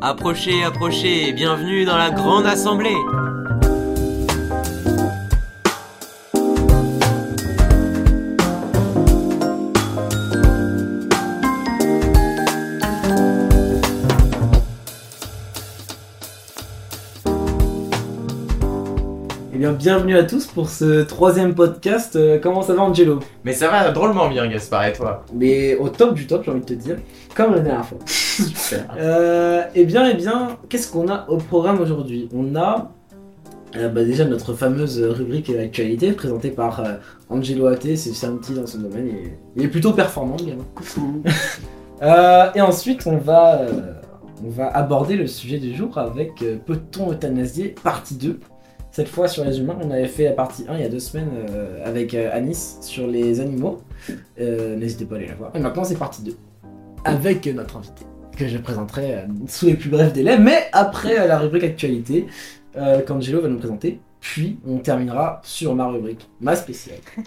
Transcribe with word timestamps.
Approchez, 0.00 0.62
approchez, 0.62 1.32
bienvenue 1.32 1.84
dans 1.84 1.96
la 1.96 2.10
grande 2.10 2.46
assemblée. 2.46 2.94
Eh 19.52 19.58
bien, 19.58 19.72
bienvenue 19.72 20.16
à 20.16 20.22
tous 20.22 20.46
pour 20.46 20.68
ce 20.68 21.02
troisième 21.02 21.56
podcast. 21.56 22.14
Euh, 22.14 22.38
comment 22.40 22.62
ça 22.62 22.74
va, 22.74 22.82
Angelo? 22.82 23.18
Mais 23.42 23.52
ça 23.52 23.68
va 23.68 23.90
drôlement 23.90 24.28
bien, 24.28 24.46
Gaspard, 24.46 24.86
et 24.86 24.92
toi? 24.92 25.24
Mais 25.34 25.74
au 25.74 25.88
top 25.88 26.14
du 26.14 26.28
top, 26.28 26.44
j'ai 26.44 26.52
envie 26.52 26.60
de 26.60 26.66
te 26.66 26.74
dire, 26.74 26.98
comme 27.34 27.52
la 27.52 27.60
dernière 27.60 27.84
fois. 27.84 27.98
Euh, 28.98 29.62
eh 29.74 29.84
bien, 29.84 30.08
eh 30.10 30.14
bien, 30.14 30.58
qu'est-ce 30.68 30.90
qu'on 30.90 31.08
a 31.08 31.26
au 31.28 31.38
programme 31.38 31.80
aujourd'hui? 31.80 32.28
On 32.34 32.54
a 32.56 32.90
euh, 33.76 33.88
bah, 33.88 34.04
déjà 34.04 34.24
notre 34.24 34.54
fameuse 34.54 35.00
rubrique 35.00 35.50
actualité 35.50 36.12
présentée 36.12 36.50
par 36.50 36.80
euh, 36.80 36.94
Angelo 37.30 37.66
Até, 37.66 37.96
c'est 37.96 38.26
un 38.26 38.36
petit 38.36 38.52
dans 38.52 38.66
son 38.66 38.80
domaine, 38.80 39.08
il 39.08 39.14
est, 39.14 39.38
il 39.56 39.64
est 39.64 39.68
plutôt 39.68 39.92
performant, 39.92 40.36
le 40.38 40.44
gamin. 40.46 40.64
Et 42.54 42.60
ensuite, 42.60 43.06
on 43.06 43.16
va, 43.16 43.62
on 44.44 44.50
va 44.50 44.68
aborder 44.68 45.16
le 45.16 45.26
sujet 45.26 45.58
du 45.58 45.74
jour 45.74 45.96
avec 45.98 46.44
Peut-on 46.66 47.12
euthanasier 47.12 47.74
partie 47.82 48.14
2 48.14 48.38
Cette 48.90 49.08
fois 49.08 49.28
sur 49.28 49.44
les 49.44 49.58
humains, 49.58 49.76
on 49.82 49.90
avait 49.90 50.08
fait 50.08 50.24
la 50.24 50.32
partie 50.32 50.64
1 50.68 50.76
il 50.76 50.82
y 50.82 50.84
a 50.84 50.88
deux 50.88 51.00
semaines 51.00 51.30
euh, 51.50 51.84
avec 51.84 52.14
euh, 52.14 52.30
Anis 52.32 52.78
sur 52.80 53.06
les 53.06 53.40
animaux. 53.40 53.82
Euh, 54.40 54.76
N'hésitez 54.76 55.04
pas 55.04 55.16
à 55.16 55.18
aller 55.18 55.28
la 55.28 55.34
voir. 55.34 55.50
Et 55.54 55.58
maintenant, 55.58 55.84
c'est 55.84 55.96
partie 55.96 56.22
2 56.22 56.36
avec 57.04 57.46
notre 57.46 57.76
invité 57.76 58.04
que 58.38 58.48
je 58.48 58.56
présenterai 58.58 59.14
euh, 59.14 59.26
sous 59.48 59.66
les 59.66 59.74
plus 59.74 59.90
brefs 59.90 60.12
délais, 60.12 60.38
mais 60.38 60.68
après 60.72 61.18
euh, 61.18 61.26
la 61.26 61.38
rubrique 61.38 61.64
actualité 61.64 62.26
euh, 62.76 63.00
qu'Angelo 63.02 63.42
va 63.42 63.48
nous 63.48 63.58
présenter. 63.58 64.00
Puis 64.20 64.58
on 64.66 64.78
terminera 64.78 65.40
sur 65.44 65.74
ma 65.74 65.86
rubrique, 65.88 66.28
ma 66.40 66.56
spéciale. 66.56 66.98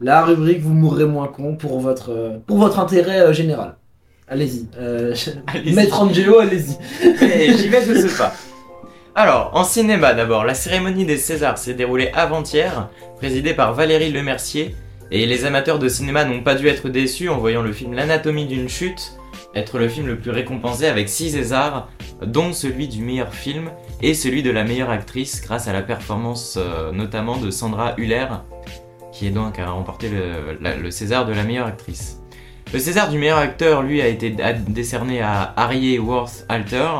La 0.00 0.24
rubrique 0.24 0.60
Vous 0.60 0.74
mourrez 0.74 1.06
moins 1.06 1.26
con 1.26 1.56
pour 1.56 1.80
votre, 1.80 2.40
pour 2.46 2.58
votre 2.58 2.78
intérêt 2.78 3.20
euh, 3.20 3.32
général. 3.32 3.74
Allez-y. 4.28 4.68
Euh. 4.78 5.12
Maître 5.74 6.00
Angelo, 6.00 6.38
allez-y. 6.38 6.76
Eh, 7.02 7.52
J'y 7.56 7.68
vais 7.68 7.84
de 7.84 7.94
ce 7.94 8.16
pas. 8.16 8.32
Alors, 9.16 9.50
en 9.54 9.64
cinéma 9.64 10.14
d'abord, 10.14 10.44
la 10.44 10.54
cérémonie 10.54 11.04
des 11.04 11.16
Césars 11.16 11.58
s'est 11.58 11.74
déroulée 11.74 12.12
avant-hier, 12.14 12.90
présidée 13.16 13.54
par 13.54 13.74
Valérie 13.74 14.12
Lemercier, 14.12 14.76
et 15.10 15.26
les 15.26 15.44
amateurs 15.44 15.80
de 15.80 15.88
cinéma 15.88 16.24
n'ont 16.24 16.42
pas 16.42 16.54
dû 16.54 16.68
être 16.68 16.88
déçus 16.88 17.28
en 17.28 17.38
voyant 17.38 17.62
le 17.62 17.72
film 17.72 17.94
L'anatomie 17.94 18.46
d'une 18.46 18.68
chute 18.68 19.18
être 19.54 19.78
le 19.78 19.88
film 19.88 20.06
le 20.06 20.18
plus 20.18 20.30
récompensé 20.30 20.86
avec 20.86 21.08
6 21.08 21.30
Césars, 21.32 21.88
dont 22.24 22.52
celui 22.52 22.86
du 22.88 23.02
meilleur 23.02 23.32
film 23.34 23.70
et 24.02 24.14
celui 24.14 24.42
de 24.42 24.50
la 24.50 24.64
meilleure 24.64 24.90
actrice 24.90 25.40
grâce 25.42 25.68
à 25.68 25.72
la 25.72 25.82
performance 25.82 26.56
euh, 26.58 26.92
notamment 26.92 27.36
de 27.36 27.50
Sandra 27.50 27.94
Hüller, 27.98 28.26
qui 29.12 29.26
est 29.26 29.30
donc 29.30 29.58
a 29.58 29.70
remporté 29.70 30.08
le, 30.10 30.58
la- 30.60 30.76
le 30.76 30.90
César 30.90 31.26
de 31.26 31.32
la 31.32 31.42
meilleure 31.44 31.66
actrice. 31.66 32.20
Le 32.70 32.78
César 32.78 33.08
du 33.08 33.16
meilleur 33.16 33.38
acteur, 33.38 33.80
lui, 33.82 34.02
a 34.02 34.08
été 34.08 34.36
décerné 34.68 35.22
à 35.22 35.54
Harry 35.56 35.98
Worth 35.98 36.44
Alter 36.50 36.90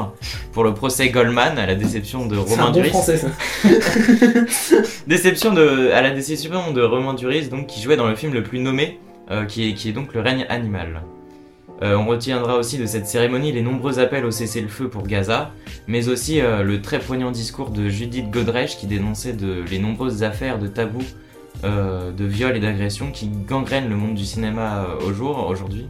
pour 0.52 0.64
le 0.64 0.72
procès 0.72 1.10
Goldman 1.10 1.58
à 1.58 1.66
la 1.66 1.74
déception 1.74 2.24
de 2.24 2.36
un 2.38 2.40
Romain 2.40 2.64
bon 2.68 2.72
Duris. 2.72 2.88
français, 2.88 3.18
ça. 3.18 3.28
Déception 5.06 5.52
de, 5.52 5.90
à 5.92 6.00
la 6.00 6.10
déception 6.10 6.72
de 6.72 6.80
Romain 6.82 7.12
Duris, 7.12 7.48
donc, 7.48 7.66
qui 7.66 7.82
jouait 7.82 7.96
dans 7.96 8.06
le 8.08 8.16
film 8.16 8.32
le 8.32 8.42
plus 8.42 8.58
nommé, 8.60 8.98
euh, 9.30 9.44
qui, 9.44 9.68
est, 9.68 9.74
qui 9.74 9.90
est 9.90 9.92
donc 9.92 10.14
Le 10.14 10.20
règne 10.22 10.46
animal. 10.48 11.02
Euh, 11.82 11.96
on 11.96 12.06
retiendra 12.06 12.56
aussi 12.56 12.76
de 12.76 12.86
cette 12.86 13.06
cérémonie 13.06 13.52
les 13.52 13.62
nombreux 13.62 14.00
appels 14.00 14.24
au 14.24 14.32
cessez-le-feu 14.32 14.88
pour 14.88 15.06
Gaza, 15.06 15.52
mais 15.86 16.08
aussi 16.08 16.40
euh, 16.40 16.62
le 16.62 16.82
très 16.82 16.98
poignant 16.98 17.30
discours 17.30 17.70
de 17.70 17.88
Judith 17.88 18.30
Godrèche 18.30 18.76
qui 18.76 18.86
dénonçait 18.86 19.36
les 19.70 19.78
nombreuses 19.78 20.24
affaires 20.24 20.58
de 20.58 20.66
tabous, 20.66 21.04
euh, 21.64 22.10
de 22.10 22.24
viols 22.24 22.56
et 22.56 22.60
d'agressions 22.60 23.12
qui 23.12 23.28
gangrènent 23.28 23.88
le 23.88 23.96
monde 23.96 24.14
du 24.14 24.24
cinéma 24.24 24.86
au 25.06 25.12
jour, 25.12 25.46
aujourd'hui. 25.48 25.86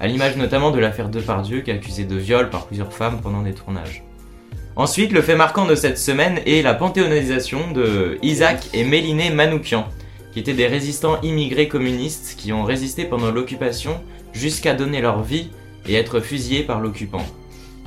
À 0.00 0.08
l'image 0.08 0.36
notamment 0.36 0.72
de 0.72 0.80
l'affaire 0.80 1.10
Depardieu 1.10 1.60
qui 1.60 1.70
est 1.70 1.74
accusé 1.74 2.04
de 2.04 2.16
viol 2.16 2.50
par 2.50 2.66
plusieurs 2.66 2.92
femmes 2.92 3.20
pendant 3.22 3.42
des 3.42 3.52
tournages. 3.52 4.02
Ensuite, 4.74 5.12
le 5.12 5.20
fait 5.20 5.36
marquant 5.36 5.66
de 5.66 5.74
cette 5.74 5.98
semaine 5.98 6.40
est 6.46 6.62
la 6.62 6.74
panthéonisation 6.74 7.70
de 7.70 8.18
Isaac 8.22 8.70
et 8.72 8.82
Méliné 8.82 9.30
Manoukian, 9.30 9.86
qui 10.32 10.40
étaient 10.40 10.54
des 10.54 10.66
résistants 10.66 11.20
immigrés 11.22 11.68
communistes 11.68 12.36
qui 12.38 12.52
ont 12.52 12.64
résisté 12.64 13.04
pendant 13.04 13.30
l'occupation 13.30 14.00
jusqu'à 14.32 14.74
donner 14.74 15.00
leur 15.00 15.22
vie 15.22 15.50
et 15.88 15.94
être 15.94 16.20
fusillés 16.20 16.62
par 16.62 16.80
l'occupant. 16.80 17.24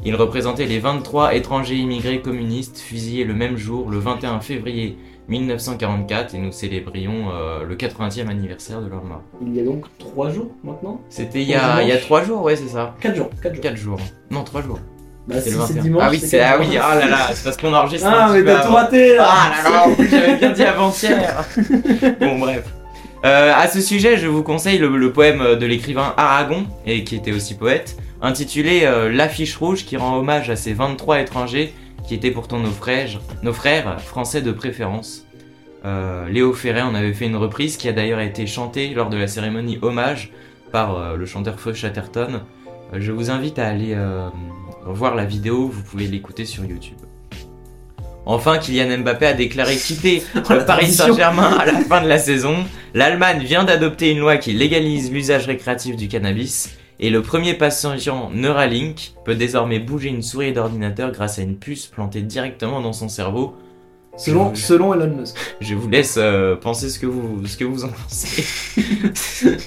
Ils 0.06 0.16
représentaient 0.16 0.66
les 0.66 0.80
23 0.80 1.34
étrangers 1.36 1.76
immigrés 1.76 2.20
communistes 2.22 2.80
fusillés 2.80 3.24
le 3.24 3.34
même 3.34 3.56
jour, 3.58 3.90
le 3.90 4.00
21 4.00 4.42
février 4.42 4.98
1944, 5.30 6.36
et 6.36 6.38
nous 6.40 6.52
célébrions 6.52 7.31
euh, 7.34 7.64
le 7.64 7.76
80e 7.78 8.28
anniversaire 8.28 8.81
de 8.81 8.90
leur 8.90 9.04
mort. 9.06 9.22
Il 9.42 9.56
y 9.56 9.62
a 9.62 9.64
donc 9.64 9.86
3 10.00 10.31
jours 10.31 10.52
maintenant? 10.64 11.00
C'était 11.09 11.42
il 11.42 11.48
y 11.48 11.56
a, 11.56 11.81
il 11.81 11.88
y 11.88 11.92
a 11.94 11.98
3 11.98 12.24
jours, 12.24 12.42
ouais, 12.44 12.58
c'est 12.58 12.68
ça. 12.68 12.96
4 13.00 13.16
jours. 13.16 13.30
4 13.42 13.54
jours. 13.56 13.62
4 13.64 13.75
jours. 13.78 14.00
Non, 14.31 14.44
3 14.44 14.62
jours. 14.64 14.80
Bah, 15.25 15.36
C'est 15.40 15.52
si 15.52 15.56
le 15.56 15.62
c'est 15.62 15.74
21. 15.75 15.81
dimanche. 15.84 16.02
ah 16.06 16.10
oui, 16.12 16.20
c'est 16.20 16.40
ah 16.42 16.58
oui, 16.60 16.78
ah 16.78 16.96
là 16.96 17.08
là, 17.08 17.18
c'est 17.34 17.46
parce 17.46 17.56
qu'on 17.56 17.74
enregistre 17.74 18.10
Ah, 18.12 18.30
mais 18.34 18.44
t'as 18.44 18.66
tout 18.66 18.74
raté 18.74 19.16
là 19.16 19.25
Ah 19.25 19.52
là 19.64 19.70
là, 19.88 19.96
j'avais 20.12 20.36
bien 20.36 20.52
dit 20.52 20.64
avant-hier. 20.64 21.46
bon 22.20 22.40
bref. 22.40 22.66
Euh, 23.25 23.53
à 23.56 23.67
ce 23.67 23.79
sujet, 23.79 24.17
je 24.17 24.28
vous 24.28 24.44
conseille 24.44 24.78
le, 24.78 25.13
poème 25.13 25.56
de 25.56 25.66
l'écrivain 25.66 26.13
Aragon, 26.17 26.66
et 26.85 27.03
qui 27.06 27.16
était 27.16 27.31
aussi 27.31 27.56
poète, 27.56 27.97
intitulé 28.23 28.81
euh, 28.84 29.11
L'affiche 29.11 29.56
rouge 29.57 29.85
qui 29.85 29.97
rend 29.97 30.17
hommage 30.17 30.50
à 30.50 30.56
ces 30.56 30.73
23 30.73 31.19
étrangers 31.19 31.73
qui 32.07 32.16
étaient 32.16 32.31
pourtant 32.31 32.59
nos 32.59 32.72
frères, 32.72 34.00
français 34.01 34.41
de 34.41 34.51
préférence. 34.51 35.25
Euh, 35.85 36.28
Léo 36.29 36.53
Ferré 36.53 36.81
en 36.81 36.95
avait 36.95 37.13
fait 37.13 37.25
une 37.25 37.35
reprise 37.35 37.78
qui 37.78 37.88
a 37.88 37.94
d'ailleurs 37.94 38.19
été 38.19 38.47
chantée 38.47 38.94
lors 38.94 39.09
de 39.09 39.17
la 39.17 39.28
cérémonie 39.28 39.78
hommage 39.81 40.31
par 40.72 40.97
euh, 40.97 41.16
le 41.16 41.25
chanteur 41.25 41.59
Feu 41.59 41.73
Chatterton. 41.73 42.41
Je 42.94 43.12
vous 43.12 43.31
invite 43.31 43.57
à 43.57 43.67
aller 43.67 43.97
voir 44.85 45.16
la 45.16 45.25
vidéo, 45.25 45.67
vous 45.67 45.81
pouvez 45.81 46.06
l'écouter 46.06 46.45
sur 46.45 46.63
YouTube. 46.63 47.03
Enfin, 48.25 48.57
Kylian 48.57 49.00
Mbappé 49.00 49.25
a 49.25 49.34
déclaré 49.34 49.75
quitter 49.75 50.23
le 50.50 50.66
Paris. 50.66 50.91
Saint-Germain 50.91 51.57
à 51.57 51.66
la 51.66 51.79
fin 51.81 52.01
de 52.01 52.07
la 52.07 52.17
saison. 52.17 52.56
L'Allemagne 52.94 53.44
vient 53.44 53.63
d'adopter 53.63 54.11
une 54.11 54.19
loi 54.19 54.38
qui 54.38 54.53
légalise 54.53 55.11
l'usage 55.11 55.47
récréatif 55.47 55.95
du 55.95 56.07
cannabis. 56.07 56.78
Et 57.00 57.09
le 57.09 57.22
premier 57.22 57.56
patient 57.56 57.95
Neuralink 58.33 59.13
peut 59.25 59.35
désormais 59.35 59.79
bouger 59.79 60.09
une 60.09 60.22
souris 60.22 60.53
d'ordinateur 60.53 61.12
grâce 61.12 61.39
à 61.39 61.41
une 61.41 61.57
puce 61.57 61.88
plantée 61.88 62.22
directement 62.22 62.81
dans 62.81 62.94
son 62.94 63.09
cerveau. 63.09 63.56
Selon, 64.16 64.53
Elon 64.94 65.17
Musk. 65.17 65.35
Je 65.59 65.73
vous 65.73 65.89
laisse 65.89 66.16
euh, 66.17 66.56
penser 66.56 66.89
ce 66.89 67.00
que 67.00 67.07
vous, 67.07 67.45
ce 67.47 67.57
que 67.57 67.66
vous 67.66 67.83
en 67.83 67.89
pensez. 67.89 68.45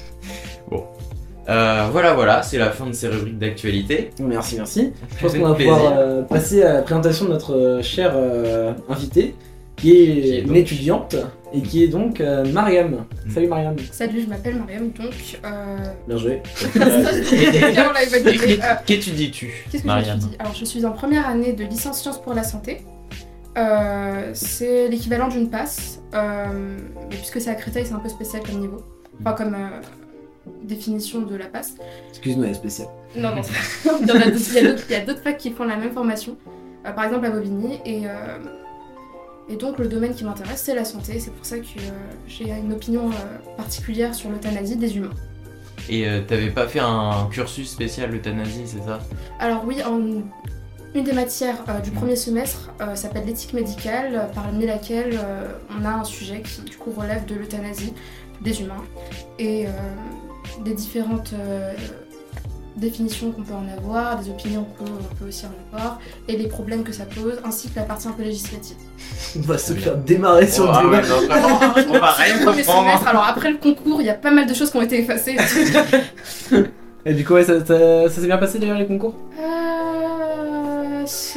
Euh, 1.49 1.89
voilà, 1.93 2.15
voilà, 2.15 2.43
c'est 2.43 2.59
la 2.59 2.71
fin 2.71 2.87
de 2.87 2.93
ces 2.93 3.09
rubriques 3.09 3.39
d'actualité. 3.39 4.11
Merci, 4.21 4.57
merci. 4.57 4.93
Je 5.17 5.23
pense 5.23 5.35
qu'on 5.35 5.49
va 5.49 5.55
plaisir. 5.55 5.75
pouvoir 5.75 5.99
euh, 5.99 6.23
passer 6.23 6.63
à 6.63 6.75
la 6.75 6.83
présentation 6.83 7.27
de 7.27 7.31
notre 7.31 7.55
euh, 7.55 7.83
cher 7.83 8.13
euh, 8.15 8.73
invité, 8.89 9.35
qui 9.77 9.91
est, 9.91 9.95
Qui 10.23 10.35
est 10.35 10.41
une 10.41 10.57
étudiante 10.57 11.17
et 11.53 11.63
qui 11.63 11.85
est 11.85 11.89
donc 11.89 12.21
euh, 12.21 12.45
Mariam. 12.53 13.05
Salut 13.33 13.47
Mariam. 13.47 13.77
Salut, 13.93 14.23
je 14.23 14.27
m'appelle 14.27 14.57
Mariam, 14.57 14.91
donc. 14.91 15.39
Euh... 15.45 15.77
Bien 16.09 16.17
joué. 16.17 16.43
Qu'étudies-tu, 18.87 19.53
Qu'est-ce 19.71 19.83
que 19.83 19.87
Marianne 19.87 20.21
je 20.21 20.27
dis 20.29 20.37
Alors, 20.39 20.55
je 20.55 20.65
suis 20.65 20.85
en 20.85 20.93
première 20.93 21.29
année 21.29 21.53
de 21.53 21.65
licence 21.65 22.01
sciences 22.01 22.21
pour 22.21 22.35
la 22.35 22.43
santé. 22.43 22.83
Euh, 23.57 24.31
c'est 24.35 24.89
l'équivalent 24.89 25.29
d'une 25.29 25.49
passe, 25.49 26.01
euh, 26.15 26.47
mais 27.09 27.17
puisque 27.17 27.41
c'est 27.41 27.51
à 27.51 27.55
Créteil, 27.55 27.87
c'est 27.87 27.95
un 27.95 28.01
peu 28.01 28.09
spécial 28.09 28.43
comme 28.43 28.61
niveau. 28.61 28.79
Enfin, 29.21 29.33
comme 29.33 29.55
euh, 29.55 29.81
définition 30.63 31.21
de 31.23 31.35
la 31.37 31.47
passe. 31.47 31.75
Excuse-nous, 32.11 32.45
elle 32.45 32.51
est 32.51 32.55
spéciale. 32.55 32.89
Non, 33.17 33.35
non, 33.35 33.43
il 34.03 34.07
y 34.07 34.95
a 34.95 35.01
d'autres- 35.01 35.23
facs 35.23 35.39
qui 35.39 35.51
font 35.51 35.65
la 35.65 35.77
même 35.77 35.93
formation, 35.93 36.37
Euh, 36.87 36.93
par 36.93 37.05
exemple 37.05 37.27
à 37.27 37.31
Bobigny, 37.31 37.81
et, 37.85 38.03
euh, 38.07 38.39
et 39.49 39.57
donc 39.57 39.79
le 39.79 39.89
domaine 39.89 40.15
qui 40.15 40.25
m'intéresse, 40.25 40.63
c'est 40.65 40.75
la 40.75 40.85
santé. 40.85 41.19
C'est 41.21 41.33
pour 41.33 41.45
ça 41.45 41.59
que 41.59 41.65
euh, 41.65 41.91
j'ai 42.29 42.51
une 42.51 42.73
opinion 42.73 43.09
euh, 43.11 43.13
particulière 43.57 44.15
sur 44.15 44.31
l'euthanasie 44.31 44.77
des 44.77 44.97
humains. 44.97 45.15
Et 45.89 46.07
euh, 46.09 46.21
t'avais 46.23 46.51
pas 46.51 46.67
fait 46.67 46.81
un 46.81 47.29
cursus 47.31 47.71
spécial 47.71 48.15
euthanasie, 48.15 48.63
c'est 48.67 48.83
ça? 48.85 48.99
Alors 49.41 49.65
oui, 49.67 49.83
en- 49.85 50.23
une 50.95 51.05
des 51.05 51.13
matières 51.13 51.63
euh, 51.69 51.81
du 51.81 51.91
premier 51.91 52.17
semestre 52.17 52.71
euh, 52.81 52.95
s'appelle 52.97 53.25
l'éthique 53.27 53.53
médicale, 53.53 54.15
euh, 54.15 54.25
parmi 54.35 54.65
laquelle 54.67 55.13
euh, 55.23 55.49
on 55.79 55.85
a 55.85 55.91
un 55.91 56.05
sujet 56.05 56.41
qui 56.43 56.63
du 56.63 56.77
coup 56.77 56.91
relève 56.97 57.25
de 57.27 57.35
l'euthanasie 57.35 57.93
des 58.41 58.61
humains 58.63 58.83
et 59.39 59.67
euh, 59.67 59.71
des 60.65 60.75
différentes 60.75 61.33
euh, 61.35 61.73
définitions 62.77 63.31
qu'on 63.33 63.43
peut 63.43 63.55
en 63.55 63.67
avoir, 63.77 64.19
des 64.19 64.29
opinions 64.31 64.67
qu'on 64.79 64.85
peut 64.85 65.29
aussi 65.29 65.45
en 65.47 65.77
avoir 65.77 65.99
et 66.29 66.37
les 66.37 66.47
problèmes 66.47 66.83
que 66.85 66.93
ça 66.93 67.05
pose, 67.05 67.41
ainsi 67.45 67.71
que 67.71 67.77
la 67.77 67.83
partie 67.85 68.09
un 68.09 68.13
peu 68.13 68.23
législative. 68.23 68.77
On 69.37 69.41
va 69.41 69.57
se 69.59 69.73
faire 69.73 69.97
démarrer 69.97 70.47
sur 70.47 70.65
Oh, 70.65 70.83
le 70.83 70.91
ouais, 70.91 71.03
débat. 71.03 71.41
non, 71.41 71.57
vraiment, 71.57 71.61
on 71.91 71.99
va 71.99 72.11
rien 72.13 72.45
comprendre. 72.45 73.07
alors 73.09 73.25
après 73.25 73.51
le 73.51 73.57
concours, 73.59 74.01
il 74.01 74.07
y 74.07 74.11
a 74.11 74.15
pas 74.15 74.31
mal 74.31 74.47
de 74.47 74.55
choses 74.55 74.71
qui 74.71 74.77
ont 74.77 74.83
été 74.83 74.99
effacées. 75.01 75.37
Et 77.09 77.15
du 77.15 77.25
coup, 77.25 77.35
ouais, 77.35 77.45
ça, 77.45 77.65
ça- 77.65 78.09
ça 78.09 78.21
s'est 78.21 78.27
bien 78.27 78.37
passé 78.39 78.59
d'ailleurs 78.59 78.79
les 78.79 78.87
concours? 78.87 79.15
Euh, 79.39 80.16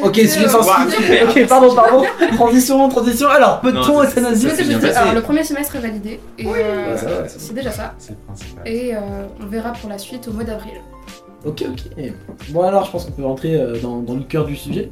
Ok, 0.03 0.15
sujet 0.15 0.47
sensible. 0.47 0.91
ok, 1.29 1.47
pardon, 1.47 1.73
pardon. 1.75 2.03
transition, 2.35 2.89
transition. 2.89 3.29
Alors, 3.29 3.61
peut-on 3.61 4.03
euthanasie. 4.03 4.47
Alors, 4.95 5.13
le 5.13 5.21
premier 5.21 5.43
semestre 5.43 5.75
est 5.75 5.79
validé. 5.79 6.19
Et 6.37 6.45
euh, 6.47 6.97
ça 6.97 7.05
va, 7.05 7.27
c'est 7.27 7.53
déjà 7.53 7.71
ça. 7.71 7.93
C'est 7.97 8.11
le 8.11 8.17
principal. 8.25 8.67
Et 8.67 8.93
euh, 8.93 8.99
on 9.41 9.45
verra 9.47 9.73
pour 9.73 9.89
la 9.89 9.97
suite 9.97 10.27
au 10.27 10.31
mois 10.31 10.43
d'avril. 10.43 10.73
Ok, 11.45 11.63
ok. 11.69 12.03
Bon, 12.49 12.63
alors, 12.63 12.85
je 12.85 12.91
pense 12.91 13.05
qu'on 13.05 13.11
peut 13.11 13.25
rentrer 13.25 13.55
euh, 13.55 13.77
dans, 13.81 13.99
dans 13.99 14.15
le 14.15 14.23
cœur 14.23 14.45
du 14.45 14.55
sujet. 14.55 14.89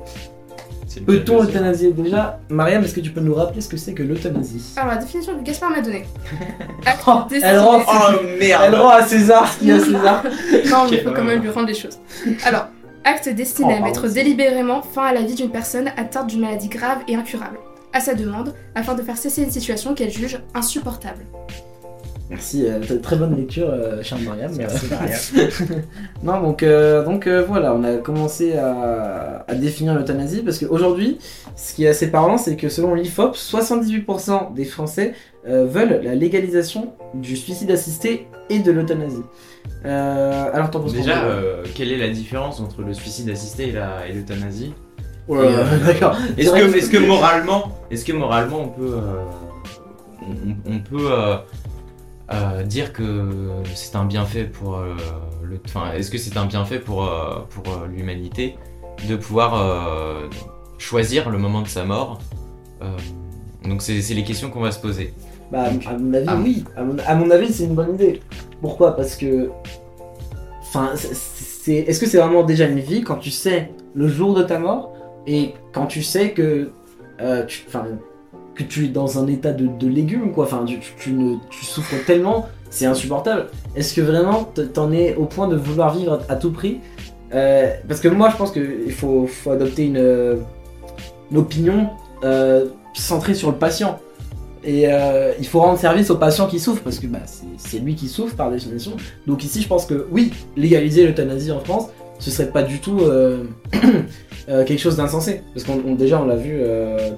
Peut-on 1.05 1.43
euthanasier 1.43 1.91
déjà? 1.91 2.39
Mariam, 2.49 2.83
est-ce 2.83 2.95
que 2.95 3.01
tu 3.01 3.11
peux 3.11 3.19
nous 3.19 3.35
rappeler 3.35 3.61
ce 3.61 3.67
que 3.69 3.77
c'est 3.77 3.93
que 3.93 4.03
l'euthanasie? 4.03 4.73
Alors, 4.77 4.95
la 4.95 4.97
définition 4.97 5.37
que 5.37 5.43
Gaspard 5.43 5.69
m'a 5.69 5.81
donnée. 5.81 6.05
Oh, 7.09 7.23
elle 7.41 7.59
rend, 7.59 7.81
Oh 7.87 8.15
merde 8.39 8.63
elle 8.65 8.75
rend 8.75 8.89
à 8.89 9.03
César 9.03 9.51
ce 9.51 9.59
qu'il 9.59 9.67
y 9.67 9.71
a 9.71 9.75
à 9.75 9.79
César. 9.79 10.23
Non, 10.69 10.87
mais 10.89 10.97
il 10.97 11.03
faut 11.03 11.11
quand 11.11 11.23
même 11.23 11.41
lui 11.41 11.49
rendre 11.49 11.67
les 11.67 11.73
choses. 11.73 11.99
Alors, 12.43 12.67
acte 13.07 13.29
destiné 13.29 13.67
Oh, 13.69 13.71
à 13.71 13.79
pardon. 13.79 13.85
mettre 14.01 14.13
délibérément 14.13 14.81
fin 14.81 15.03
à 15.05 15.13
la 15.13 15.21
vie 15.21 15.35
d'une 15.35 15.49
personne 15.49 15.89
atteinte 15.97 16.27
d'une 16.27 16.41
maladie 16.41 16.67
grave 16.67 16.99
et 17.07 17.15
incurable, 17.15 17.57
à 17.93 17.99
sa 17.99 18.13
demande, 18.13 18.53
afin 18.75 18.93
de 18.95 19.01
faire 19.01 19.17
cesser 19.17 19.43
une 19.43 19.51
situation 19.51 19.93
qu'elle 19.95 20.11
juge 20.11 20.39
insupportable. 20.53 21.25
Merci, 22.29 22.65
euh, 22.67 22.81
très 23.01 23.15
bonne 23.15 23.37
lecture, 23.37 23.69
euh, 23.69 24.03
chère 24.03 24.19
Mariam. 24.19 24.51
Merci, 24.57 24.87
Mariam. 24.91 25.49
non, 26.23 26.41
donc, 26.41 26.61
euh, 26.61 27.05
donc 27.05 27.25
euh, 27.25 27.41
voilà, 27.47 27.73
on 27.73 27.83
a 27.85 27.95
commencé 27.95 28.53
à, 28.57 29.45
à 29.47 29.55
définir 29.55 29.95
l'euthanasie 29.95 30.41
parce 30.41 30.59
qu'aujourd'hui, 30.59 31.19
ce 31.55 31.73
qui 31.73 31.85
est 31.85 31.87
assez 31.87 32.11
parlant, 32.11 32.37
c'est 32.37 32.57
que 32.57 32.67
selon 32.67 32.95
l'IFOP, 32.95 33.33
78% 33.33 34.53
des 34.53 34.65
Français 34.65 35.13
euh, 35.47 35.65
veulent 35.65 36.01
la 36.03 36.15
légalisation 36.15 36.93
du 37.13 37.35
suicide 37.35 37.71
assisté 37.71 38.27
et 38.49 38.59
de 38.59 38.71
l'euthanasie. 38.71 39.23
Euh, 39.85 40.49
alors, 40.53 40.69
t'en 40.71 40.79
penses 40.79 40.91
quoi, 40.93 41.01
Déjà, 41.01 41.23
euh, 41.25 41.63
quelle 41.75 41.91
est 41.91 41.97
la 41.97 42.09
différence 42.09 42.59
entre 42.59 42.81
le 42.81 42.93
suicide 42.93 43.29
assisté 43.29 43.69
et 43.69 44.13
l'euthanasie 44.13 44.73
Ouais, 45.27 45.39
euh, 45.41 45.77
D'accord. 45.85 46.15
Est-ce 46.37 46.51
que, 46.51 46.77
est-ce 46.77 46.89
que 46.89 46.97
moralement, 46.97 47.77
est-ce 47.91 48.05
que 48.05 48.13
moralement 48.13 48.61
on 48.61 48.67
peut, 48.69 48.93
euh, 48.95 49.23
on, 50.21 50.71
on 50.73 50.79
peut 50.79 51.11
euh, 51.11 51.35
euh, 52.33 52.63
dire 52.63 52.93
que 52.93 53.29
c'est 53.73 53.95
un 53.95 54.05
bienfait 54.05 54.45
pour 54.45 54.77
euh, 54.77 54.95
le, 55.43 55.59
enfin, 55.65 55.91
est-ce 55.93 56.11
que 56.11 56.17
c'est 56.17 56.37
un 56.37 56.45
bienfait 56.45 56.79
pour 56.79 57.03
euh, 57.05 57.39
pour 57.49 57.63
euh, 57.73 57.87
l'humanité 57.87 58.55
de 59.07 59.15
pouvoir 59.15 59.53
euh, 59.55 60.27
choisir 60.77 61.29
le 61.29 61.37
moment 61.37 61.61
de 61.61 61.67
sa 61.67 61.83
mort 61.83 62.19
Euh, 62.81 62.95
Donc 63.67 63.81
c'est 63.81 64.13
les 64.13 64.23
questions 64.23 64.49
qu'on 64.49 64.61
va 64.61 64.71
se 64.71 64.79
poser. 64.79 65.13
Bah, 65.51 65.65
à- 65.87 65.97
mon 65.97 66.13
avis, 66.13 66.25
ah. 66.27 66.37
oui. 66.43 66.63
À 66.75 66.83
mon, 66.83 66.95
à 67.05 67.15
mon 67.15 67.29
avis, 67.31 67.51
c'est 67.53 67.63
une 67.65 67.75
bonne 67.75 67.95
idée. 67.95 68.21
Pourquoi? 68.61 68.95
Parce 68.95 69.15
que. 69.15 69.49
Enfin, 70.61 70.91
c'est-. 70.95 71.73
Est-ce 71.87 71.99
que 71.99 72.05
c'est 72.05 72.17
vraiment 72.17 72.43
déjà 72.43 72.65
une 72.67 72.79
vie 72.79 73.01
quand 73.03 73.17
tu 73.17 73.31
sais 73.31 73.71
le 73.95 74.07
jour 74.07 74.33
de 74.33 74.43
ta 74.43 74.59
mort 74.59 74.93
et 75.25 75.53
quand 75.73 75.85
tu 75.85 76.03
sais 76.03 76.31
que. 76.31 76.69
euh, 77.21 77.45
tu, 77.45 77.63
enfin, 77.67 77.85
que 78.55 78.63
tu 78.63 78.85
es 78.85 78.87
dans 78.89 79.19
un 79.19 79.27
état 79.27 79.51
de, 79.53 79.67
de 79.67 79.87
légume, 79.87 80.31
quoi? 80.31 80.45
Enfin, 80.45 80.63
tu, 80.65 80.79
tu- 80.79 80.93
tu 80.99 81.11
ne, 81.13 81.35
tu 81.49 81.63
souffres 81.63 81.95
tellement, 82.05 82.47
c'est 82.71 82.85
insupportable. 82.87 83.47
Est-ce 83.75 83.93
que 83.93 84.01
vraiment 84.01 84.49
t'en 84.73 84.91
es 84.91 85.15
au 85.15 85.25
point 85.25 85.47
de 85.47 85.55
vouloir 85.55 85.93
vivre 85.95 86.19
à, 86.27 86.33
à 86.33 86.35
tout 86.37 86.51
prix? 86.51 86.79
Euh, 87.33 87.71
Parce 87.87 87.99
que 87.99 88.07
moi, 88.07 88.29
je 88.31 88.35
pense 88.37 88.51
qu'il 88.51 88.91
faut, 88.91 89.27
faut 89.27 89.51
adopter 89.51 89.85
une, 89.85 89.97
euh, 89.97 90.37
une 91.31 91.37
opinion 91.37 91.89
euh, 92.23 92.65
centrée 92.93 93.35
sur 93.35 93.51
le 93.51 93.57
patient. 93.57 93.99
Et 94.63 94.85
euh, 94.87 95.31
il 95.39 95.45
faut 95.47 95.59
rendre 95.59 95.79
service 95.79 96.09
au 96.09 96.15
patient 96.15 96.47
qui 96.47 96.59
souffre, 96.59 96.81
parce 96.83 96.99
que 96.99 97.07
bah, 97.07 97.19
c'est- 97.57 97.79
lui 97.79 97.95
qui 97.95 98.07
souffre 98.07 98.35
par 98.35 98.51
définition. 98.51 98.93
Donc 99.25 99.43
ici, 99.43 99.61
je 99.61 99.67
pense 99.67 99.85
que 99.85 100.07
oui, 100.11 100.31
légaliser 100.55 101.05
l'euthanasie 101.05 101.51
en 101.51 101.59
France, 101.59 101.87
ce 102.19 102.31
serait 102.31 102.49
pas 102.51 102.63
du 102.63 102.79
tout 102.79 102.99
euh, 103.01 103.43
euh, 104.49 104.65
quelque 104.65 104.79
chose 104.79 104.97
d'insensé. 104.97 105.41
Parce 105.53 105.65
qu'on 105.65 105.81
on- 105.87 105.95
déjà, 105.95 106.21
on 106.21 106.25
l'a 106.25 106.35
vu 106.35 106.59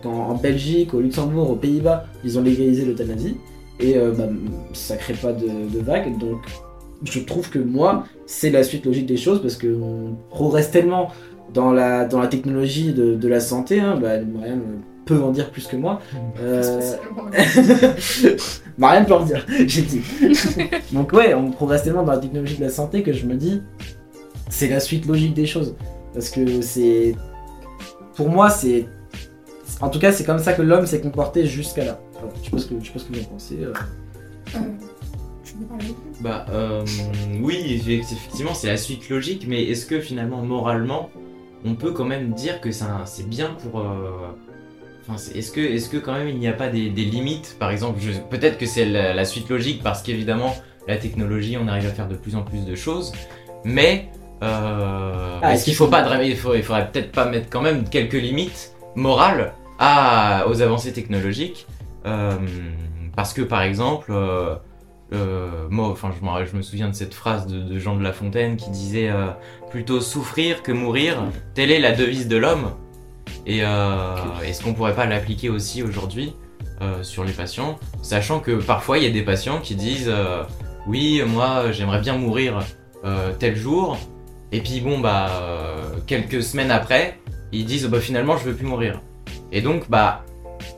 quand, 0.04 0.12
en 0.14 0.36
Belgique, 0.36 0.94
au 0.94 1.00
Luxembourg, 1.02 1.50
aux 1.50 1.56
Pays-Bas, 1.56 2.06
ils 2.24 2.38
ont 2.38 2.42
légalisé 2.42 2.86
l'euthanasie. 2.86 3.38
Et 3.80 3.96
bah, 4.18 4.26
ça 4.74 4.98
crée 4.98 5.14
pas 5.14 5.32
de, 5.32 5.46
de 5.48 5.80
vagues. 5.80 6.18
Donc 6.20 6.40
je 7.04 7.20
trouve 7.22 7.50
que 7.50 7.60
moi, 7.60 8.04
c'est 8.26 8.50
la 8.50 8.64
suite 8.64 8.86
logique 8.86 9.06
des 9.06 9.18
choses, 9.18 9.42
parce 9.42 9.56
qu'on 9.56 10.16
progresse 10.30 10.70
tellement 10.72 11.10
dans 11.54 11.72
la, 11.72 12.06
dans 12.06 12.20
la 12.20 12.28
technologie 12.28 12.94
de, 12.94 13.28
la 13.28 13.40
santé. 13.40 13.80
Hein, 13.80 13.98
bah, 14.02 14.18
peut 15.10 15.22
en 15.24 15.32
dire 15.32 15.50
plus 15.52 15.68
que 15.68 15.76
moi. 15.76 16.00
Euh, 16.40 16.62
Spécialement. 16.64 18.38
Marianne 18.78 19.06
peut 19.06 19.14
en 19.16 19.26
dire, 19.26 19.46
j'ai 19.68 19.82
dit. 19.82 20.02
Donc 20.94 21.12
ouais, 21.14 21.34
on 21.34 21.52
progresse 21.52 21.84
tellement 21.84 22.04
dans 22.04 22.14
la 22.14 22.20
technologie 22.20 22.56
de 22.58 22.64
la 22.64 22.70
santé 22.70 23.04
que 23.04 23.12
je 23.12 23.26
me 23.26 23.36
dis, 23.36 23.62
c'est 24.50 24.68
la 24.70 24.80
suite 24.80 25.06
logique 25.06 25.34
des 25.34 25.46
choses. 25.46 25.76
Parce 26.14 26.30
que 26.30 26.62
c'est... 26.62 27.16
Pour 28.16 28.30
moi, 28.30 28.50
c'est... 28.50 28.88
En 29.82 29.90
tout 29.90 30.00
cas, 30.00 30.12
c'est 30.12 30.24
comme 30.26 30.40
ça 30.40 30.54
que 30.54 30.62
l'homme 30.62 30.86
s'est 30.86 31.02
comporté 31.02 31.46
jusqu'à 31.46 31.86
là. 31.86 32.00
Voilà, 32.14 32.34
je 32.44 32.58
ce 32.58 32.66
que, 32.68 32.76
je 32.82 33.00
ce 33.00 33.06
que 33.06 33.14
vous 33.14 33.22
en 33.22 33.26
pensez. 33.26 33.58
euh. 33.62 33.74
Euh, 34.56 34.60
Bah 36.22 36.46
euh, 36.50 36.84
oui, 37.42 37.82
effectivement, 37.88 38.54
c'est 38.54 38.68
la 38.68 38.78
suite 38.78 39.10
logique, 39.10 39.46
mais 39.48 39.64
est-ce 39.64 39.86
que 39.86 40.00
finalement, 40.02 40.42
moralement, 40.42 41.10
on 41.66 41.76
peut 41.76 41.92
quand 41.92 42.06
même 42.06 42.32
dire 42.34 42.60
que 42.62 42.72
c'est 42.72 42.84
un- 42.86 43.06
c'est 43.06 43.28
bien 43.28 43.52
pour. 43.62 43.80
euh, 43.82 44.12
est-ce 45.16 45.52
que, 45.52 45.98
quand 45.98 46.14
même 46.14 46.28
il 46.30 46.38
n'y 46.38 46.48
a 46.48 46.54
pas 46.54 46.68
des, 46.70 46.90
des 46.90 47.06
limites? 47.06 47.56
Par 47.60 47.72
exemple, 47.72 48.00
peut-être 48.30 48.58
que 48.58 48.66
c'est 48.66 48.86
la, 48.86 49.14
la 49.14 49.26
suite 49.26 49.50
logique 49.50 49.82
parce 49.84 50.02
qu'évidemment, 50.02 50.56
la 50.88 50.98
technologie, 50.98 51.58
on 51.62 51.68
arrive 51.68 51.86
à 51.88 51.92
faire 51.92 52.08
de 52.08 52.16
plus 52.16 52.36
en 52.36 52.42
plus 52.44 52.66
de 52.66 52.76
choses, 52.76 53.12
mais 53.64 54.10
euh, 54.44 55.40
Ah, 55.42 55.54
est-ce 55.54 55.66
qu'il 55.66 55.76
faut 55.76 55.88
pas, 55.88 56.24
il, 56.24 56.36
faut, 56.36 56.56
il 56.56 56.64
faudrait 56.64 56.90
peut-être 56.92 57.12
pas 57.12 57.26
mettre 57.26 57.50
quand 57.50 57.62
même 57.62 57.88
quelques 57.90 58.14
limites 58.14 58.74
morales 58.96 59.54
à, 59.80 60.46
aux 60.50 60.62
avancées 60.62 60.94
technologiques 60.94 61.68
euh, 62.06 62.34
Parce 63.16 63.34
que 63.34 63.42
par 63.42 63.62
exemple. 63.62 64.12
euh, 64.12 64.56
moi, 65.70 65.88
enfin, 65.90 66.12
je, 66.20 66.24
me- 66.26 66.46
je 66.46 66.56
me 66.56 66.62
souviens 66.62 66.88
de 66.90 66.94
cette 66.94 67.16
phrase 67.16 67.48
de, 67.48 67.60
de 67.60 67.80
Jean 67.80 67.96
de 67.96 68.04
La 68.04 68.14
Fontaine 68.14 68.58
qui 68.58 68.70
disait 68.70 69.10
plutôt 69.72 70.02
souffrir 70.02 70.62
que 70.62 70.72
mourir, 70.72 71.18
telle 71.56 71.72
est 71.72 71.80
la 71.80 71.92
devise 71.94 72.28
de 72.28 72.38
l'homme. 72.38 72.72
Et 73.50 73.62
euh, 73.64 74.16
est-ce 74.46 74.64
qu'on 74.64 74.74
pourrait 74.74 74.94
pas 74.94 75.06
l'appliquer 75.08 75.50
aussi 75.50 75.82
aujourd'hui 75.82 76.34
euh, 76.84 77.02
sur 77.02 77.24
les 77.24 77.32
patients, 77.34 77.80
sachant 78.04 78.40
que 78.40 78.52
parfois 78.52 79.00
il 79.00 79.04
y 79.04 79.08
a 79.08 79.10
des 79.10 79.24
patients 79.24 79.60
qui 79.60 79.74
disent 79.76 80.08
euh, 80.08 80.44
oui, 80.88 81.22
moi 81.26 81.72
j'aimerais 81.72 82.00
bien 82.00 82.16
mourir 82.16 82.60
tel 83.40 83.56
jour, 83.56 83.98
et 84.52 84.60
puis 84.62 84.82
bon 84.82 85.00
bah 85.00 85.30
quelques 86.06 86.44
semaines 86.44 86.70
après, 86.70 87.18
ils 87.52 87.66
disent 87.66 87.88
bah 87.88 88.00
finalement 88.00 88.38
je 88.38 88.44
veux 88.46 88.54
plus 88.54 88.68
mourir. 88.68 89.02
Et 89.52 89.62
donc 89.62 89.90
bah 89.90 90.24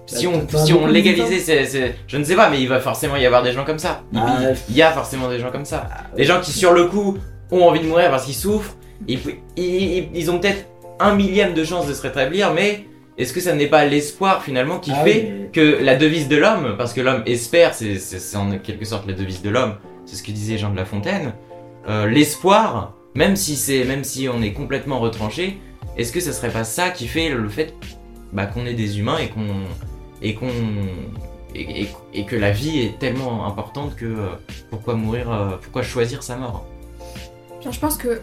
si 0.05 0.27
Bah, 0.27 0.33
on, 0.35 0.45
t'as 0.45 0.65
si 0.65 0.71
on 0.73 0.87
légalisait, 0.87 1.39
c'est- 1.65 1.95
je 2.07 2.17
ne 2.17 2.23
sais 2.23 2.35
pas, 2.35 2.49
mais 2.49 2.61
il 2.61 2.67
va 2.69 2.79
forcément 2.79 3.15
y 3.17 3.25
avoir 3.25 3.43
des 3.43 3.51
gens 3.53 3.65
comme 3.65 3.79
ça. 3.79 4.03
Il, 4.13 4.19
Ah, 4.19 4.37
il- 4.41 4.55
il 4.69 4.75
y 4.77 4.81
a 4.81 4.91
forcément 4.91 5.27
des 5.29 5.39
gens 5.39 5.51
comme 5.51 5.65
ça. 5.65 5.87
Des 6.15 6.23
gens 6.23 6.39
qui 6.39 6.51
sur 6.51 6.71
le 6.73 6.85
coup 6.85 7.17
ont 7.51 7.63
envie 7.67 7.79
de 7.81 7.87
mourir 7.87 8.09
parce 8.11 8.25
qu'ils 8.25 8.35
souffrent, 8.35 8.75
ils, 9.07 9.19
ils- 9.57 10.09
ils 10.13 10.31
ont 10.31 10.39
peut-être 10.39 10.65
un 11.01 11.15
millième 11.15 11.53
de 11.53 11.63
chance 11.63 11.87
de 11.87 11.93
se 11.93 12.01
rétablir, 12.01 12.53
mais 12.53 12.85
est-ce 13.17 13.33
que 13.33 13.39
ça 13.41 13.53
n'est 13.53 13.67
pas 13.67 13.85
l'espoir 13.85 14.43
finalement 14.43 14.79
qui 14.79 14.91
Ah 14.93 15.03
fait 15.03 15.31
oui, 15.33 15.51
que 15.51 15.83
la 15.83 15.95
devise 15.95 16.27
de 16.27 16.37
l'homme, 16.37 16.75
parce 16.77 16.93
que 16.93 17.01
l'homme 17.01 17.23
espère, 17.25 17.73
c'est 17.73 18.35
en 18.37 18.57
quelque 18.59 18.85
sorte 18.85 19.05
la 19.07 19.13
devise 19.13 19.41
de 19.41 19.49
l'homme, 19.49 19.75
c'est 20.05 20.15
ce 20.15 20.23
que 20.23 20.31
disait 20.31 20.57
Jean 20.57 20.71
de 20.71 20.77
La 20.77 20.85
Fontaine, 20.85 21.33
euh, 21.89 22.07
l'espoir, 22.07 22.93
même 23.15 23.35
si 23.35 23.55
c'est, 23.55 23.83
même 23.83 24.03
si 24.03 24.27
on 24.29 24.41
est 24.41 24.53
complètement 24.53 24.99
retranché, 24.99 25.57
est-ce 25.97 26.11
que 26.11 26.19
ce 26.21 26.31
serait 26.31 26.49
pas 26.51 26.63
ça 26.63 26.89
qui 26.89 27.07
fait 27.07 27.29
le 27.29 27.49
fait 27.49 27.73
bah, 28.33 28.45
qu'on 28.45 28.65
est 28.65 28.73
des 28.73 28.97
humains 28.99 29.17
et 29.17 29.27
qu'on 29.27 29.47
et 30.21 30.35
qu'on 30.35 30.47
et, 31.53 31.81
et- 31.81 31.89
et 32.13 32.25
que 32.25 32.35
la 32.37 32.51
vie 32.51 32.79
est 32.79 32.97
tellement 32.97 33.45
importante 33.45 33.95
que 33.97 34.05
euh, 34.05 34.27
pourquoi 34.69 34.93
mourir, 34.93 35.29
euh, 35.31 35.57
pourquoi 35.61 35.81
choisir 35.83 36.23
sa 36.23 36.37
mort? 36.37 36.65
Bien, 37.59 37.71
je 37.71 37.79
pense 37.79 37.97
que 37.97 38.21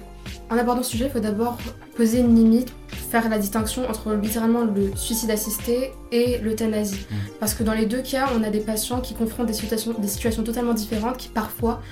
en 0.51 0.57
abordant 0.57 0.83
ce 0.83 0.91
sujet, 0.91 1.07
il 1.07 1.11
faut 1.11 1.21
d'abord 1.21 1.59
poser 1.97 2.21
une 2.21 2.35
limite, 2.35 2.73
faire 2.89 3.29
la 3.29 3.39
distinction 3.39 3.89
entre 3.89 4.15
littéralement 4.15 4.65
le 4.65 4.95
suicide 4.97 5.31
assisté 5.31 5.93
et 6.13 6.39
l'euthanasie. 6.39 7.07
Mm. 7.11 7.15
Parce 7.41 7.55
que 7.55 7.63
dans 7.63 7.73
les 7.75 7.87
deux 7.87 8.03
cas, 8.03 8.29
on 8.39 8.43
a 8.43 8.51
des 8.51 8.61
patients 8.61 9.01
qui 9.01 9.15
confrontent 9.15 9.47
des 9.47 9.53
situations, 9.53 9.95
des 9.99 10.09
situations 10.09 10.43
totalement 10.43 10.75
différentes 10.75 11.17
qui 11.17 11.29
parfois 11.29 11.83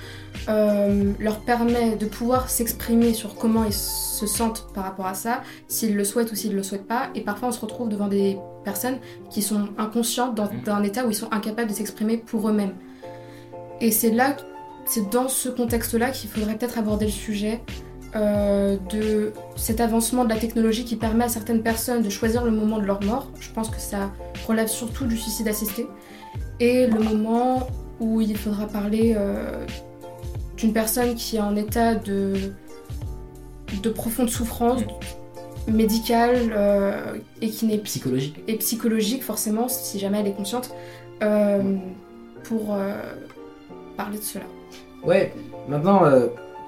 euh, 0.49 1.13
leur 1.19 1.39
permet 1.41 1.95
de 1.97 2.05
pouvoir 2.05 2.49
s'exprimer 2.49 3.13
sur 3.13 3.35
comment 3.35 3.63
ils 3.63 3.73
se 3.73 4.25
sentent 4.25 4.67
par 4.73 4.85
rapport 4.85 5.07
à 5.07 5.13
ça, 5.13 5.43
s'ils 5.67 5.95
le 5.95 6.03
souhaitent 6.03 6.31
ou 6.31 6.35
s'ils 6.35 6.51
ne 6.51 6.55
le 6.55 6.63
souhaitent 6.63 6.87
pas. 6.87 7.09
Et 7.15 7.21
parfois, 7.21 7.49
on 7.49 7.51
se 7.51 7.59
retrouve 7.59 7.89
devant 7.89 8.07
des 8.07 8.37
personnes 8.63 8.97
qui 9.29 9.41
sont 9.41 9.69
inconscientes 9.77 10.35
dans, 10.35 10.45
Mm. 10.45 10.61
d'un 10.65 10.83
état 10.83 11.05
où 11.05 11.09
ils 11.09 11.15
sont 11.15 11.31
incapables 11.31 11.69
de 11.69 11.75
s'exprimer 11.75 12.17
pour 12.17 12.49
eux-mêmes. 12.49 12.73
Et 13.81 13.91
c'est 13.91 14.11
là, 14.11 14.35
c'est 14.85 15.09
dans 15.09 15.27
ce 15.27 15.49
contexte-là 15.49 16.11
qu'il 16.11 16.29
faudrait 16.29 16.55
peut-être 16.55 16.77
aborder 16.77 17.05
le 17.05 17.11
sujet 17.11 17.61
euh, 18.17 18.77
de 18.89 19.31
cet 19.55 19.79
avancement 19.79 20.23
de 20.23 20.29
la 20.29 20.37
technologie 20.37 20.85
qui 20.85 20.95
permet 20.95 21.25
à 21.25 21.29
certaines 21.29 21.61
personnes 21.61 22.01
de 22.01 22.09
choisir 22.09 22.43
le 22.43 22.49
moment 22.49 22.79
de 22.79 22.85
leur 22.85 23.03
mort. 23.03 23.27
Je 23.39 23.51
pense 23.51 23.69
que 23.69 23.79
ça 23.79 24.11
relève 24.47 24.67
surtout 24.67 25.05
du 25.05 25.17
suicide 25.17 25.47
assisté. 25.47 25.85
Et 26.59 26.87
le 26.87 26.99
moment 26.99 27.67
où 27.99 28.19
il 28.19 28.35
faudra 28.35 28.65
parler 28.65 29.13
euh, 29.15 29.65
d'une 30.55 30.73
personne 30.73 31.13
qui 31.13 31.35
est 31.35 31.41
en 31.41 31.55
état 31.55 31.93
de, 31.93 32.33
de 33.83 33.89
profonde 33.89 34.29
souffrance, 34.29 34.81
médicale 35.67 36.53
euh, 36.55 37.17
et 37.41 37.49
qui 37.49 37.65
n'est 37.67 37.77
Psychologique. 37.79 38.41
et 38.47 38.55
psychologique 38.55 39.21
forcément 39.23 39.67
si 39.67 39.99
jamais 39.99 40.21
elle 40.21 40.27
est 40.27 40.33
consciente 40.35 40.73
pour 42.43 42.77
parler 43.97 44.17
de 44.17 44.23
cela. 44.23 44.45
Ouais, 45.03 45.33
maintenant, 45.67 46.03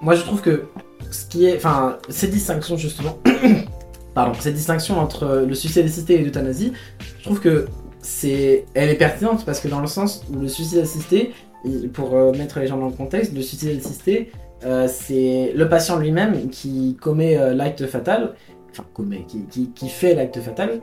moi 0.02 0.16
je 0.16 0.24
trouve 0.24 0.42
que 0.42 0.66
ce 1.12 1.26
qui 1.26 1.46
est. 1.46 1.56
Enfin, 1.58 1.98
ces 2.10 2.28
distinctions 2.28 2.78
justement. 2.78 3.18
pardon, 4.14 4.34
cette 4.40 4.56
distinction 4.56 5.00
entre 5.00 5.46
le 5.48 5.54
suicide 5.56 5.86
assisté 5.86 6.16
et 6.16 6.24
l'euthanasie, 6.24 6.74
je 7.20 7.24
trouve 7.24 7.40
que 7.40 7.68
c'est. 8.02 8.66
Elle 8.74 8.90
est 8.90 8.96
pertinente 8.96 9.46
parce 9.46 9.60
que 9.60 9.68
dans 9.68 9.82
le 9.82 9.88
sens 9.88 10.24
où 10.34 10.40
le 10.40 10.48
suicide 10.48 10.80
assisté, 10.80 11.32
pour 11.94 12.16
euh, 12.16 12.32
mettre 12.34 12.60
les 12.60 12.68
gens 12.68 12.78
dans 12.78 12.88
le 12.88 12.94
contexte, 12.94 13.34
le 13.34 13.42
suicide 13.42 13.78
assisté, 13.84 14.32
euh, 14.66 14.88
c'est 14.92 15.52
le 15.56 15.70
patient 15.70 15.98
lui-même 15.98 16.50
qui 16.50 16.98
commet 17.02 17.38
euh, 17.38 17.54
l'acte 17.54 17.86
fatal, 17.88 18.34
enfin, 18.72 18.84
commet, 18.94 19.26
qui, 19.50 19.90
fait 19.90 20.16
l'acte 20.16 20.40
fatal. 20.40 20.80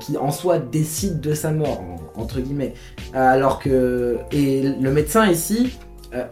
qui 0.00 0.16
en 0.18 0.30
soi 0.30 0.58
décide 0.58 1.20
de 1.20 1.32
sa 1.32 1.52
mort, 1.52 1.80
en- 1.80 2.20
entre 2.20 2.40
guillemets. 2.40 2.74
Alors 3.14 3.58
que. 3.60 4.18
Et 4.32 4.62
le 4.62 4.90
médecin 4.92 5.30
ici, 5.30 5.78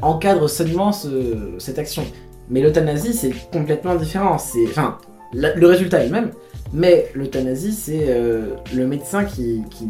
encadre 0.03 0.51
seulement 0.51 0.93
ce- 0.93 1.55
cette 1.59 1.79
action. 1.79 2.05
Mais 2.51 2.61
l'euthanasie, 2.61 3.13
c'est 3.13 3.33
complètement 3.53 3.95
différent. 3.95 4.39
C'est, 4.39 4.65
enfin, 4.69 4.99
le 5.35 5.67
résultat 5.67 6.01
est 6.01 6.07
le 6.07 6.13
même, 6.13 6.31
mais 6.73 7.11
l'euthanasie, 7.15 7.73
c'est 7.73 8.07
euh, 8.09 8.55
le 8.75 8.87
médecin 8.87 9.25
qui, 9.25 9.63
qui- 9.71 9.89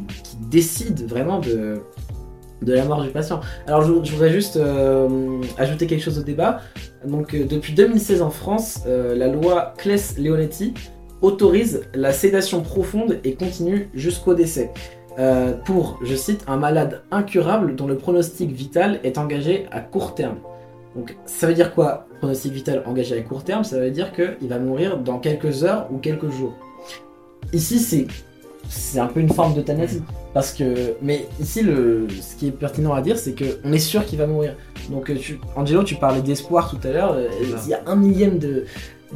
décide 0.50 1.06
vraiment 1.06 1.40
de, 1.40 1.82
de 2.62 2.72
la 2.72 2.84
mort 2.84 3.02
du 3.02 3.10
patient. 3.10 3.40
Alors, 3.66 3.82
je, 3.82 3.92
voudrais 3.92 4.32
juste 4.32 4.56
euh, 4.56 5.40
ajouter 5.58 5.86
quelque 5.86 6.02
chose 6.02 6.18
au 6.18 6.22
débat. 6.22 6.60
Donc, 7.04 7.34
euh, 7.34 7.44
depuis 7.44 7.74
2016 7.74 8.22
en 8.22 8.30
France, 8.30 8.80
la 8.86 9.28
loi 9.28 9.74
Claes-Leonetti 9.78 10.74
autorise 11.20 11.82
la 11.94 12.12
sédation 12.12 12.62
profonde 12.62 13.18
et 13.24 13.34
continue 13.34 13.90
jusqu'au 13.94 14.34
décès. 14.34 14.72
Pour, 15.64 15.98
je 16.04 16.14
cite, 16.14 16.44
un 16.46 16.56
malade 16.56 17.02
incurable 17.10 17.74
dont 17.74 17.88
le 17.88 17.96
pronostic 17.96 18.52
vital 18.52 19.00
est 19.02 19.18
engagé 19.18 19.66
à 19.72 19.80
court 19.80 20.14
terme. 20.14 20.36
Donc 20.98 21.14
ça 21.26 21.46
veut 21.46 21.54
dire 21.54 21.74
quoi, 21.74 22.06
pronostic 22.18 22.52
vital 22.52 22.82
engagé 22.84 23.16
à 23.16 23.22
court 23.22 23.44
terme? 23.44 23.62
Ça 23.62 23.78
veut 23.78 23.92
dire 23.92 24.10
qu'il 24.12 24.48
va 24.48 24.58
mourir 24.58 24.98
dans 24.98 25.20
quelques 25.20 25.62
heures 25.62 25.86
ou 25.92 25.98
quelques 25.98 26.28
jours. 26.30 26.54
Ici, 27.52 27.78
c'est 27.78 28.08
c'est 28.68 28.98
un 28.98 29.06
peu 29.06 29.20
une 29.20 29.30
forme 29.30 29.54
d'euthanasie. 29.54 30.02
Parce 30.34 30.52
que, 30.52 30.94
mais 31.00 31.26
ici, 31.40 31.62
le, 31.62 32.06
ce 32.20 32.34
qui 32.36 32.48
est 32.48 32.50
pertinent 32.50 32.92
à 32.92 33.00
dire, 33.00 33.16
c'est 33.16 33.34
qu'on 33.34 33.72
est 33.72 33.78
sûr 33.78 34.04
qu'il 34.04 34.18
va 34.18 34.26
mourir. 34.26 34.56
Donc, 34.90 35.08
euh, 35.08 35.14
tu, 35.16 35.40
Angelo, 35.56 35.84
tu 35.84 35.94
parlais 35.94 36.20
d'espoir 36.20 36.68
tout 36.68 36.86
à 36.86 36.90
l'heure. 36.92 37.12
euh, 37.12 37.28
Il 37.64 37.68
y 37.70 37.74
a 37.74 37.80
un 37.86 37.96
millième 37.96 38.38
de, 38.38 38.64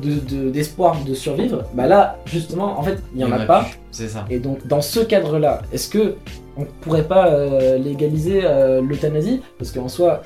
de- 0.01 0.21
de- 0.21 0.51
d'espoir 0.51 0.97
de, 1.05 1.13
survivre. 1.15 1.65
Bah 1.75 1.87
là, 1.87 2.19
justement, 2.27 2.79
en 2.79 2.83
fait, 2.83 2.99
il 3.13 3.19
n'y 3.19 3.25
en, 3.25 3.33
a 3.33 3.45
pas. 3.45 3.67
C'est 3.91 4.09
ça. 4.09 4.25
Et 4.31 4.39
donc, 4.39 4.67
dans 4.67 4.81
ce 4.81 5.01
cadre-là, 5.01 5.61
est-ce 5.73 5.89
que 5.91 6.15
on 6.57 6.65
pourrait 6.65 7.07
pas 7.07 7.29
euh, 7.29 7.79
légaliser 7.79 8.43
euh, 8.45 8.83
l'euthanasie 8.83 9.41
Parce 9.59 9.73
qu'en 9.73 9.89
soi, 9.89 10.23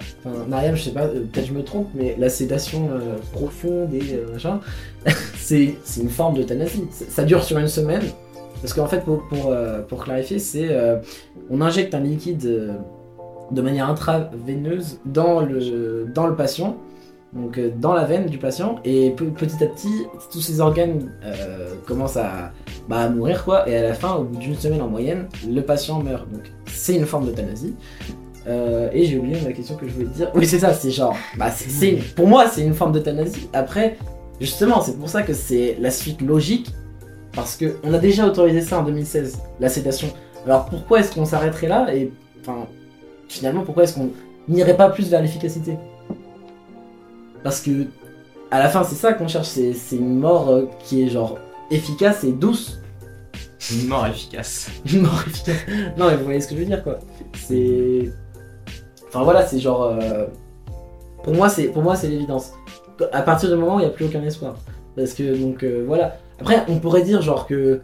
Mariam, 0.49 0.75
je 0.77 0.83
sais 0.83 0.91
pas, 0.91 1.05
euh, 1.05 1.25
peut-être 1.33 1.47
je 1.47 1.53
me 1.53 1.63
trompe, 1.63 1.89
mais 1.95 2.17
la 2.19 2.29
sédation 2.29 2.91
profonde 3.33 3.93
et 3.95 4.03
machin, 4.33 4.61
c'est 5.37 5.77
une 6.01 6.09
forme 6.09 6.35
d'euthanasie. 6.37 6.85
Ça 6.91 7.25
dure 7.25 7.45
sur 7.45 7.59
une 7.59 7.69
semaine. 7.69 8.03
Parce 8.61 8.73
qu'en 8.73 8.87
fait, 8.87 9.05
pour, 9.05 10.05
clarifier, 10.05 10.39
c'est 10.39 10.69
on 11.51 11.61
injecte 11.61 11.95
un 11.95 12.01
liquide 12.01 12.75
de 13.51 13.63
manière 13.63 13.89
intraveineuse 13.89 14.99
dans 15.05 15.41
le 15.41 16.35
patient, 16.37 16.77
donc 17.33 17.59
euh, 17.59 17.71
dans 17.77 17.93
la 17.93 18.05
veine 18.05 18.27
du 18.27 18.39
patient, 18.39 18.77
et 18.85 19.11
pe- 19.11 19.25
petit 19.25 19.63
à 19.63 19.67
petit, 19.67 19.93
tous 20.33 20.41
ces 20.41 20.61
organes 20.61 21.11
euh, 21.25 21.75
commencent 21.87 22.17
à, 22.17 22.53
bah, 22.89 23.01
à 23.01 23.09
mourir, 23.09 23.45
quoi, 23.45 23.69
et 23.69 23.77
à 23.77 23.83
la 23.83 23.95
fin, 23.95 24.15
au 24.15 24.25
bout 24.25 24.39
d'une 24.39 24.55
semaine 24.57 24.81
en 24.83 24.89
moyenne, 24.89 25.27
le 25.49 25.61
patient 25.61 26.03
meurt. 26.03 26.31
Donc 26.31 26.51
c'est 26.67 26.95
une 26.97 27.07
forme 27.07 27.27
d'euthanasie. 27.27 27.75
Euh, 28.49 28.89
et 28.93 29.05
j'ai 29.07 29.19
oublié 29.19 29.41
la 29.41 29.53
question 29.53 29.75
que 29.77 29.89
je 29.89 29.93
voulais 29.93 30.07
te 30.07 30.15
dire. 30.15 30.31
Oui, 30.35 30.47
c'est 30.47 30.61
ça, 30.61 30.73
c'est 30.73 30.91
genre, 30.93 31.17
bah, 31.37 31.51
c'est, 31.51 31.99
pour 32.15 32.29
moi, 32.29 32.47
c'est 32.49 32.63
une 32.63 32.75
forme 32.75 32.93
d'euthanasie. 32.93 33.49
Après, 33.53 33.97
justement, 34.41 34.81
c'est 34.81 34.97
pour 34.97 35.09
ça 35.09 35.23
que 35.23 35.33
c'est 35.35 35.77
la 35.81 35.91
suite 35.91 36.23
logique, 36.23 36.71
parce 37.33 37.57
que 37.57 37.77
on 37.83 37.93
a 37.93 37.99
déjà 37.99 38.25
autorisé 38.25 38.61
ça 38.61 38.79
en 38.79 38.85
2016, 38.85 39.41
la 39.61 39.69
sédation. 39.69 40.09
Alors 40.47 40.67
pourquoi 40.67 41.01
est-ce 41.01 41.13
qu'on 41.13 41.25
s'arrêterait 41.25 41.67
là? 41.67 41.93
Et 41.93 42.13
enfin, 42.41 42.67
finalement, 43.29 43.63
pourquoi 43.63 43.83
est-ce 43.83 43.95
qu'on 43.95 44.11
n'irait 44.49 44.77
pas 44.77 44.91
plus 44.91 45.11
vers 45.11 45.21
l'efficacité? 45.21 45.77
Parce 47.47 47.61
que 47.61 47.87
à 48.51 48.59
la 48.59 48.69
fin, 48.69 48.83
c'est 48.83 48.97
ça 48.97 49.13
qu'on 49.13 49.29
cherche, 49.29 49.47
c'est, 49.47 49.73
une 49.93 50.19
mort 50.19 50.49
euh, 50.49 50.65
qui 50.81 51.05
est 51.05 51.09
genre 51.09 51.39
efficace 51.71 52.25
et 52.25 52.33
douce. 52.33 52.81
Une 53.71 53.87
mort 53.87 54.05
efficace. 54.05 54.69
Une 54.93 55.03
mort 55.03 55.23
efficace. 55.25 55.55
Non, 55.97 56.09
mais 56.09 56.17
vous 56.17 56.25
voyez 56.25 56.41
ce 56.41 56.49
que 56.49 56.57
je 56.57 56.61
veux 56.63 56.67
dire, 56.67 56.83
quoi. 56.83 56.99
C'est. 57.35 58.11
Enfin 59.07 59.23
voilà, 59.23 59.47
c'est 59.47 59.61
genre. 59.61 59.85
euh, 59.85 60.27
Pour 61.23 61.35
moi, 61.35 61.49
c'est 61.49 61.69
pour 61.69 61.85
moi, 61.85 61.95
c'est 61.95 62.09
l'évidence. 62.09 62.51
À 63.13 63.23
partir 63.23 63.49
du 63.49 63.55
moment 63.55 63.77
où 63.77 63.79
il 63.79 63.83
n'y 63.85 63.89
a 63.91 63.93
plus 63.93 64.07
aucun 64.07 64.25
espoir. 64.25 64.57
Parce 64.97 65.15
que, 65.15 65.37
donc, 65.37 65.63
euh, 65.63 65.85
voilà. 65.87 66.17
Après, 66.41 66.65
on 66.67 66.81
pourrait 66.81 67.03
dire, 67.03 67.23
genre, 67.23 67.47
que. 67.47 67.83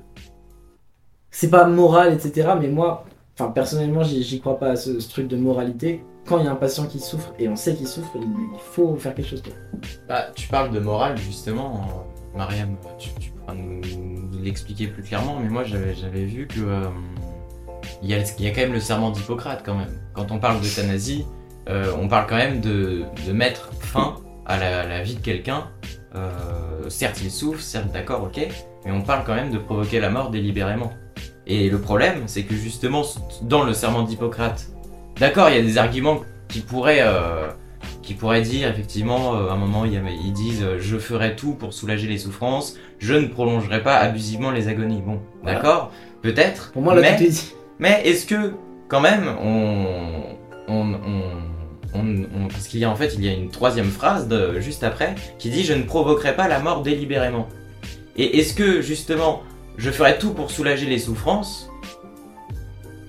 C'est 1.30 1.50
pas 1.50 1.68
moral, 1.68 2.12
etc. 2.12 2.48
Mais 2.60 2.66
moi, 2.66 3.04
enfin, 3.38 3.52
personnellement, 3.52 4.02
j'y 4.02 4.24
j'y 4.24 4.40
crois 4.40 4.58
pas 4.58 4.70
à 4.70 4.76
ce, 4.76 4.98
ce 4.98 5.08
truc 5.08 5.28
de 5.28 5.36
moralité. 5.36 6.02
Quand 6.26 6.38
il 6.38 6.44
y 6.44 6.48
a 6.48 6.52
un 6.52 6.56
patient 6.56 6.86
qui 6.86 7.00
souffre 7.00 7.32
et 7.38 7.48
on 7.48 7.56
sait 7.56 7.74
qu'il 7.74 7.88
souffre, 7.88 8.12
il 8.14 8.58
faut 8.58 8.96
faire 8.96 9.14
quelque 9.14 9.28
chose. 9.28 9.42
Bah, 10.08 10.26
tu 10.34 10.48
parles 10.48 10.70
de 10.70 10.78
morale 10.78 11.18
justement, 11.18 12.06
Mariam, 12.34 12.76
tu, 12.98 13.30
pourras 13.30 13.54
nous, 13.54 13.80
l'expliquer 14.40 14.86
plus 14.86 15.02
clairement, 15.02 15.38
mais 15.40 15.48
moi 15.48 15.64
j'avais 15.64 16.24
vu 16.24 16.46
que 16.46 16.60
euh, 16.60 16.88
il 18.02 18.08
y, 18.08 18.14
a, 18.14 18.50
quand 18.50 18.60
même 18.60 18.72
le 18.72 18.80
serment 18.80 19.10
d'Hippocrate 19.10 19.62
quand 19.64 19.74
même. 19.74 19.98
Quand 20.12 20.30
on 20.30 20.38
parle 20.38 20.60
d'euthanasie, 20.60 21.26
euh, 21.68 21.92
on 22.00 22.08
parle 22.08 22.26
quand 22.28 22.36
même 22.36 22.60
de, 22.60 23.04
mettre 23.32 23.72
fin 23.74 24.16
à 24.46 24.58
la, 24.58 24.86
la 24.86 25.02
vie 25.02 25.16
de 25.16 25.20
quelqu'un. 25.20 25.70
Euh, 26.14 26.88
certes 26.88 27.20
il 27.22 27.30
souffre, 27.30 27.60
certes 27.60 27.90
d'accord, 27.92 28.24
ok, 28.24 28.48
mais 28.84 28.92
on 28.92 29.02
parle 29.02 29.24
quand 29.24 29.34
même 29.34 29.50
de 29.50 29.58
provoquer 29.58 29.98
la 29.98 30.10
mort 30.10 30.30
délibérément. 30.30 30.92
Et 31.46 31.68
le 31.68 31.80
problème, 31.80 32.22
c'est 32.26 32.44
que 32.44 32.54
justement 32.54 33.02
dans 33.42 33.64
le 33.64 33.74
serment 33.74 34.02
d'Hippocrate, 34.02 34.68
d'accord, 35.18 35.48
il 35.50 35.56
y 35.56 35.58
a 35.58 35.62
des 35.62 35.78
arguments 35.78 36.20
qui 36.48 36.60
pourraient 36.60 37.00
euh, 37.02 37.48
qui 38.02 38.14
pourraient 38.14 38.42
dire 38.42 38.68
effectivement 38.68 39.34
euh, 39.34 39.48
à 39.48 39.52
un 39.52 39.56
moment 39.56 39.84
ils 39.84 40.32
disent 40.32 40.62
euh, 40.62 40.76
je 40.80 40.98
ferai 40.98 41.36
tout 41.36 41.54
pour 41.54 41.72
soulager 41.72 42.06
les 42.08 42.18
souffrances, 42.18 42.74
je 42.98 43.14
ne 43.14 43.26
prolongerai 43.26 43.82
pas 43.82 43.96
abusivement 43.96 44.50
les 44.50 44.68
agonies. 44.68 45.02
Bon, 45.02 45.20
Voilà. 45.42 45.56
d'accord, 45.58 45.92
peut-être. 46.22 46.72
Pour 46.72 46.82
moi, 46.82 46.94
là, 46.94 47.00
mais, 47.02 47.16
tout 47.16 47.22
est 47.24 47.28
dit. 47.28 47.52
mais 47.78 48.02
est-ce 48.04 48.26
que 48.26 48.54
quand 48.88 49.00
même 49.00 49.24
on 49.42 49.86
on, 50.68 50.92
on, 50.94 51.22
on- 51.94 52.26
on- 52.44 52.48
parce 52.48 52.68
qu'il 52.68 52.80
y 52.80 52.84
a 52.84 52.90
en 52.90 52.96
fait 52.96 53.14
il 53.14 53.24
y 53.24 53.28
a 53.28 53.32
une 53.32 53.50
troisième 53.50 53.90
phrase 53.90 54.28
de, 54.28 54.60
juste 54.60 54.82
après 54.84 55.14
qui 55.38 55.50
dit 55.50 55.64
je 55.64 55.72
ne 55.74 55.82
provoquerai 55.82 56.34
pas 56.36 56.48
la 56.48 56.58
mort 56.58 56.82
délibérément. 56.82 57.48
Et 58.16 58.38
est-ce 58.38 58.52
que 58.54 58.82
justement 58.82 59.42
je 59.78 59.90
ferai 59.90 60.18
tout 60.18 60.34
pour 60.34 60.50
soulager 60.50 60.84
les 60.86 60.98
souffrances, 60.98 61.70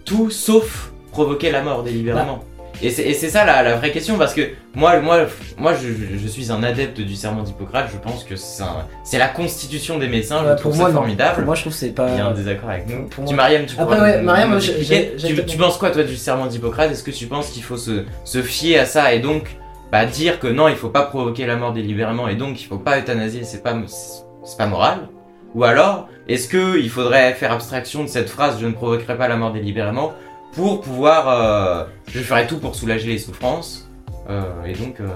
tout 0.06 0.30
sauf 0.32 0.93
provoquer 1.13 1.51
la 1.51 1.62
mort 1.62 1.84
délibérément. 1.84 2.43
Et 2.82 2.89
c'est 2.89 3.03
et 3.03 3.13
c'est 3.13 3.29
ça 3.29 3.46
la, 3.46 3.62
la 3.63 3.75
vraie 3.75 3.91
question 3.91 4.17
parce 4.17 4.34
que 4.34 4.41
moi, 4.74 5.00
moi, 5.00 5.27
moi 5.58 5.74
je, 5.74 6.27
suis 6.27 6.51
un 6.51 6.63
adepte 6.63 7.00
du 7.00 7.15
serment 7.15 7.43
d'Hippocrate, 7.43 7.89
je 7.93 7.98
pense 7.98 8.24
que 8.24 8.36
c'est 8.36 9.17
la 9.20 9.27
constitution 9.27 10.00
des 10.00 10.08
médecins, 10.08 10.43
je 10.50 10.60
trouve 10.60 10.75
ça 10.75 10.89
formidable. 10.89 11.36
Pour 11.36 11.46
moi, 11.46 11.55
je 11.55 11.62
trouve 11.62 11.74
que 11.74 11.79
c'est 11.79 11.91
pas. 11.91 12.10
Il 12.10 12.17
y 12.17 12.20
a 12.20 12.25
un 12.25 12.34
désaccord 12.34 12.70
avec 12.70 12.89
nous. 12.89 13.08
pour 13.08 13.25
tu, 13.25 13.36
Mariam, 13.36 13.65
tu 13.65 13.79
Après, 13.79 14.01
ouais, 14.01 14.22
Mariam, 14.22 14.60
tu, 14.60 15.58
penses 15.58 15.77
quoi, 15.77 15.91
toi, 15.91 16.03
du 16.03 16.17
serment 16.17 16.48
d'Hippocrate? 16.48 16.91
Est-ce 16.91 17.03
que 17.03 17.12
tu 17.12 17.27
penses 17.27 17.51
qu'il 17.51 17.63
faut 17.63 17.77
se, 17.77 18.03
se 18.25 18.41
fier 18.41 18.79
à 18.79 18.86
ça 18.86 19.13
et 19.13 19.20
donc 19.20 19.55
bah, 19.91 20.05
dire 20.05 20.39
que 20.39 20.48
non, 20.48 20.67
il 20.67 20.75
faut 20.75 20.89
pas 20.89 21.03
provoquer 21.03 21.46
la 21.46 21.55
mort 21.55 21.72
délibérément 21.72 22.27
et 22.27 22.36
donc 22.36 22.60
il 22.60 22.65
faut 22.65 22.79
pas 22.79 23.00
euthanasier, 23.00 23.43
c'est 23.43 23.62
pas, 23.62 23.75
c'est 23.88 24.58
pas 24.58 24.65
moral? 24.65 25.08
Ou 25.53 25.63
alors, 25.63 26.10
est-ce 26.27 26.48
que 26.48 26.79
il 26.79 26.89
faudrait 26.89 27.34
faire 27.34 27.51
abstraction 27.51 28.03
de 28.03 28.10
cette 28.10 28.29
phrase 28.29 28.58
je 28.60 28.65
ne 28.65 28.72
provoquerai 28.72 29.15
pas 29.15 29.27
la 29.27 29.36
mort 29.36 29.51
délibérément 29.51 30.13
pour 30.56 30.82
pouvoir. 30.82 31.28
euh, 31.30 31.86
je 32.08 32.20
ferai 32.20 32.46
tout 32.48 32.60
pour 32.60 32.76
soulager 32.76 33.08
les 33.10 33.18
souffrances 33.20 33.88
euh, 34.30 34.64
et 34.66 34.74
donc. 34.74 35.00
euh, 35.00 35.08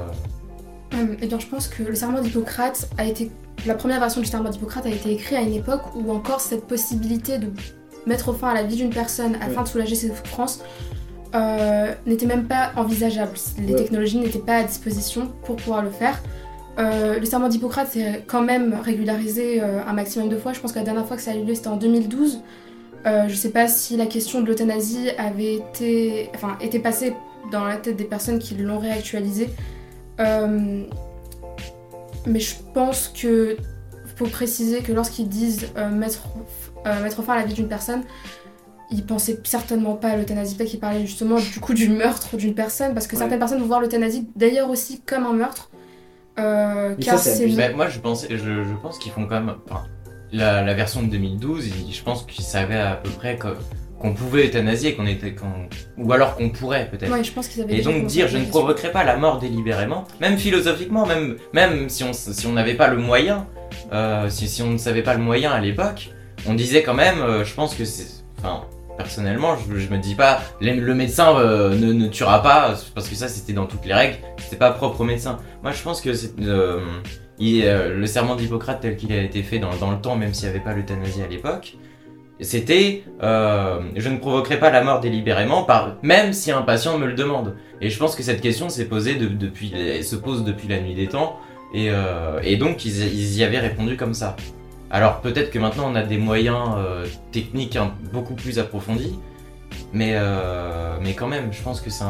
Hum, 0.94 1.18
Eh 1.22 1.28
bien, 1.28 1.38
je 1.38 1.48
pense 1.48 1.68
que 1.68 1.84
le 1.84 1.96
serment 1.96 2.22
d'Hippocrate 2.22 2.88
a 2.98 3.04
été. 3.06 3.30
La 3.66 3.74
première 3.76 4.00
version 4.00 4.22
du 4.22 4.28
serment 4.28 4.50
d'Hippocrate 4.50 4.86
a 4.86 4.90
été 4.90 5.12
écrite 5.12 5.38
à 5.38 5.42
une 5.42 5.54
époque 5.54 5.82
où 5.96 6.12
encore 6.14 6.40
cette 6.40 6.66
possibilité 6.66 7.40
de 7.40 7.48
mettre 8.06 8.32
fin 8.34 8.50
à 8.50 8.54
la 8.54 8.64
vie 8.64 8.78
d'une 8.78 8.90
personne 8.92 9.36
afin 9.42 9.58
Ouais. 9.58 9.64
de 9.64 9.68
soulager 9.68 9.96
ses 9.96 10.08
souffrances 10.10 10.62
euh, 11.36 11.94
n'était 12.06 12.26
même 12.26 12.46
pas 12.48 12.72
envisageable. 12.78 13.34
Les 13.60 13.74
Ouais. 13.74 13.80
technologies 13.80 14.18
n'étaient 14.18 14.40
pas 14.40 14.56
à 14.60 14.64
disposition 14.64 15.30
pour 15.44 15.58
pouvoir 15.58 15.84
le 15.84 15.90
faire. 15.90 16.22
Euh, 16.80 17.20
le 17.20 17.26
serment 17.26 17.50
d'Hippocrate 17.50 17.90
s'est 17.92 18.24
quand 18.26 18.42
même 18.44 18.74
régularisé 18.82 19.62
euh, 19.62 19.82
un 19.86 19.92
maximum 19.94 20.30
de 20.30 20.38
fois. 20.38 20.54
Je 20.54 20.62
pense 20.62 20.72
que 20.72 20.80
la 20.80 20.86
dernière 20.86 21.06
fois 21.06 21.18
que 21.18 21.22
ça 21.24 21.32
a 21.32 21.36
eu 21.36 21.44
lieu, 21.44 21.54
c'était 21.54 21.68
en 21.68 21.76
2012. 21.76 22.40
Euh, 23.08 23.28
je 23.30 23.36
sais 23.36 23.50
pas 23.52 23.68
si 23.68 23.96
la 23.98 24.06
question 24.06 24.42
de 24.42 24.48
l'euthanasie 24.48 25.10
avait 25.18 25.56
été, 25.56 26.30
enfin, 26.36 26.58
était 26.62 26.80
passée 26.80 27.14
dans 27.52 27.64
la 27.66 27.78
tête 27.78 27.96
des 27.96 28.04
personnes 28.04 28.38
qui 28.40 28.54
l'ont 28.56 28.80
réactualisé. 28.80 29.50
Euh, 30.20 30.84
mais 32.26 32.40
je 32.40 32.56
pense 32.74 33.08
que 33.08 33.58
faut 34.18 34.26
préciser 34.26 34.82
que 34.82 34.92
lorsqu'ils 34.92 35.30
disent 35.30 35.68
euh, 35.78 35.90
mettre, 35.90 36.24
mettre 37.04 37.22
fin 37.24 37.34
à 37.34 37.38
la 37.38 37.46
vie 37.46 37.54
d'une 37.54 37.68
personne, 37.70 38.02
ils 38.90 39.06
pensaient 39.06 39.40
certainement 39.44 39.96
pas 39.96 40.10
à 40.10 40.16
l'euthanasie, 40.18 40.56
peut-être 40.56 40.70
qu'ils 40.70 40.80
parlaient 40.80 41.06
justement 41.06 41.36
du 41.40 41.60
coup 41.60 41.74
du 41.74 41.88
meurtre 41.90 42.36
d'une 42.36 42.56
personne, 42.56 42.94
parce 42.94 43.06
que 43.08 43.16
Ouais. 43.16 43.20
certaines 43.22 43.40
personnes 43.40 43.60
vont 43.60 43.68
voir 43.68 43.80
l'euthanasie 43.82 44.28
d'ailleurs 44.36 44.70
aussi 44.70 45.02
comme 45.06 45.26
un 45.26 45.34
meurtre. 45.34 45.70
euh, 46.40 46.96
Mais 46.98 47.04
car 47.04 47.20
ça, 47.20 47.32
c'est 47.32 47.74
moi, 47.76 47.90
je, 47.90 48.00
pensais, 48.00 48.28
je, 48.32 48.38
je 48.64 48.74
pense 48.82 48.98
qu'ils 48.98 49.12
font 49.12 49.26
quand 49.28 49.40
même. 49.42 49.56
Enfin, 49.70 49.84
la, 50.32 50.62
la 50.64 50.74
version 50.74 51.02
de 51.04 51.08
2012, 51.08 51.68
ils- 51.68 51.94
je 51.94 52.04
pense 52.04 52.24
qu'ils 52.26 52.44
savaient 52.44 52.78
à 52.80 52.96
peu 52.96 53.10
près 53.10 53.38
qu'on 54.00 54.14
pouvait 54.14 54.48
euthanasier, 54.48 54.94
qu'on 54.96 55.08
était. 55.08 55.36
ou 55.98 56.12
alors 56.14 56.36
qu'on 56.36 56.50
pourrait 56.50 56.88
peut-être. 56.92 57.12
Ouais, 57.12 57.24
je 57.24 57.32
pense 57.32 57.48
qu'ils 57.48 57.64
avaient 57.64 57.78
Et 57.78 57.82
donc 57.82 58.06
dire 58.06 58.28
je 58.28 58.38
ne 58.38 58.46
provoquerai 58.46 58.92
pas 58.92 59.04
la 59.04 59.18
mort 59.18 59.40
délibérément, 59.40 60.06
même 60.22 60.38
philosophiquement, 60.38 61.06
même, 61.06 61.38
même 61.54 61.90
si 61.90 62.04
on 62.04 62.14
si 62.14 62.46
on 62.48 62.54
n'avait 62.54 62.76
pas 62.76 62.88
le 62.90 62.98
moyen, 62.98 63.48
euh, 63.94 64.30
si, 64.30 64.48
si 64.48 64.62
on 64.62 64.72
ne 64.72 64.78
savait 64.78 65.04
pas 65.04 65.14
le 65.16 65.22
moyen 65.22 65.52
à 65.52 65.60
l'époque, 65.62 66.10
on 66.48 66.54
disait 66.54 66.84
quand 66.84 66.94
même, 66.94 67.20
euh, 67.20 67.44
je 67.44 67.54
pense 67.54 67.74
que 67.74 67.86
c'est... 67.86 68.24
Enfin, 68.40 68.62
personnellement, 68.98 69.56
je, 69.58 69.78
je 69.78 69.90
me 69.90 69.98
dis 69.98 70.16
pas, 70.16 70.42
le, 70.62 70.74
le 70.74 70.94
médecin 70.96 71.36
euh, 71.38 71.76
ne, 71.76 71.92
ne 71.94 72.08
tuera 72.08 72.42
pas, 72.44 72.76
parce 72.96 73.08
que 73.10 73.16
ça 73.16 73.28
c'était 73.28 73.54
dans 73.54 73.66
toutes 73.66 73.86
les 73.86 73.94
règles, 73.94 74.18
c'était 74.40 74.56
pas 74.58 74.72
propre 74.72 75.02
au 75.02 75.04
médecin. 75.06 75.38
Moi 75.64 75.72
je 75.72 75.82
pense 75.82 76.02
que 76.02 76.14
c'est... 76.14 76.34
euh, 77.40 77.96
le 77.96 78.06
serment 78.08 78.36
d'Hippocrate 78.36 78.82
tel 78.82 78.96
qu'il 78.96 79.12
a 79.14 79.22
été 79.22 79.44
fait 79.44 79.60
dans, 79.60 79.70
le 79.72 80.02
temps, 80.02 80.16
même 80.16 80.34
s'il 80.34 80.50
n'y 80.50 80.56
avait 80.56 80.64
pas 80.64 80.74
l'euthanasie 80.74 81.22
à 81.22 81.28
l'époque, 81.28 81.78
c'était 82.40 83.04
euh, 83.24 83.80
je 83.96 84.10
ne 84.10 84.18
provoquerai 84.18 84.60
pas 84.60 84.72
la 84.72 84.84
mort 84.84 85.00
délibérément, 85.00 85.66
même 86.04 86.34
si 86.34 86.52
un 86.52 86.62
patient 86.62 86.98
me 86.98 87.06
le 87.06 87.14
demande. 87.14 87.56
Et 87.82 87.90
je 87.90 87.98
pense 87.98 88.16
que 88.16 88.24
cette 88.24 88.42
question 88.42 88.70
s'est 88.70 88.86
posée 88.86 89.16
de- 89.16 89.28
depuis, 89.28 89.72
se 90.04 90.16
pose 90.16 90.44
depuis 90.44 90.68
la 90.68 90.80
nuit 90.80 90.96
des 90.96 91.08
temps, 91.08 91.40
et, 91.74 91.90
euh, 91.90 92.58
donc 92.58 92.86
ils, 92.86 93.38
y 93.38 93.44
avaient 93.44 93.60
répondu 93.60 93.98
comme 93.98 94.14
ça. 94.14 94.36
Alors 94.90 95.22
peut-être 95.22 95.52
que 95.52 95.60
maintenant 95.60 95.92
on 95.92 95.96
a 95.96 96.04
des 96.04 96.18
moyens 96.18 96.76
techniques 97.32 97.78
beaucoup 98.14 98.36
plus 98.36 98.58
approfondis, 98.58 99.20
mais, 99.94 100.16
mais 101.02 101.14
quand 101.14 101.28
même, 101.28 101.52
je 101.52 101.62
pense 101.62 101.82
que 101.82 101.90
c'est 101.90 102.04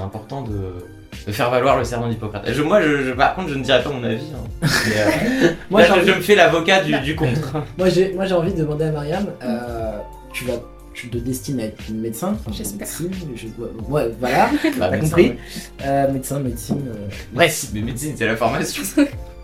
important 0.00 0.42
de, 0.42 0.74
de 1.26 1.32
faire 1.32 1.50
valoir 1.50 1.76
le 1.78 1.84
serment 1.84 2.08
d'Hippocrate. 2.08 2.44
Je- 2.50 2.62
Moi, 2.62 2.80
je, 2.82 3.02
je- 3.04 3.12
par 3.12 3.34
contre, 3.34 3.48
je 3.50 3.54
ne 3.54 3.62
dirais 3.64 3.82
pas 3.82 3.90
mon 3.90 4.02
avis. 4.04 4.24
hein. 4.34 4.48
Mais, 4.86 5.00
euh, 5.46 5.48
Moi, 5.70 5.80
là, 5.82 5.86
je, 5.88 5.92
envie- 5.92 6.06
je 6.06 6.12
me 6.14 6.20
fais 6.20 6.34
l'avocat 6.34 6.82
du, 6.82 6.98
du 7.00 7.14
contre. 7.16 7.54
Moi 7.78 7.88
j'ai 7.88 8.12
moi 8.14 8.24
j'ai 8.26 8.34
envie 8.34 8.52
de 8.54 8.58
demander 8.60 8.84
à 8.86 8.90
Mariam, 8.92 9.26
euh, 9.42 9.92
tu 10.32 10.44
vas 10.44 10.54
tu 10.94 11.08
te 11.10 11.16
destines 11.18 11.60
à 11.60 11.64
être 11.64 11.90
médecin, 11.90 12.34
enfin, 12.34 12.50
J'espère. 12.52 12.80
médecine, 13.00 13.10
je- 13.36 13.46
ouais, 13.62 13.68
ouais, 13.88 14.10
voilà, 14.18 14.50
Bah, 14.78 14.88
t'as 14.88 14.90
médecin, 14.90 15.06
compris. 15.10 15.28
ouais. 15.28 15.38
Euh, 15.84 16.12
médecin, 16.12 16.40
médecine. 16.40 16.82
euh. 16.88 17.08
Bref, 17.32 17.66
mais 17.72 17.82
médecine, 17.82 18.14
c'est 18.16 18.26
la 18.26 18.34
formation. 18.36 18.82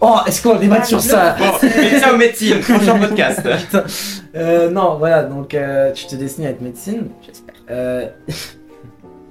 Oh, 0.00 0.16
est-ce 0.26 0.42
qu'on 0.42 0.56
débat 0.56 0.82
sur 0.82 1.00
ça 1.00 1.36
Bon, 1.38 1.44
médecin 1.62 2.12
ou 2.12 2.16
médecine, 2.16 2.58
prochain 2.58 2.98
podcast. 2.98 3.46
Euh, 4.34 4.68
non, 4.70 4.96
voilà, 4.98 5.22
donc 5.22 5.54
euh, 5.54 5.92
tu 5.92 6.06
te 6.06 6.16
destines 6.16 6.46
à 6.46 6.50
être 6.50 6.60
médecine. 6.60 7.06
J'espère. 7.24 7.54
Euh, 7.70 8.08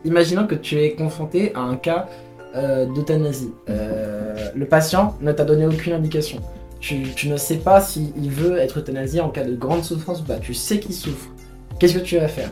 imaginons 0.06 0.48
que 0.48 0.56
tu 0.56 0.80
es 0.80 0.94
confronté 0.94 1.52
à 1.56 1.60
un 1.60 1.75
cas 1.75 2.08
euh, 2.56 2.86
d'euthanasie. 2.86 3.52
Euh, 3.70 4.50
le 4.54 4.66
patient 4.66 5.16
ne 5.22 5.32
t'a 5.32 5.44
donné 5.44 5.66
aucune 5.66 5.94
indication. 5.94 6.40
Tu, 6.80 7.06
ne 7.26 7.38
sais 7.38 7.58
pas 7.58 7.80
s'il 7.80 8.30
veut 8.30 8.58
être 8.58 8.80
euthanasié 8.80 9.22
en 9.22 9.30
cas 9.30 9.46
de 9.46 9.56
grande 9.56 9.84
souffrance 9.84 10.20
ou 10.20 10.26
pas. 10.26 10.36
Tu 10.36 10.54
sais 10.54 10.80
qu'il 10.80 10.94
souffre. 10.94 11.30
Qu'est-ce 11.80 11.94
que 11.94 12.04
tu 12.04 12.18
vas 12.18 12.28
faire? 12.28 12.52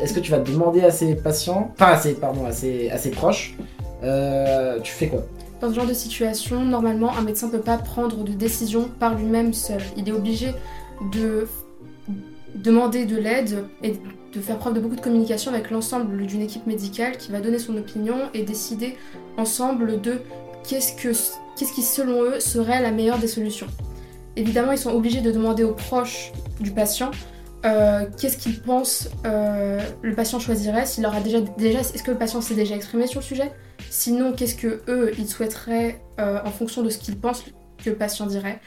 Est-ce 0.00 0.14
que 0.14 0.20
tu 0.20 0.30
vas 0.30 0.38
demander 0.38 0.82
à 0.82 0.90
ses 0.90 1.14
patients, 1.14 1.72
enfin 1.74 1.92
à 1.92 1.98
ses, 1.98 2.14
pardon, 2.14 2.46
à 2.46 2.52
ses, 2.52 2.90
à 2.90 2.96
proches, 3.12 3.56
euh, 4.02 4.78
tu 4.80 4.92
fais 4.92 5.08
quoi? 5.08 5.24
Dans 5.60 5.70
ce 5.70 5.74
genre 5.74 5.86
de 5.86 5.92
situation, 5.92 6.64
normalement, 6.64 7.12
un 7.16 7.22
médecin 7.22 7.48
ne 7.48 7.52
peut 7.52 7.58
pas 7.58 7.78
prendre 7.78 8.22
de 8.22 8.32
décision 8.32 8.88
par 9.00 9.16
lui-même 9.16 9.52
seul. 9.52 9.82
Il 9.96 10.08
est 10.08 10.12
obligé 10.12 10.52
de 11.12 11.48
demander 12.54 13.04
de 13.06 13.16
l'aide 13.16 13.64
et 13.82 13.94
de 14.32 14.40
faire 14.40 14.58
preuve 14.58 14.74
de 14.74 14.80
beaucoup 14.80 14.96
de 14.96 15.00
communication 15.00 15.52
avec 15.52 15.70
l'ensemble 15.70 16.26
d'une 16.26 16.42
équipe 16.42 16.66
médicale 16.66 17.16
qui 17.16 17.32
va 17.32 17.40
donner 17.40 17.58
son 17.58 17.76
opinion 17.76 18.16
et 18.34 18.42
décider 18.42 18.96
ensemble 19.36 20.00
de 20.00 20.20
qu'est-ce 20.68 20.92
que 20.92 21.12
qu'est-ce 21.56 21.72
qui 21.72 21.82
selon 21.82 22.22
eux 22.22 22.40
serait 22.40 22.80
la 22.82 22.90
meilleure 22.90 23.18
des 23.18 23.26
solutions. 23.26 23.66
Évidemment, 24.36 24.72
ils 24.72 24.78
sont 24.78 24.94
obligés 24.94 25.20
de 25.20 25.32
demander 25.32 25.64
aux 25.64 25.74
proches 25.74 26.32
du 26.60 26.70
patient 26.70 27.10
euh, 27.64 28.06
qu'est-ce 28.20 28.38
qu'ils 28.38 28.60
pensent 28.60 29.08
euh, 29.26 29.80
le 30.02 30.14
patient 30.14 30.38
choisirait, 30.38 30.86
s'il 30.86 31.04
aura 31.06 31.20
déjà 31.20 31.40
déjà 31.40 31.80
est-ce 31.80 32.02
que 32.02 32.12
le 32.12 32.16
patient 32.18 32.40
s'est 32.40 32.54
déjà 32.54 32.76
exprimé 32.76 33.06
sur 33.06 33.20
le 33.20 33.24
sujet? 33.24 33.52
Sinon, 33.90 34.32
qu'est-ce 34.32 34.54
que 34.54 34.82
eux, 34.88 35.12
ils 35.18 35.28
souhaiteraient 35.28 36.00
euh, 36.20 36.38
en 36.44 36.50
fonction 36.50 36.82
de 36.82 36.90
ce 36.90 36.98
qu'ils 36.98 37.18
pensent 37.18 37.44
que 37.82 37.90
le 37.90 37.96
patient 37.96 38.26
dirait? 38.26 38.60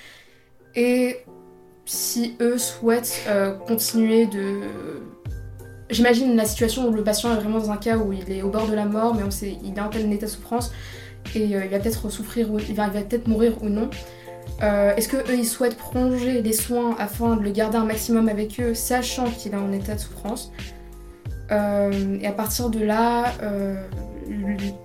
Et 0.76 1.20
si 1.86 2.36
eux 2.42 2.58
souhaitent 2.58 3.28
continuer 3.68 4.26
de... 4.26 4.62
J'imagine 5.92 6.38
la 6.38 6.46
situation 6.46 6.88
où 6.88 6.92
le 6.92 7.04
patient 7.04 7.34
est 7.34 7.36
vraiment 7.36 7.60
dans 7.60 7.70
un 7.70 7.78
cas 7.78 7.98
où 7.98 8.14
il 8.14 8.32
est 8.32 8.42
au 8.42 8.50
bord 8.50 8.68
de 8.68 8.74
la 8.74 8.86
mort, 8.86 9.14
mais 9.14 9.24
on 9.24 9.32
sait, 9.32 9.58
il 9.62 9.78
est 9.78 9.82
en 9.82 9.90
tel 9.90 10.12
état 10.12 10.26
de 10.26 10.32
souffrance 10.32 10.72
et 11.36 11.56
euh, 11.56 11.66
il 11.66 11.70
va 11.70 11.80
peut-être 11.80 12.10
souffrir 12.10 12.50
ou 12.52 12.60
il 12.60 12.74
va, 12.74 12.88
peut-être 12.88 13.28
mourir 13.28 13.62
ou 13.62 13.68
non. 13.68 13.90
Euh, 14.64 14.96
Est-ce 14.96 15.10
que 15.10 15.18
eux 15.18 15.38
ils 15.38 15.46
souhaitent 15.46 15.76
prolonger 15.78 16.42
les 16.42 16.54
soins 16.54 16.96
afin 16.98 17.36
de 17.36 17.42
le 17.42 17.52
garder 17.52 17.78
un 17.78 17.84
maximum 17.84 18.30
avec 18.30 18.60
eux, 18.62 18.74
sachant 18.74 19.30
qu'il 19.30 19.52
est 19.52 19.58
en 19.58 19.72
état 19.74 19.96
de 19.96 20.00
souffrance? 20.00 20.54
Euh, 21.52 22.18
Et 22.22 22.28
à 22.28 22.32
partir 22.32 22.70
de 22.70 22.80
là, 22.80 23.34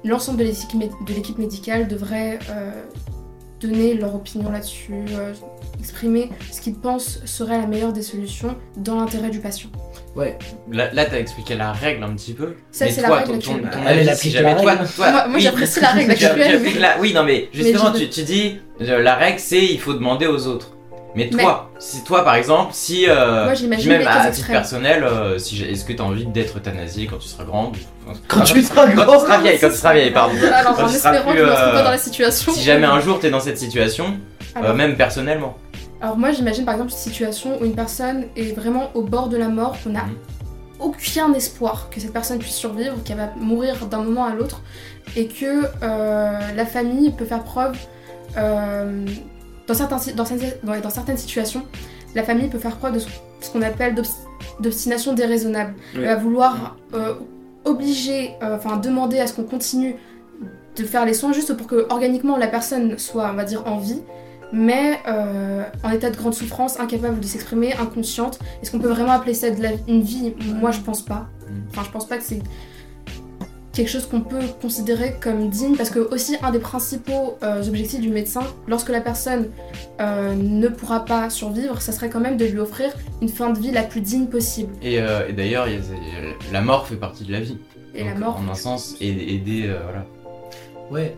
l'ensemble 0.05 0.39
de 0.39 1.15
l'équipe 1.15 1.39
médicale 1.39 1.87
devrait 1.87 2.41
donner 3.61 3.95
leur 3.95 4.17
opinion 4.17 4.51
là-dessus, 4.51 5.05
exprimer 5.79 6.31
ce 6.51 6.61
qu'ils 6.61 6.75
pensent 6.75 7.25
serait 7.25 7.59
la 7.59 7.67
meilleure 7.69 7.93
des 7.93 8.03
solutions 8.03 8.57
dans 8.77 8.97
l'intérêt 8.97 9.31
du 9.31 9.39
patient. 9.39 9.71
Là, 10.71 10.89
là 10.93 11.05
t'as 11.05 11.19
expliqué 11.19 11.55
la 11.55 11.73
règle 11.73 12.03
un 12.05 12.15
petit 12.15 12.33
peu. 12.33 12.55
Ça, 12.71 12.87
mais 12.87 12.91
c'est 12.91 13.03
la 13.03 13.09
toi, 13.09 13.17
règle 13.19 13.33
ton, 13.33 13.39
ton, 13.39 13.55
actuelle. 13.55 13.71
ton 13.71 13.79
Elle, 13.87 13.99
elle 13.99 14.09
avis, 14.09 14.19
si 14.19 14.29
applique 14.29 14.33
jamais 14.33 14.55
la 14.55 14.61
toi, 14.63 14.71
règle. 14.73 14.87
toi- 14.97 15.29
Moi- 15.29 15.39
j'apprécie 15.41 15.81
la 15.81 15.89
règle 15.91 16.13
Tu 16.15 16.19
tu 16.19 16.25
actuelle, 16.27 16.63
Oui, 17.01 17.13
non, 17.15 17.23
mais 17.25 17.49
justement, 17.53 17.93
tu, 17.93 18.09
tu 18.09 18.23
dis 18.23 18.59
euh, 18.81 19.03
la 19.03 19.15
règle 19.15 19.39
c'est 19.39 19.65
il 19.65 19.79
faut 19.81 19.93
demander 19.95 20.27
aux 20.27 20.47
autres. 20.47 20.73
Mais 21.15 21.31
toi, 21.31 21.71
si 21.79 22.05
toi 22.05 22.25
par 22.25 22.35
exemple, 22.35 22.71
si 22.75 23.09
euh, 23.09 23.45
Moi, 23.45 23.55
j'imagine 23.55 23.91
même 23.91 24.07
à 24.07 24.17
titre 24.17 24.29
extrêmes. 24.29 24.57
personnel, 24.57 25.03
euh, 25.05 25.39
si 25.39 25.63
est-ce 25.63 25.85
que 25.87 25.95
tu 25.95 26.03
as 26.03 26.05
envie 26.05 26.27
d'être 26.27 26.59
euthanasié 26.59 27.07
quand 27.07 27.17
tu 27.17 27.29
seras 27.29 27.45
grande 27.45 27.75
Quand 28.29 28.41
tu 28.43 28.63
seras 28.63 28.87
quand 28.87 29.05
grand 29.05 29.19
tu 29.19 29.25
seras 29.25 29.39
vieille, 29.39 29.59
quand 29.59 29.71
tu 29.71 29.77
seras 29.77 29.95
vieille, 29.95 30.11
pardon. 30.11 30.35
Alors, 30.53 30.77
Quand 30.77 30.85
en 30.85 30.89
tu 30.89 30.95
espérant 30.95 31.33
que 31.33 31.39
je 31.39 31.43
ne 31.43 31.49
euh, 31.49 31.73
pas 31.73 31.83
dans 31.85 31.91
la 31.91 31.99
situation. 31.99 32.53
Si 32.53 32.63
jamais 32.63 32.87
un 32.87 33.01
jour 33.01 33.19
tu 33.19 33.27
es 33.27 33.31
dans 33.31 33.41
cette 33.41 33.57
situation, 33.59 34.19
euh, 34.63 34.75
même 34.75 34.97
personnellement. 34.97 35.57
Alors 36.01 36.17
moi 36.19 36.31
j'imagine 36.31 36.65
par 36.65 36.75
exemple 36.75 36.91
une 36.93 36.97
situation 36.99 37.59
où 37.61 37.65
une 37.65 37.75
personne 37.75 38.25
est 38.37 38.53
vraiment 38.55 38.91
au 38.95 39.03
bord 39.03 39.29
de 39.29 39.37
la 39.37 39.49
mort, 39.49 39.77
qu'on 39.83 39.91
n'a 39.91 40.05
Mhm. 40.05 40.15
aucun 40.79 41.33
espoir 41.33 41.89
que 41.91 42.01
cette 42.01 42.13
personne 42.13 42.39
puisse 42.39 42.55
survivre, 42.55 43.03
qu'elle 43.05 43.17
va 43.17 43.31
mourir 43.41 43.87
d'un 43.87 44.03
moment 44.03 44.25
à 44.25 44.35
l'autre, 44.35 44.61
et 45.17 45.27
que 45.27 45.65
euh, 45.83 46.39
la 46.55 46.67
famille 46.67 47.11
peut 47.13 47.25
faire 47.25 47.43
preuve, 47.45 47.77
euh, 48.37 49.07
dans, 49.67 49.75
certains, 49.75 49.97
dans, 50.15 50.25
certaines- 50.27 50.53
ouais, 50.69 50.81
dans 50.83 50.91
certaines 50.91 51.17
situations, 51.17 51.63
la 52.15 52.23
famille 52.23 52.49
peut 52.49 52.59
faire 52.59 52.77
preuve 52.77 52.95
de 52.95 52.99
ce, 52.99 53.09
ce 53.41 53.51
qu'on 53.51 53.63
appelle 53.63 53.95
d'obs- 53.95 54.27
d'obstination 54.61 55.15
déraisonnable. 55.15 55.75
Elle 55.95 56.05
va 56.05 56.17
vouloir 56.17 56.77
euh, 56.95 57.15
obliger, 57.65 58.35
enfin 58.43 58.77
demander 58.77 59.19
à 59.19 59.27
ce 59.27 59.33
qu'on 59.33 59.43
continue 59.45 59.97
de 60.77 60.85
faire 60.85 61.05
les 61.07 61.15
soins 61.15 61.33
juste 61.33 61.55
pour 61.55 61.67
que 61.67 61.87
organiquement 61.91 62.37
la 62.37 62.47
personne 62.49 62.99
soit, 62.99 63.31
on 63.33 63.35
va 63.35 63.45
dire, 63.45 63.63
en 63.67 63.79
vie, 63.79 64.03
mais 64.53 64.99
euh, 65.09 65.63
en 65.83 65.91
état 65.91 66.11
de 66.11 66.17
grande 66.17 66.35
souffrance, 66.35 66.79
incapable 66.81 67.21
de 67.21 67.27
s'exprimer, 67.27 67.73
inconsciente. 67.75 68.39
Est-ce 68.63 68.71
qu'on 68.71 68.79
peut 68.79 68.89
vraiment 68.89 69.13
appeler 69.13 69.35
ça 69.35 69.51
de 69.51 69.63
la- 69.63 69.73
une 69.89 70.03
vie? 70.03 70.35
Moi, 70.61 70.71
je 70.71 70.81
pense 70.81 71.03
pas. 71.03 71.27
Mm. 71.49 71.53
Enfin, 71.71 71.83
je 71.85 71.91
pense 71.91 72.07
pas 72.07 72.17
que 72.19 72.23
c'est 72.25 72.41
quelque 73.73 73.89
chose 73.91 74.07
qu'on 74.07 74.23
peut 74.23 74.41
considérer 74.63 75.17
comme 75.21 75.51
digne, 75.51 75.77
parce 75.77 75.91
que 75.91 75.99
aussi 75.99 76.37
un 76.43 76.51
des 76.51 76.59
principaux 76.61 77.37
euh, 77.43 77.63
objectifs 77.67 78.01
du 78.01 78.09
médecin, 78.09 78.41
lorsque 78.67 78.89
la 78.89 79.03
personne 79.03 79.49
euh, 80.01 80.35
ne 80.35 80.69
pourra 80.69 81.05
pas 81.05 81.29
survivre, 81.29 81.83
ça 81.83 81.93
serait 81.93 82.09
quand 82.09 82.21
même 82.21 82.39
de 82.39 82.47
lui 82.47 82.59
offrir 82.59 82.91
une 83.21 83.29
fin 83.29 83.51
de 83.51 83.59
vie 83.59 83.73
la 83.73 83.83
plus 83.83 84.01
digne 84.01 84.27
possible. 84.29 84.73
Et, 84.81 84.99
euh, 85.03 85.29
et 85.29 85.35
d'ailleurs, 85.35 85.67
la 86.53 86.61
mort 86.63 86.87
fait 86.87 86.97
partie 86.97 87.25
de 87.25 87.33
la 87.33 87.41
vie. 87.41 87.59
Et 87.95 88.05
la 88.05 88.15
mort. 88.15 88.41
En 88.47 88.51
un 88.51 88.55
sens, 88.55 88.95
aider, 89.01 89.65
euh, 89.67 89.79
voilà. 89.85 90.07
Ouais. 90.91 91.15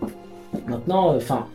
Maintenant, 0.67 1.15
enfin. 1.15 1.47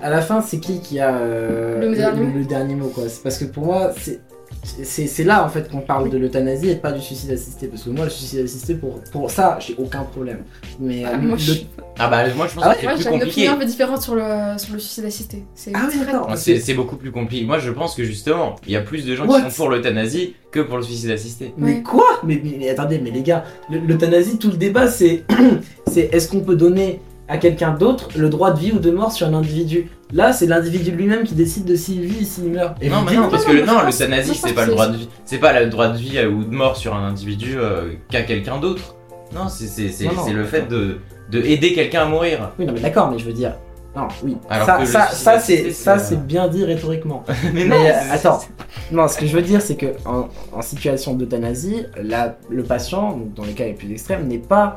À 0.00 0.10
la 0.10 0.20
fin, 0.20 0.40
c'est 0.40 0.58
qui 0.58 0.80
qui 0.80 0.98
a 1.00 1.14
euh, 1.16 1.80
Le 1.90 1.94
dernier 1.96 2.20
mot 2.22 2.38
le 2.38 2.44
dernier 2.44 2.74
mot 2.74 2.88
quoi 2.88 3.04
C'est 3.08 3.22
parce 3.22 3.38
que 3.38 3.44
pour 3.44 3.64
moi, 3.66 3.92
c'est 4.84 5.24
là 5.24 5.44
en 5.44 5.48
fait 5.48 5.70
qu'on 5.70 5.80
parle 5.80 6.08
de 6.10 6.18
l'euthanasie 6.18 6.70
et 6.70 6.76
pas 6.76 6.92
du 6.92 7.00
suicide 7.00 7.30
assisté. 7.32 7.66
Parce 7.66 7.82
que 7.82 7.90
moi, 7.90 8.04
le 8.04 8.10
suicide 8.10 8.44
assisté, 8.44 8.74
pour, 8.74 9.00
pour 9.12 9.30
ça, 9.30 9.58
j'ai 9.60 9.74
aucun 9.78 10.02
problème. 10.04 10.44
Mais 10.78 11.02
Ah, 11.04 11.12
euh, 11.14 11.18
moi, 11.18 11.32
le- 11.36 11.38
je- 11.38 11.52
Ah 11.98 12.08
bah 12.08 12.22
moi 12.36 12.46
je 12.48 12.54
pense 12.54 12.64
Ah 12.64 12.68
ouais 12.70 12.74
que 12.74 12.80
c'est 12.80 12.86
moi 12.86 12.94
plus 12.94 13.02
j'ai 13.02 13.10
une 13.16 13.22
opinion 13.22 13.52
un 13.52 13.56
peu 13.56 13.64
différente 13.64 14.02
sur 14.02 14.14
le, 14.14 14.22
sur 14.58 14.72
le 14.74 14.78
suicide 14.78 15.04
assisté. 15.04 15.44
C'est 15.54 15.72
Ah 15.74 15.88
oui, 15.90 16.32
C'est 16.36 16.58
c'est 16.60 16.74
beaucoup 16.74 16.96
plus 16.96 17.10
compliqué. 17.10 17.44
Moi 17.44 17.58
je 17.58 17.70
pense 17.70 17.94
que 17.94 18.04
justement, 18.04 18.56
il 18.66 18.72
y 18.72 18.76
a 18.76 18.80
plus 18.80 19.04
de 19.04 19.14
gens 19.14 19.26
What 19.26 19.42
qui 19.42 19.50
sont 19.50 19.56
pour 19.64 19.70
l'euthanasie 19.70 20.34
que 20.50 20.60
pour 20.60 20.76
le 20.76 20.82
suicide 20.82 21.10
assisté. 21.10 21.52
Mais 21.58 21.74
Ouais. 21.76 21.82
quoi? 21.82 22.04
Mais, 22.24 22.40
mais- 22.42 22.56
mais 22.58 22.68
attendez, 22.70 22.98
mais 23.02 23.10
les 23.10 23.22
gars, 23.22 23.44
le- 23.70 23.78
l'euthanasie, 23.80 24.38
tout 24.38 24.50
le 24.50 24.56
débat, 24.56 24.86
c'est 24.88 25.24
c'est 25.90 26.08
est-ce 26.14 26.28
qu'on 26.28 26.40
peut 26.40 26.56
donner 26.56 27.00
à 27.28 27.38
quelqu'un 27.38 27.72
d'autre 27.72 28.08
le 28.16 28.28
droit 28.28 28.50
de 28.52 28.58
vie 28.58 28.72
ou 28.72 28.78
de 28.78 28.90
mort 28.90 29.12
sur 29.12 29.26
un 29.26 29.34
individu. 29.34 29.90
Là, 30.12 30.32
c'est 30.32 30.46
l'individu 30.46 30.90
lui-même 30.90 31.24
qui 31.24 31.34
décide 31.34 31.64
de 31.64 31.74
s'il 31.76 32.02
vit 32.02 32.22
et 32.22 32.24
s'il 32.24 32.50
meurt. 32.50 32.76
Et 32.82 32.88
Non, 32.90 32.98
vous 32.98 33.04
mais 33.04 33.10
dites 33.12 33.20
non, 33.20 33.28
parce 33.30 33.46
non, 33.46 33.52
que 33.52 33.64
non, 33.64 33.82
l'euthanasie, 33.86 34.34
c'est 34.34 34.52
pas 34.52 34.66
le 34.66 34.72
droit 34.72 34.86
c'est- 34.86 34.92
de 34.92 34.96
vie, 34.98 35.08
c'est 35.24 35.38
pas 35.38 35.58
le 35.58 35.70
droit 35.70 35.88
de 35.88 35.96
vie 35.96 36.18
euh, 36.18 36.28
ou 36.28 36.44
de 36.44 36.54
mort 36.54 36.76
sur 36.76 36.94
un 36.94 37.06
individu 37.08 37.54
euh, 37.56 37.92
qu'à 38.10 38.22
quelqu'un 38.22 38.58
d'autre. 38.58 38.96
Non, 39.34 39.48
c'est 39.48 39.66
c'est 39.66 39.88
c'est 39.88 40.04
Non, 40.06 40.12
non, 40.14 40.24
c'est 40.26 40.32
le 40.34 40.44
fait 40.44 40.68
de 40.68 40.98
de 41.30 41.40
aider 41.40 41.72
quelqu'un 41.72 42.02
à 42.02 42.04
mourir. 42.04 42.50
Oui, 42.58 42.66
non, 42.66 42.74
mais 42.74 42.80
d'accord, 42.80 43.10
mais 43.10 43.18
je 43.18 43.24
veux 43.24 43.32
dire. 43.32 43.54
Non, 43.96 44.08
oui. 44.24 44.36
Alors 44.50 44.66
ça, 44.86 45.38
c'est 45.38 45.70
ça, 45.70 45.96
euh, 45.96 45.98
c'est 46.02 46.26
bien 46.26 46.48
dit 46.48 46.64
rhétoriquement. 46.64 47.24
mais 47.54 47.64
Mais, 47.66 47.90
euh, 47.90 47.94
c'est- 48.04 48.10
attends. 48.10 48.40
Non, 48.90 49.06
ce 49.08 49.16
que 49.18 49.26
je 49.26 49.34
veux 49.34 49.42
dire, 49.42 49.60
c'est 49.62 49.76
que 49.76 49.86
en, 50.06 50.28
en 50.52 50.62
situation 50.62 51.14
d'euthanasie, 51.14 51.84
le 52.50 52.62
patient, 52.62 53.18
dans 53.34 53.44
les 53.44 53.52
cas 53.52 53.64
les 53.64 53.72
plus 53.74 53.90
extrêmes, 53.92 54.26
n'est 54.28 54.38
pas 54.38 54.74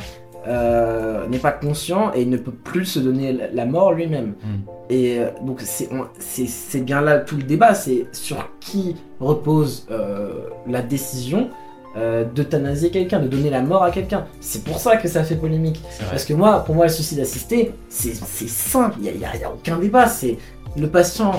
euh, 0.47 1.27
n'est 1.27 1.39
pas 1.39 1.51
conscient 1.51 2.11
et 2.13 2.21
il 2.21 2.29
ne 2.29 2.37
peut 2.37 2.51
plus 2.51 2.85
se 2.85 2.99
donner 2.99 3.37
la- 3.53 3.65
mort 3.65 3.93
lui-même. 3.93 4.35
Mm. 4.43 4.47
Et 4.89 5.19
euh, 5.19 5.29
donc 5.41 5.61
c'est 5.61 6.81
bien 6.81 7.01
là 7.01 7.17
tout 7.19 7.35
le 7.37 7.43
débat, 7.43 7.73
c'est 7.73 8.05
sur 8.11 8.49
qui 8.59 8.95
repose 9.19 9.87
euh, 9.89 10.47
la 10.67 10.81
décision 10.83 11.49
euh, 11.97 12.25
d'euthanasier 12.25 12.91
quelqu'un, 12.91 13.19
de 13.19 13.27
donner 13.27 13.49
la 13.49 13.61
mort 13.61 13.81
à 13.83 13.89
quelqu'un. 13.89 14.25
C'est 14.41 14.63
pour 14.63 14.77
ça 14.79 14.97
que 14.97 15.07
ça 15.07 15.23
fait 15.23 15.35
polémique. 15.35 15.81
Parce 16.09 16.25
que 16.25 16.33
moi, 16.33 16.59
pour 16.65 16.75
moi, 16.75 16.85
le 16.85 16.91
suicide 16.91 17.19
assisté, 17.21 17.71
c'est 17.89 18.13
c'est 18.13 18.49
simple, 18.49 18.97
il 19.01 19.17
n'y 19.17 19.25
a, 19.25 19.29
a 19.29 19.51
aucun 19.51 19.77
débat. 19.79 20.05
C'est 20.07 20.37
le 20.77 20.87
patient, 20.89 21.31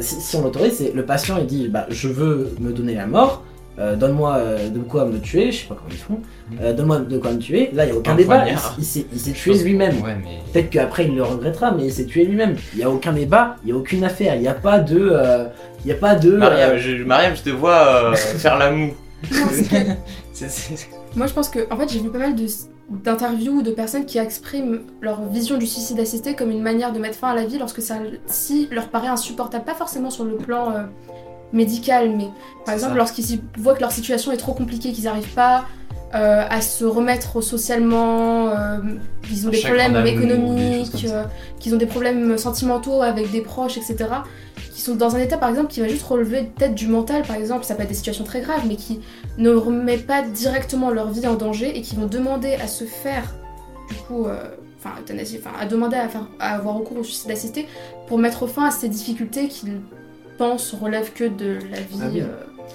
si, 0.00 0.20
si 0.20 0.36
on 0.36 0.42
l'autorise, 0.42 0.74
c'est 0.78 0.92
le 0.92 1.04
patient, 1.06 1.36
il 1.38 1.46
dit 1.46 1.68
bah, 1.68 1.86
Je 1.88 2.08
veux 2.08 2.50
me 2.60 2.72
donner 2.72 2.94
la 2.96 3.06
mort, 3.06 3.42
euh, 3.78 3.96
donne-moi 3.96 4.36
euh, 4.36 4.68
de 4.70 4.78
quoi 4.80 5.04
me 5.04 5.18
tuer, 5.18 5.52
je 5.52 5.60
sais 5.62 5.66
pas 5.66 5.74
comment 5.74 5.88
ils 5.90 5.96
font, 5.96 6.20
euh, 6.62 6.72
donne-moi 6.72 6.98
de 7.00 7.18
quoi 7.18 7.32
me 7.32 7.38
tuer. 7.38 7.70
Là, 7.72 7.84
il 7.84 7.90
n'y 7.90 7.96
a 7.96 7.98
aucun 7.98 8.12
Un 8.12 8.16
débat, 8.16 8.38
poignard. 8.40 8.74
il, 8.78 8.82
il 8.82 8.86
s'est- 8.86 9.06
il 9.12 9.18
s'est 9.20 9.34
Je 9.34 9.42
tué 9.42 9.54
lui-même. 9.64 10.00
Ouais, 10.02 10.16
mais 10.22 10.38
Peut-être 10.52 10.70
qu'après 10.70 11.04
il 11.06 11.14
le 11.14 11.22
regrettera, 11.22 11.72
mais 11.72 11.84
il 11.86 11.92
s'est 11.92 12.06
tué 12.06 12.24
lui-même. 12.24 12.56
Il 12.74 12.78
n'y 12.78 12.84
a 12.84 12.90
aucun 12.90 13.12
débat, 13.12 13.56
il 13.62 13.66
n'y 13.66 13.72
a 13.72 13.76
aucune 13.76 14.02
affaire, 14.04 14.34
il 14.34 14.40
n'y 14.42 14.48
a 14.48 14.54
pas 14.54 14.78
de. 14.78 15.12
Il 15.84 15.88
y 15.90 15.92
a 15.92 15.96
pas 15.96 16.14
de. 16.14 16.32
Mariam, 16.36 16.70
euh, 16.72 16.78
je, 16.78 17.04
Mariam, 17.04 17.36
je 17.36 17.42
te 17.42 17.50
vois 17.50 18.10
euh, 18.12 18.14
faire 18.16 18.58
la 18.58 18.70
moue. 18.70 18.92
C'est- 20.32 20.48
c'est- 20.50 20.88
Moi, 21.14 21.26
je 21.26 21.32
pense 21.32 21.48
que, 21.48 21.60
en 21.72 21.76
fait, 21.78 21.90
j'ai 21.90 22.00
vu 22.00 22.10
pas 22.10 22.18
mal 22.18 22.34
de- 22.34 22.46
d'interviews 22.90 23.62
de 23.62 23.70
personnes 23.70 24.04
qui 24.04 24.18
expriment 24.18 24.80
leur 25.00 25.22
vision 25.28 25.56
du 25.58 25.66
suicide 25.66 25.98
assisté 25.98 26.34
comme 26.34 26.50
une 26.50 26.62
manière 26.62 26.92
de 26.92 26.98
mettre 26.98 27.16
fin 27.16 27.28
à 27.30 27.34
la 27.34 27.44
vie 27.46 27.58
lorsque 27.58 27.80
ça 27.80 27.96
si 28.26 28.68
leur 28.70 28.88
paraît 28.88 29.08
insupportable, 29.08 29.64
pas 29.64 29.74
forcément 29.74 30.10
sur 30.10 30.24
le 30.24 30.36
plan 30.36 30.72
euh, 31.52 31.56
médical, 31.56 32.10
mais 32.16 32.28
par 32.64 32.74
exemple 32.74 32.96
lorsqu'ils 32.96 33.40
voient 33.58 33.74
que 33.74 33.80
leur 33.80 33.92
situation 33.92 34.32
est 34.32 34.36
trop 34.36 34.52
compliquée, 34.52 34.92
qu'ils 34.92 35.04
n'arrivent 35.04 35.34
pas 35.34 35.64
euh, 36.14 36.44
à 36.48 36.60
se 36.60 36.84
remettre 36.84 37.40
socialement, 37.40 38.48
euh, 38.48 38.78
qu'ils 39.24 39.46
ont 39.48 39.50
des 39.50 39.60
problèmes 39.60 40.06
économiques, 40.06 41.04
euh, 41.04 41.24
qu'ils 41.58 41.74
ont 41.74 41.78
des 41.78 41.86
problèmes 41.86 42.38
sentimentaux 42.38 43.02
avec 43.02 43.32
des 43.32 43.40
proches, 43.40 43.76
etc. 43.76 44.08
Qui 44.72 44.80
sont 44.80 44.94
dans 44.94 45.16
un 45.16 45.18
état, 45.18 45.36
par 45.36 45.48
exemple, 45.50 45.66
qui 45.66 45.80
va 45.80 45.88
juste 45.88 46.04
relever 46.04 46.44
peut-être 46.44 46.76
du 46.76 46.86
mental, 46.86 47.22
par 47.22 47.34
exemple, 47.34 47.64
ça 47.64 47.74
peut 47.74 47.82
être 47.82 47.88
des 47.88 47.94
situations 47.94 48.22
très 48.22 48.40
graves, 48.40 48.62
mais 48.68 48.76
qui 48.76 49.00
ne 49.36 49.50
remet 49.50 49.98
pas 49.98 50.22
directement 50.22 50.90
leur 50.90 51.10
vie 51.10 51.26
en 51.26 51.34
danger 51.34 51.76
et 51.76 51.82
qui 51.82 51.96
vont 51.96 52.06
demander 52.06 52.54
à 52.54 52.68
se 52.68 52.84
faire, 52.84 53.34
du 53.88 53.96
coup, 54.06 54.26
enfin, 54.78 54.94
à 55.60 55.66
demander 55.66 55.96
à, 55.96 56.08
faire, 56.08 56.28
à 56.38 56.54
avoir 56.54 56.76
recours 56.76 56.98
au 56.98 57.04
suicide 57.04 57.32
assisté 57.32 57.66
pour 58.06 58.18
mettre 58.18 58.46
fin 58.46 58.68
à 58.68 58.70
ces 58.70 58.88
difficultés 58.88 59.48
qu'ils 59.48 59.80
pensent 60.36 60.74
relèvent 60.80 61.12
que 61.12 61.24
de 61.24 61.58
la 61.70 61.80
vie. 61.80 61.98
Ah 62.02 62.06
oui. 62.12 62.20
euh, 62.20 62.26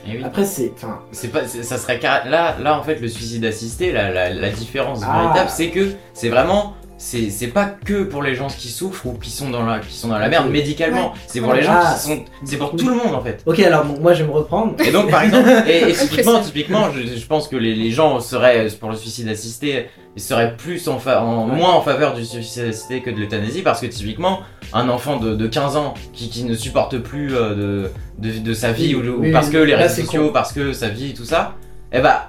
Eh 0.08 0.18
oui. 0.18 0.24
Après, 0.24 0.46
c'est. 0.46 0.72
Enfin, 0.76 1.00
C'est 1.12 1.28
pas, 1.30 1.46
c'est- 1.48 1.64
ça 1.64 1.78
serait 1.78 2.00
là, 2.02 2.56
là 2.60 2.78
en 2.80 2.84
fait 2.84 2.96
le 2.96 3.08
suicide 3.08 3.44
assisté, 3.46 3.92
la, 3.92 4.10
la, 4.12 4.30
la 4.34 4.50
différence 4.50 5.02
Ah. 5.06 5.22
véritable, 5.24 5.50
c'est 5.50 5.70
que 5.70 5.92
c'est 6.14 6.30
vraiment, 6.30 6.74
c'est, 7.04 7.32
c'est 7.32 7.48
pas 7.48 7.66
que 7.66 8.04
pour 8.04 8.22
les 8.22 8.36
gens 8.36 8.46
qui 8.48 8.68
souffrent 8.68 9.08
ou 9.08 9.14
qui 9.14 9.32
sont 9.32 9.50
dans 9.50 9.66
la, 9.66 9.80
qui 9.80 9.92
sont 9.92 10.08
dans 10.08 10.20
la 10.20 10.30
merde 10.30 10.50
médicalement, 10.52 11.08
Ouais. 11.14 11.18
c'est 11.26 11.42
pour 11.42 11.54
les 11.54 11.64
gens 11.64 11.74
Ah. 11.74 11.96
qui 11.96 12.08
sont, 12.08 12.24
c'est 12.46 12.58
pour 12.58 12.76
tout 12.76 12.88
le 12.88 12.94
monde 12.96 13.16
en 13.16 13.22
fait. 13.24 13.42
Ok, 13.48 13.60
alors 13.60 13.86
bon, 13.86 14.00
moi 14.00 14.14
je 14.14 14.22
vais 14.24 14.30
me 14.30 14.34
reprendre. 14.34 14.76
Et 14.86 14.92
donc 14.92 15.10
par 15.10 15.24
exemple, 15.24 15.50
et, 15.68 15.90
et 15.90 15.94
typiquement, 15.94 16.40
typiquement, 16.42 16.92
je, 16.92 17.02
je 17.20 17.26
pense 17.26 17.48
que 17.48 17.56
les, 17.56 17.74
les 17.74 17.90
gens 17.90 18.20
seraient 18.20 18.68
pour 18.80 18.92
le 18.92 18.96
suicide 18.96 19.28
assisté, 19.30 19.88
ils 20.16 20.22
seraient 20.22 20.56
plus 20.56 20.88
en, 20.88 21.00
fa- 21.00 21.24
en 21.24 21.50
Ouais. 21.50 21.56
moins 21.56 21.72
en 21.74 21.82
faveur 21.82 22.14
du 22.14 22.24
suicide 22.24 22.66
assisté 22.66 23.02
que 23.02 23.10
de 23.10 23.18
l'euthanasie 23.20 23.64
parce 23.64 23.82
que 23.82 23.88
typiquement, 23.88 24.42
un 24.72 24.88
enfant 24.88 25.18
de, 25.18 25.34
de 25.36 25.48
15 25.48 25.78
ans 25.78 25.96
qui, 26.14 26.30
qui 26.30 26.44
ne 26.44 26.54
supporte 26.54 27.00
plus 27.00 27.36
euh, 27.36 27.90
de, 28.20 28.30
de, 28.30 28.38
de 28.40 28.54
sa 28.54 28.72
vie 28.74 28.94
Oui, 28.96 29.08
ou, 29.10 29.14
ou 29.18 29.22
oui, 29.22 29.32
parce 29.32 29.50
que 29.50 29.58
les 29.58 29.74
réseaux 29.74 30.04
sociaux, 30.04 30.28
con. 30.28 30.34
parce 30.34 30.54
que 30.54 30.72
sa 30.72 30.90
vie 30.90 31.10
et 31.10 31.14
tout 31.16 31.26
ça, 31.26 31.56
et 31.92 32.00
bah 32.00 32.28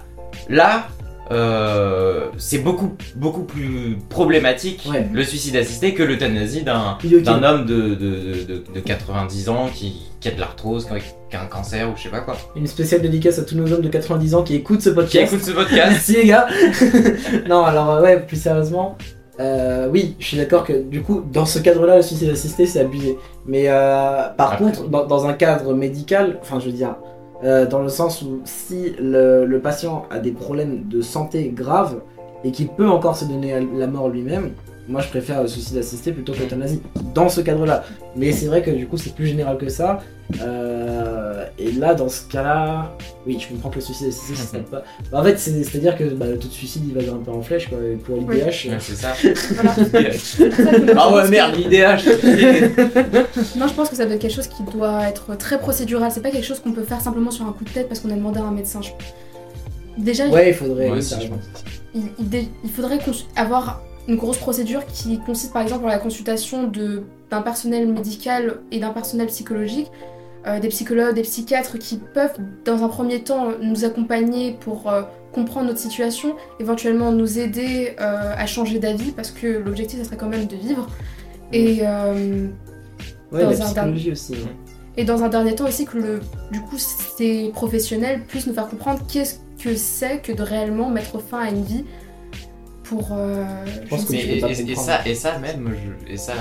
là. 0.48 0.86
Euh, 1.32 2.26
c'est 2.36 2.58
beaucoup 2.58 2.92
beaucoup 3.16 3.42
plus 3.44 3.96
problématique 4.08 4.86
Ouais. 4.90 5.06
le 5.12 5.24
suicide 5.24 5.56
assisté 5.56 5.94
que 5.94 6.02
l'euthanasie 6.02 6.62
d'un 6.62 6.98
homme 7.42 7.64
de, 7.66 7.94
de, 7.94 7.94
de, 8.46 8.64
de 8.74 8.80
90 8.80 9.48
ans 9.48 9.68
qui, 9.74 10.02
qui 10.20 10.28
a 10.28 10.30
de 10.32 10.40
l'arthrose, 10.40 10.86
qui 10.86 10.92
a- 10.92 10.98
qui 10.98 11.36
a 11.36 11.42
un 11.42 11.46
cancer 11.46 11.88
ou 11.88 11.92
je 11.96 12.02
sais 12.02 12.08
pas 12.10 12.20
quoi. 12.20 12.36
Une 12.56 12.66
spéciale 12.66 13.00
dédicace 13.00 13.38
à 13.38 13.44
tous 13.44 13.54
nos 13.56 13.72
hommes 13.72 13.80
de 13.80 13.88
90 13.88 14.34
ans 14.34 14.42
qui 14.42 14.54
écoutent 14.54 14.82
ce 14.82 14.90
Qui 14.90 14.94
podcast. 14.96 15.32
écoute 15.32 15.44
ce 15.46 15.52
podcast. 15.52 15.88
Merci 15.90 16.12
les 16.16 16.26
gars. 16.26 16.46
non, 17.48 17.64
alors 17.64 17.90
euh, 17.92 18.02
ouais, 18.02 18.20
plus 18.20 18.36
sérieusement, 18.40 18.98
euh, 19.40 19.88
oui, 19.90 20.14
je 20.18 20.26
suis 20.26 20.36
d'accord 20.36 20.64
que 20.64 20.74
du 20.82 21.00
coup, 21.00 21.22
dans 21.32 21.46
ce 21.46 21.58
cadre-là, 21.58 21.96
le 21.96 22.02
suicide 22.02 22.28
assisté, 22.30 22.66
c'est 22.66 22.80
abusé. 22.80 23.16
Mais 23.46 23.64
euh, 23.68 24.28
par 24.36 24.52
Après. 24.52 24.64
contre, 24.66 24.88
dans, 24.88 25.06
dans 25.06 25.26
un 25.26 25.32
cadre 25.32 25.72
médical, 25.72 26.38
enfin, 26.42 26.60
je 26.60 26.66
veux 26.66 26.72
dire, 26.76 26.96
euh, 27.44 27.66
dans 27.66 27.82
le 27.82 27.88
sens 27.88 28.22
où 28.22 28.40
si 28.44 28.94
le, 29.00 29.58
patient 29.58 30.06
a 30.10 30.18
des 30.18 30.32
problèmes 30.32 30.88
de 30.88 31.02
santé 31.02 31.52
graves 31.54 32.00
et 32.44 32.52
qu'il 32.52 32.68
peut 32.68 32.88
encore 32.88 33.16
se 33.16 33.24
donner 33.24 33.54
la 33.76 33.86
mort 33.86 34.08
lui-même, 34.08 34.52
moi 34.88 35.00
je 35.00 35.08
préfère 35.08 35.42
le 35.42 35.48
suicide 35.48 35.78
assisté 35.78 36.12
plutôt 36.12 36.32
que 36.32 36.38
l'euthanasie. 36.38 36.80
Dans 37.14 37.28
ce 37.28 37.40
cadre-là. 37.40 37.84
Mais 38.16 38.32
c'est 38.32 38.46
vrai 38.46 38.62
que 38.62 38.70
du 38.70 38.86
coup, 38.86 38.96
c'est 38.96 39.14
plus 39.14 39.26
général 39.26 39.58
que 39.58 39.68
ça. 39.68 40.00
Euh, 40.40 41.11
et 41.58 41.72
là, 41.72 41.94
dans 41.94 42.08
ce 42.08 42.22
cas-là, 42.28 42.96
oui, 43.26 43.38
je 43.40 43.48
comprends 43.48 43.68
que 43.70 43.76
le 43.76 43.80
suicide 43.80 44.08
assisté, 44.08 44.34
ce 44.34 44.46
serait 44.46 44.60
pas. 44.62 44.82
Bah, 45.10 45.20
en 45.20 45.24
fait, 45.24 45.38
c'est- 45.38 45.62
c'est-à-dire 45.64 45.96
que 45.96 46.04
bah, 46.04 46.26
le 46.26 46.38
taux 46.38 46.48
de 46.48 46.52
suicide 46.52 46.82
il 46.88 46.94
va 46.94 47.02
grimper 47.02 47.30
en 47.30 47.42
flèche 47.42 47.68
quoi, 47.68 47.78
et 47.78 47.96
pour 47.96 48.16
l'IDH. 48.16 48.68
Ouais, 48.68 48.78
c'est 48.80 48.94
ça. 48.96 49.12
voilà. 49.54 50.94
Ah 50.96 51.14
ouais, 51.14 51.28
merde, 51.28 51.56
l'IDH. 51.56 52.04
Non, 53.56 53.66
je 53.68 53.74
pense 53.74 53.88
que 53.88 53.96
ça 53.96 54.04
doit 54.04 54.14
être 54.14 54.20
quelque 54.22 54.34
chose 54.34 54.48
qui 54.48 54.62
doit 54.76 55.08
être 55.08 55.36
très 55.36 55.58
procédural. 55.58 56.10
C'est 56.12 56.22
pas 56.22 56.30
quelque 56.30 56.46
chose 56.46 56.60
qu'on 56.60 56.72
peut 56.72 56.82
faire 56.84 57.00
simplement 57.00 57.30
sur 57.30 57.46
un 57.46 57.52
coup 57.52 57.64
de 57.64 57.70
tête 57.70 57.88
parce 57.88 58.00
qu'on 58.00 58.10
a 58.10 58.14
demandé 58.14 58.40
à 58.40 58.44
un 58.44 58.50
médecin. 58.52 58.80
Je- 58.82 58.90
Déjà, 59.98 60.26
Ouais, 60.28 60.48
il 60.50 60.54
faudrait. 60.54 60.86
Je 60.88 60.92
raison. 60.94 61.16
pense. 61.28 61.64
il, 61.94 62.02
il 62.18 62.28
dé- 62.28 62.48
il 62.64 62.70
faudrait 62.70 62.98
avoir 63.36 63.82
une 64.08 64.16
grosse 64.16 64.38
procédure 64.38 64.84
qui 64.86 65.20
consiste 65.20 65.52
par 65.52 65.62
exemple 65.62 65.84
en 65.84 65.88
la 65.88 65.98
consultation 65.98 66.70
d'un 67.30 67.42
personnel 67.42 67.86
médical 67.88 68.56
et 68.72 68.80
d'un 68.80 68.90
personnel 68.90 69.26
psychologique, 69.28 69.88
euh, 70.46 70.58
des 70.60 70.68
psychologues, 70.68 71.14
des 71.14 71.22
psychiatres 71.22 71.78
qui 71.78 71.98
peuvent 71.98 72.36
dans 72.64 72.82
un 72.84 72.88
premier 72.88 73.22
temps 73.22 73.48
nous 73.60 73.84
accompagner 73.84 74.52
pour 74.60 74.90
euh, 74.90 75.02
comprendre 75.32 75.66
notre 75.68 75.78
situation, 75.78 76.36
éventuellement 76.60 77.12
nous 77.12 77.38
aider 77.38 77.94
euh, 78.00 78.34
à 78.36 78.46
changer 78.46 78.78
d'avis 78.78 79.12
parce 79.12 79.30
que 79.30 79.46
l'objectif 79.46 79.98
ça 80.00 80.04
serait 80.04 80.16
quand 80.16 80.28
même 80.28 80.46
de 80.46 80.56
vivre. 80.56 80.88
Et, 81.52 81.80
euh, 81.82 82.48
Ouais, 83.30 83.44
dans 83.44 83.50
la 83.50 83.56
un 83.56 83.60
psychologie 83.64 84.12
aussi. 84.12 84.34
et 84.98 85.04
dans 85.04 85.22
un 85.24 85.28
dernier 85.30 85.54
temps 85.54 85.66
aussi 85.66 85.86
que 85.86 85.96
le, 85.96 86.20
du 86.50 86.60
coup 86.60 86.76
ces 86.78 87.50
professionnels 87.54 88.20
puissent 88.28 88.46
nous 88.46 88.52
faire 88.52 88.68
comprendre 88.68 89.00
qu'est-ce 89.10 89.36
que 89.62 89.74
c'est 89.74 90.18
que 90.20 90.32
de 90.32 90.42
réellement 90.42 90.90
mettre 90.90 91.18
fin 91.18 91.38
à 91.38 91.48
une 91.48 91.64
vie 91.64 91.84
pour... 92.84 93.08
euh, 93.12 93.44
Je 93.84 93.88
pense 93.88 94.04
que 94.04 94.12
Mais 94.12 94.18
et, 94.36 94.74
ça, 94.74 95.00
et 95.06 95.14
ça 95.14 95.38
même, 95.38 95.72
je- 96.06 96.12
et 96.12 96.16
ça, 96.18 96.34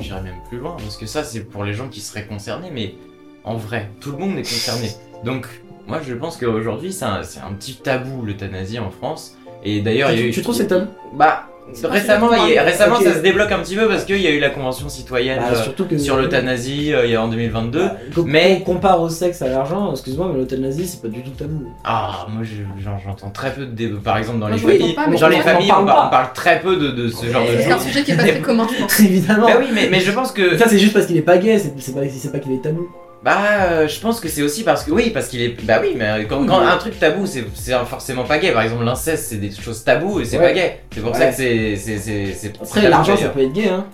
j'irais 0.00 0.22
même 0.22 0.34
plus 0.50 0.58
loin 0.58 0.76
parce 0.78 0.98
que 0.98 1.06
ça, 1.06 1.24
c'est 1.24 1.40
pour 1.40 1.64
les 1.64 1.72
gens 1.72 1.88
qui 1.88 2.00
seraient 2.00 2.26
concernés, 2.26 2.70
mais 2.70 2.94
en 3.44 3.56
vrai, 3.56 3.90
tout 4.00 4.12
le 4.12 4.18
monde 4.18 4.38
est 4.38 4.42
concerné. 4.42 4.90
Donc, 5.24 5.46
moi, 5.86 6.00
je 6.06 6.14
pense 6.14 6.36
qu'aujourd'hui, 6.36 6.92
c'est 6.92 7.04
un, 7.04 7.22
c'est 7.22 7.40
un 7.40 7.52
petit 7.52 7.74
tabou 7.76 8.22
l'euthanasie 8.24 8.78
en 8.78 8.90
France. 8.90 9.36
Et 9.64 9.80
d'ailleurs, 9.80 10.10
il 10.12 10.16
y 10.16 10.20
a 10.20 10.22
Tu, 10.24 10.28
eu. 10.28 10.32
tu 10.32 10.42
trouves 10.42 10.54
cet 10.56 10.72
homme? 10.72 10.88
Bah, 11.14 11.44
récemment, 11.84 12.28
sûr. 12.32 12.44
il 12.48 12.54
y 12.54 12.58
a- 12.58 12.62
récemment, 12.62 12.96
Ok. 12.96 13.04
ça 13.04 13.14
se 13.14 13.20
débloque 13.20 13.50
un 13.52 13.58
petit 13.60 13.74
peu 13.76 13.88
parce 13.88 14.04
qu'il 14.04 14.20
y 14.20 14.26
a 14.26 14.30
eu 14.30 14.38
la 14.40 14.50
convention 14.50 14.88
citoyenne 14.90 15.38
Bah, 15.40 15.56
euh, 15.56 15.62
Surtout 15.62 15.86
que 15.86 15.96
sur 15.96 16.16
l'euthanasie 16.18 16.92
euh, 16.92 17.06
il 17.06 17.12
y 17.12 17.16
a 17.16 17.22
en 17.22 17.28
2022. 17.28 17.78
Bah, 17.80 17.96
mais- 18.26 18.58
on 18.60 18.64
compare 18.64 19.00
au 19.00 19.08
sexe 19.08 19.40
à 19.40 19.48
l'argent, 19.48 19.90
excuse-moi, 19.92 20.28
mais 20.32 20.38
l'euthanasie 20.40 20.86
c'est 20.86 21.00
pas 21.00 21.08
du 21.08 21.22
tout 21.22 21.30
tabou. 21.30 21.64
Ah, 21.84 22.26
moi 22.30 22.42
je- 22.44 22.82
j'en- 22.82 22.98
j'entends 23.02 23.30
très 23.30 23.52
peu 23.54 23.62
de 23.64 23.72
débats. 23.72 23.98
Par 24.04 24.18
exemple, 24.18 24.40
dans 24.40 24.48
Moi, 24.48 24.56
les 24.56 24.62
je 24.62 24.66
l'entends 24.66 24.78
familles, 24.78 24.94
pas, 24.94 25.06
mais 25.06 25.12
dans 25.18 25.26
je 25.26 25.30
les 25.32 25.36
comprends. 25.36 25.50
familles, 25.52 25.70
On 25.72 25.74
en 25.76 25.82
on, 25.82 25.86
parle 25.86 25.96
par- 25.96 26.06
on 26.06 26.10
pas. 26.10 26.16
parle 26.16 26.32
très 26.34 26.60
peu 26.60 26.76
de, 26.76 26.88
de 26.90 27.08
ce 27.08 27.26
genre 27.26 27.42
de 27.44 27.48
C'est 27.58 27.72
un 27.72 27.78
choses. 27.78 27.86
sujet 27.86 28.02
qui 28.04 28.12
est 28.12 28.16
pas 28.16 28.22
très 28.24 28.40
commun, 28.40 28.66
je 28.70 28.82
pense. 28.82 29.00
Évidemment. 29.00 29.46
Bah 29.46 29.54
oui, 29.58 29.66
mais, 29.72 29.88
mais 29.90 30.00
je 30.00 30.10
pense 30.12 30.32
que. 30.32 30.58
Ça 30.58 30.68
c'est 30.68 30.78
juste 30.78 30.92
parce 30.92 31.06
qu'il 31.06 31.16
est 31.16 31.22
pas 31.22 31.38
gay, 31.38 31.58
c'est 31.58 31.72
c'est 31.78 31.94
pas, 31.94 32.00
c'est 32.10 32.30
pas 32.32 32.38
qu'il 32.40 32.52
est 32.52 32.62
tabou. 32.62 32.88
Bah, 33.24 33.38
euh, 33.70 33.88
je 33.88 33.98
pense 34.00 34.20
que 34.20 34.28
c'est 34.28 34.42
aussi 34.42 34.64
parce 34.64 34.84
que 34.84 34.90
oui, 34.90 35.08
parce 35.08 35.28
qu'il 35.28 35.40
est. 35.40 35.64
Bah 35.64 35.78
oui, 35.80 35.94
mais 35.96 36.26
quand, 36.28 36.46
un 36.50 36.76
truc 36.76 36.98
tabou, 36.98 37.24
c'est 37.24 37.44
c'est 37.54 37.72
forcément 37.86 38.24
pas 38.24 38.38
gay. 38.38 38.52
Par 38.52 38.62
exemple, 38.62 38.84
l'incest, 38.84 39.24
c'est 39.30 39.36
des 39.38 39.50
choses 39.50 39.82
taboues 39.82 40.20
et 40.20 40.26
c'est 40.26 40.36
Ouais. 40.38 40.48
pas 40.48 40.52
gay. 40.52 40.80
C'est 40.94 41.00
pour 41.00 41.14
ça 41.16 41.20
Ouais. 41.24 41.30
que 41.30 41.36
c'est 41.36 41.76
c'est 41.76 41.96
c'est 41.98 42.34
c'est. 42.34 42.52
c'est 42.52 42.60
Après 42.60 42.80
tabou, 42.82 42.90
l'argent 42.90 43.12
ça 43.12 43.16
d'ailleurs. 43.16 43.32
peut 43.32 43.40
être 43.40 43.52
gay 43.54 43.68
hein. 43.68 43.86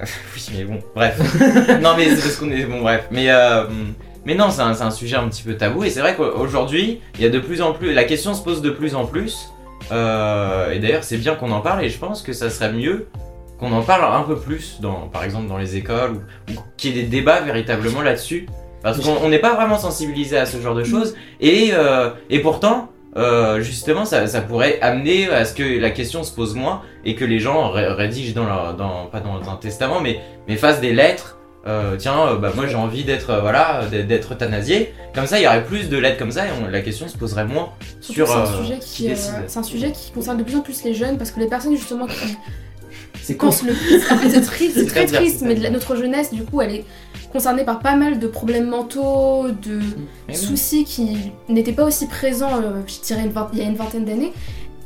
Oui, 0.34 0.46
mais 0.56 0.64
bon, 0.64 0.78
bref. 0.94 1.18
non, 1.82 1.94
mais 1.94 2.08
c'est 2.08 2.22
parce 2.22 2.36
qu'on 2.36 2.50
est. 2.50 2.64
Bon, 2.64 2.80
bref. 2.80 3.06
Mais, 3.10 3.26
euh, 3.30 3.64
mais 4.24 4.34
non, 4.34 4.48
c'est 4.50 4.62
un, 4.62 4.72
c'est 4.72 4.82
un 4.82 4.90
sujet 4.90 5.16
un 5.16 5.28
petit 5.28 5.42
peu 5.42 5.54
tabou. 5.58 5.84
Et 5.84 5.90
c'est 5.90 6.00
vrai 6.00 6.14
qu'aujourd'hui, 6.16 7.00
il 7.16 7.20
y 7.20 7.26
a 7.26 7.28
de 7.30 7.38
plus 7.38 7.60
en 7.60 7.74
plus. 7.74 7.92
La 7.92 8.04
question 8.04 8.32
se 8.32 8.42
pose 8.42 8.62
de 8.62 8.70
plus 8.70 8.94
en 8.94 9.04
plus. 9.04 9.50
Euh, 9.92 10.72
et 10.72 10.78
d'ailleurs, 10.78 11.04
c'est 11.04 11.18
bien 11.18 11.34
qu'on 11.34 11.50
en 11.52 11.60
parle. 11.60 11.84
Et 11.84 11.90
je 11.90 11.98
pense 11.98 12.22
que 12.22 12.32
ça 12.32 12.48
serait 12.48 12.72
mieux 12.72 13.08
qu'on 13.58 13.72
en 13.72 13.82
parle 13.82 14.04
un 14.14 14.22
peu 14.22 14.36
plus, 14.36 14.78
dans, 14.80 15.08
par 15.08 15.22
exemple 15.22 15.46
dans 15.48 15.58
les 15.58 15.76
écoles, 15.76 16.12
ou, 16.48 16.52
ou 16.52 16.54
qu'il 16.78 16.96
y 16.96 16.98
ait 16.98 17.02
des 17.02 17.08
débats 17.08 17.40
véritablement 17.40 18.00
là-dessus. 18.00 18.46
Parce 18.82 18.98
qu'on 19.00 19.16
on 19.22 19.28
n'est 19.28 19.38
pas 19.38 19.54
vraiment 19.54 19.78
sensibilisé 19.78 20.38
à 20.38 20.46
ce 20.46 20.60
genre 20.60 20.74
de 20.74 20.84
choses, 20.84 21.14
et, 21.40 21.70
euh, 21.72 22.10
et 22.30 22.38
pourtant, 22.40 22.88
euh, 23.16 23.60
justement, 23.60 24.04
ça, 24.04 24.26
ça 24.26 24.40
pourrait 24.40 24.78
amener 24.80 25.28
à 25.28 25.44
ce 25.44 25.54
que 25.54 25.78
la 25.80 25.90
question 25.90 26.22
se 26.22 26.32
pose 26.32 26.54
moins, 26.54 26.82
et 27.04 27.14
que 27.14 27.24
les 27.24 27.40
gens 27.40 27.70
ré- 27.70 27.88
rédigent 27.88 28.34
dans 28.34 28.46
leur, 28.46 28.74
dans, 28.74 29.06
pas 29.06 29.20
dans 29.20 29.50
un 29.50 29.56
testament, 29.56 30.00
mais, 30.00 30.20
mais 30.48 30.56
fassent 30.56 30.80
des 30.80 30.92
lettres. 30.92 31.36
Euh, 31.66 31.96
tiens, 31.98 32.18
euh, 32.26 32.36
bah 32.36 32.52
moi 32.56 32.66
j'ai 32.66 32.74
envie 32.76 33.04
d'être 33.04 33.28
euh, 33.28 33.40
voilà 33.42 33.82
d'être- 33.90 34.32
euthanasié. 34.32 34.94
Comme 35.14 35.26
ça, 35.26 35.38
il 35.38 35.42
y 35.42 35.46
aurait 35.46 35.62
plus 35.62 35.90
de 35.90 35.98
lettres 35.98 36.18
comme 36.18 36.30
ça 36.30 36.46
et 36.46 36.48
on- 36.58 36.66
la 36.70 36.80
question 36.80 37.06
se 37.06 37.18
poserait 37.18 37.44
moins 37.44 37.68
Surtout 38.00 38.14
sur 38.14 38.28
c'est 38.28 38.32
un, 38.32 38.42
euh, 38.44 38.62
sujet 38.62 38.78
qui 38.78 39.10
c'est 39.46 39.58
un 39.58 39.62
sujet 39.62 39.92
qui 39.92 40.10
concerne 40.10 40.38
de 40.38 40.42
plus 40.42 40.56
en 40.56 40.62
plus 40.62 40.82
les 40.84 40.94
jeunes 40.94 41.18
parce 41.18 41.30
que 41.32 41.38
les 41.38 41.48
personnes 41.48 41.76
justement 41.76 42.06
qui 42.06 42.34
C'est 43.22 43.36
con. 43.36 43.50
c'est 43.50 44.40
triste, 44.42 44.74
c'est 44.74 44.86
très 44.86 45.06
triste, 45.06 45.42
mais 45.42 45.54
la- 45.54 45.70
notre 45.70 45.94
jeunesse 45.96 46.32
du 46.32 46.42
coup 46.44 46.60
elle 46.62 46.74
est 46.74 46.84
concernée 47.32 47.64
par 47.64 47.78
pas 47.80 47.94
mal 47.94 48.18
de 48.18 48.26
problèmes 48.26 48.68
mentaux, 48.68 49.48
de 49.48 49.80
oui. 50.28 50.34
soucis 50.34 50.84
qui 50.84 51.16
n'étaient 51.48 51.72
pas 51.72 51.84
aussi 51.84 52.06
présents, 52.06 52.60
euh, 52.60 52.80
je 52.86 53.00
dirais, 53.06 53.22
une 53.22 53.30
vingt- 53.32 53.48
il 53.52 53.58
y 53.58 53.62
a 53.62 53.66
une 53.66 53.76
vingtaine 53.76 54.04
d'années. 54.04 54.32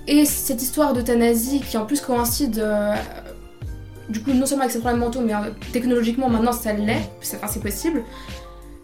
Et 0.06 0.26
cette 0.26 0.60
histoire 0.62 0.92
d'euthanasie 0.92 1.60
qui 1.60 1.78
en 1.78 1.86
plus 1.86 2.00
coïncide, 2.02 2.58
euh, 2.58 2.94
du 4.10 4.20
coup, 4.20 4.32
non 4.32 4.44
seulement 4.44 4.64
avec 4.64 4.72
ses 4.72 4.80
problèmes 4.80 5.00
mentaux, 5.00 5.20
mais 5.20 5.32
euh, 5.34 5.38
technologiquement 5.72 6.28
maintenant 6.28 6.52
ça 6.52 6.74
l'est, 6.74 7.08
c'est 7.22 7.36
enfin, 7.38 7.46
c'est 7.50 7.62
possible. 7.62 8.02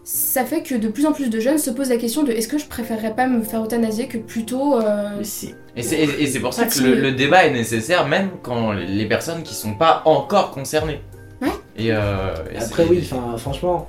Ça 0.03 0.43
fait 0.45 0.63
que 0.63 0.73
de 0.73 0.87
plus 0.87 1.05
en 1.05 1.11
plus 1.13 1.29
de 1.29 1.39
jeunes 1.39 1.59
se 1.59 1.69
posent 1.69 1.89
la 1.89 1.97
question 1.97 2.23
de 2.23 2.31
est-ce 2.31 2.47
que 2.47 2.57
je 2.57 2.65
préférerais 2.65 3.13
pas 3.15 3.27
me 3.27 3.43
faire 3.43 3.63
euthanasier 3.63 4.07
que 4.07 4.17
plutôt 4.17 4.79
c'est- 5.21 5.55
Et 5.75 5.83
c'est, 5.83 5.95
et- 5.99 6.23
et 6.23 6.27
c'est 6.27 6.39
pour 6.39 6.53
ça 6.53 6.65
que 6.65 6.79
le, 6.81 6.95
le 6.95 7.11
débat 7.13 7.45
est 7.45 7.51
nécessaire 7.53 8.07
même 8.07 8.29
quand 8.43 8.73
les 8.73 9.05
personnes 9.05 9.41
qui 9.43 9.53
sont 9.55 9.73
pas 9.73 10.01
encore 10.05 10.51
concernées. 10.51 11.01
Ouais. 11.41 11.47
Et, 11.77 11.91
euh, 11.91 12.33
et 12.53 12.57
Après 12.57 12.85
oui, 12.89 12.99
enfin 13.09 13.37
franchement, 13.37 13.87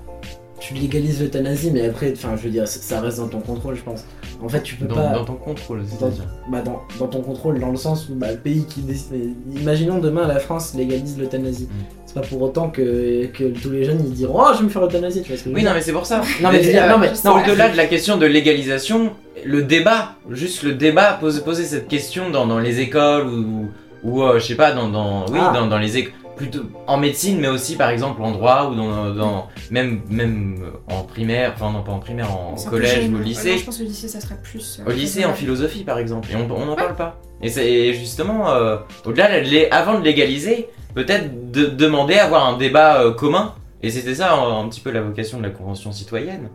tu 0.60 0.74
légalises 0.74 1.20
l'euthanasie, 1.20 1.72
mais 1.72 1.86
après, 1.88 2.12
enfin 2.16 2.36
je 2.36 2.42
veux 2.44 2.50
dire, 2.50 2.68
ça- 2.68 3.00
reste 3.00 3.18
dans 3.18 3.26
ton 3.26 3.40
contrôle, 3.40 3.74
je 3.74 3.82
pense. 3.82 4.04
En 4.44 4.48
fait, 4.48 4.62
tu 4.62 4.76
peux 4.76 4.86
dans, 4.86 4.94
pas. 4.94 5.08
dans 5.12 5.24
ton 5.24 5.34
contrôle, 5.34 5.82
c'est-à-dire. 5.88 6.24
bah, 6.48 6.62
dans, 6.62 6.82
dans 7.00 7.08
ton 7.08 7.20
contrôle, 7.20 7.58
dans 7.60 7.70
le 7.70 7.76
sens 7.76 8.08
où 8.08 8.14
bah, 8.14 8.30
le 8.30 8.38
pays 8.38 8.64
qui 8.64 8.80
décide. 8.82 9.34
Imaginons 9.56 9.98
demain 9.98 10.26
la 10.28 10.38
France 10.38 10.74
légalise 10.74 11.18
l'euthanasie. 11.18 11.68
Mm. 11.70 12.01
C'est 12.12 12.20
pas 12.20 12.26
pour 12.26 12.42
autant 12.42 12.68
que, 12.68 13.26
que 13.26 13.44
tous 13.58 13.70
les 13.70 13.84
jeunes 13.84 14.00
ils 14.04 14.12
diront 14.12 14.38
Oh, 14.42 14.50
je 14.52 14.58
vais 14.58 14.64
me 14.64 14.68
faire 14.68 14.84
euthanasier, 14.84 15.22
tu 15.22 15.28
vois 15.28 15.38
ce 15.38 15.44
que 15.44 15.48
je 15.48 15.50
veux 15.50 15.54
Oui, 15.56 15.62
dire 15.62 15.70
non, 15.70 15.76
mais 15.76 15.82
c'est 15.82 15.92
pour 15.92 16.04
ça. 16.04 16.18
Non, 16.42 16.50
mais 16.52 16.60
non, 16.60 17.02
euh, 17.02 17.08
non, 17.24 17.36
au-delà 17.42 17.70
de 17.70 17.76
la 17.76 17.86
question 17.86 18.18
de 18.18 18.26
légalisation, 18.26 19.12
le 19.44 19.62
débat, 19.62 20.16
juste 20.30 20.62
le 20.62 20.72
débat, 20.74 21.14
poser, 21.14 21.40
poser 21.40 21.64
cette 21.64 21.88
question 21.88 22.28
dans, 22.30 22.46
dans 22.46 22.58
les 22.58 22.80
écoles 22.80 23.26
ou, 23.28 23.68
ou 24.04 24.22
euh, 24.22 24.38
je 24.38 24.44
sais 24.46 24.56
pas, 24.56 24.72
dans, 24.72 24.88
dans, 24.90 25.24
oui, 25.30 25.38
Ah. 25.40 25.52
dans, 25.54 25.66
dans 25.68 25.78
les 25.78 25.96
écoles, 25.96 26.12
plutôt 26.36 26.60
en 26.86 26.96
médecine, 26.98 27.38
mais 27.40 27.48
aussi 27.48 27.76
par 27.76 27.88
exemple 27.90 28.20
en 28.22 28.32
droit 28.32 28.68
ou 28.70 28.74
dans, 28.74 29.14
dans 29.14 29.46
même, 29.70 30.00
même 30.10 30.56
en 30.90 31.02
primaire, 31.04 31.52
enfin 31.54 31.72
non 31.72 31.82
pas 31.82 31.92
en 31.92 31.98
primaire, 31.98 32.30
en 32.36 32.54
collège 32.68 33.08
ou 33.08 33.14
au 33.14 33.18
Ouais, 33.18 33.24
lycée. 33.24 33.50
non, 33.52 33.56
je 33.58 33.64
pense 33.64 33.76
que 33.78 33.82
le 33.84 33.88
lycée 33.88 34.08
ça 34.08 34.20
serait 34.20 34.38
plus. 34.42 34.80
euh, 34.80 34.90
Au 34.90 34.92
lycée, 34.94 35.24
en 35.24 35.32
philosophie 35.34 35.84
par 35.84 35.98
exemple, 35.98 36.28
et 36.30 36.36
on 36.36 36.66
n'en 36.66 36.74
parle 36.74 36.94
pas. 36.96 37.18
Et 37.42 37.48
c'est 37.48 37.66
et 37.70 37.94
justement, 37.94 38.50
euh, 38.50 38.76
au-delà, 39.04 39.40
de 39.40 39.74
avant 39.74 39.98
de 39.98 40.04
légaliser, 40.04 40.68
peut-être 40.94 41.50
de, 41.50 41.66
demander 41.66 42.14
à 42.14 42.26
avoir 42.26 42.46
un 42.46 42.56
débat 42.56 43.02
euh, 43.02 43.12
commun. 43.12 43.54
Et 43.82 43.90
c'était 43.90 44.14
ça 44.14 44.34
un, 44.34 44.64
un 44.64 44.68
petit 44.68 44.80
peu 44.80 44.90
la 44.90 45.02
vocation 45.02 45.38
de 45.38 45.42
la 45.42 45.50
Convention 45.50 45.90
citoyenne. 45.92 46.48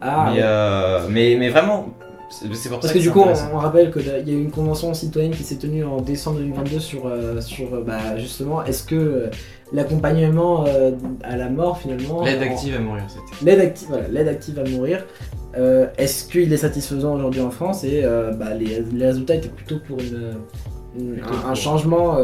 Ah, 0.00 0.30
mais, 0.30 0.38
ouais. 0.38 0.44
euh, 0.44 1.06
mais, 1.10 1.36
mais 1.38 1.48
vraiment, 1.48 1.94
c'est 2.30 2.48
Parce 2.68 2.86
ça 2.86 2.92
que 2.92 2.98
que 2.98 3.02
du 3.02 3.10
coup, 3.10 3.20
on, 3.20 3.56
rappelle 3.56 3.90
qu'il 3.90 4.06
y 4.06 4.10
a 4.10 4.18
eu 4.18 4.42
une 4.42 4.50
convention 4.50 4.92
citoyenne 4.92 5.30
qui 5.30 5.44
s'est 5.44 5.56
tenue 5.56 5.84
en 5.84 6.02
décembre 6.02 6.38
2022 6.38 6.78
sur, 6.78 7.06
euh, 7.06 7.40
sur 7.40 7.82
bah, 7.82 8.18
justement, 8.18 8.62
est-ce 8.64 8.82
que 8.82 8.94
euh, 8.94 9.30
l'accompagnement 9.72 10.66
euh, 10.66 10.90
à 11.22 11.36
la 11.38 11.48
mort 11.48 11.78
finalement. 11.78 12.22
L'aide 12.22 12.42
active 12.42 12.76
à 12.76 12.80
mourir, 12.80 13.04
c'était. 13.08 13.44
L'aide 13.44 13.60
active, 13.60 13.88
voilà, 13.88 14.08
l'aide 14.08 14.28
active 14.28 14.58
à 14.58 14.68
mourir. 14.68 15.06
est-ce 15.96 16.28
qu'il 16.28 16.52
est 16.52 16.58
satisfaisant 16.58 17.14
aujourd'hui 17.14 17.40
en 17.40 17.50
France? 17.50 17.82
Et 17.84 18.02
bah, 18.02 18.52
les, 18.54 18.82
les 18.92 19.06
résultats 19.06 19.36
étaient 19.36 19.48
plutôt 19.48 19.78
pour 19.78 19.98
une, 19.98 20.34
un, 21.46 21.54
changement. 21.54 22.18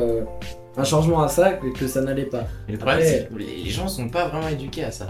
Un 0.76 0.84
changement 0.84 1.22
à 1.22 1.28
ça 1.28 1.50
que, 1.52 1.66
que 1.68 1.86
ça 1.86 2.00
n'allait 2.00 2.24
pas. 2.24 2.44
Et 2.68 2.72
le 2.72 2.78
problème, 2.78 2.98
Après- 2.98 3.10
c'est 3.10 3.34
que 3.34 3.38
les 3.38 3.70
gens 3.70 3.88
sont 3.88 4.08
pas 4.08 4.28
vraiment 4.28 4.48
éduqués 4.48 4.84
à 4.84 4.90
ça. 4.90 5.06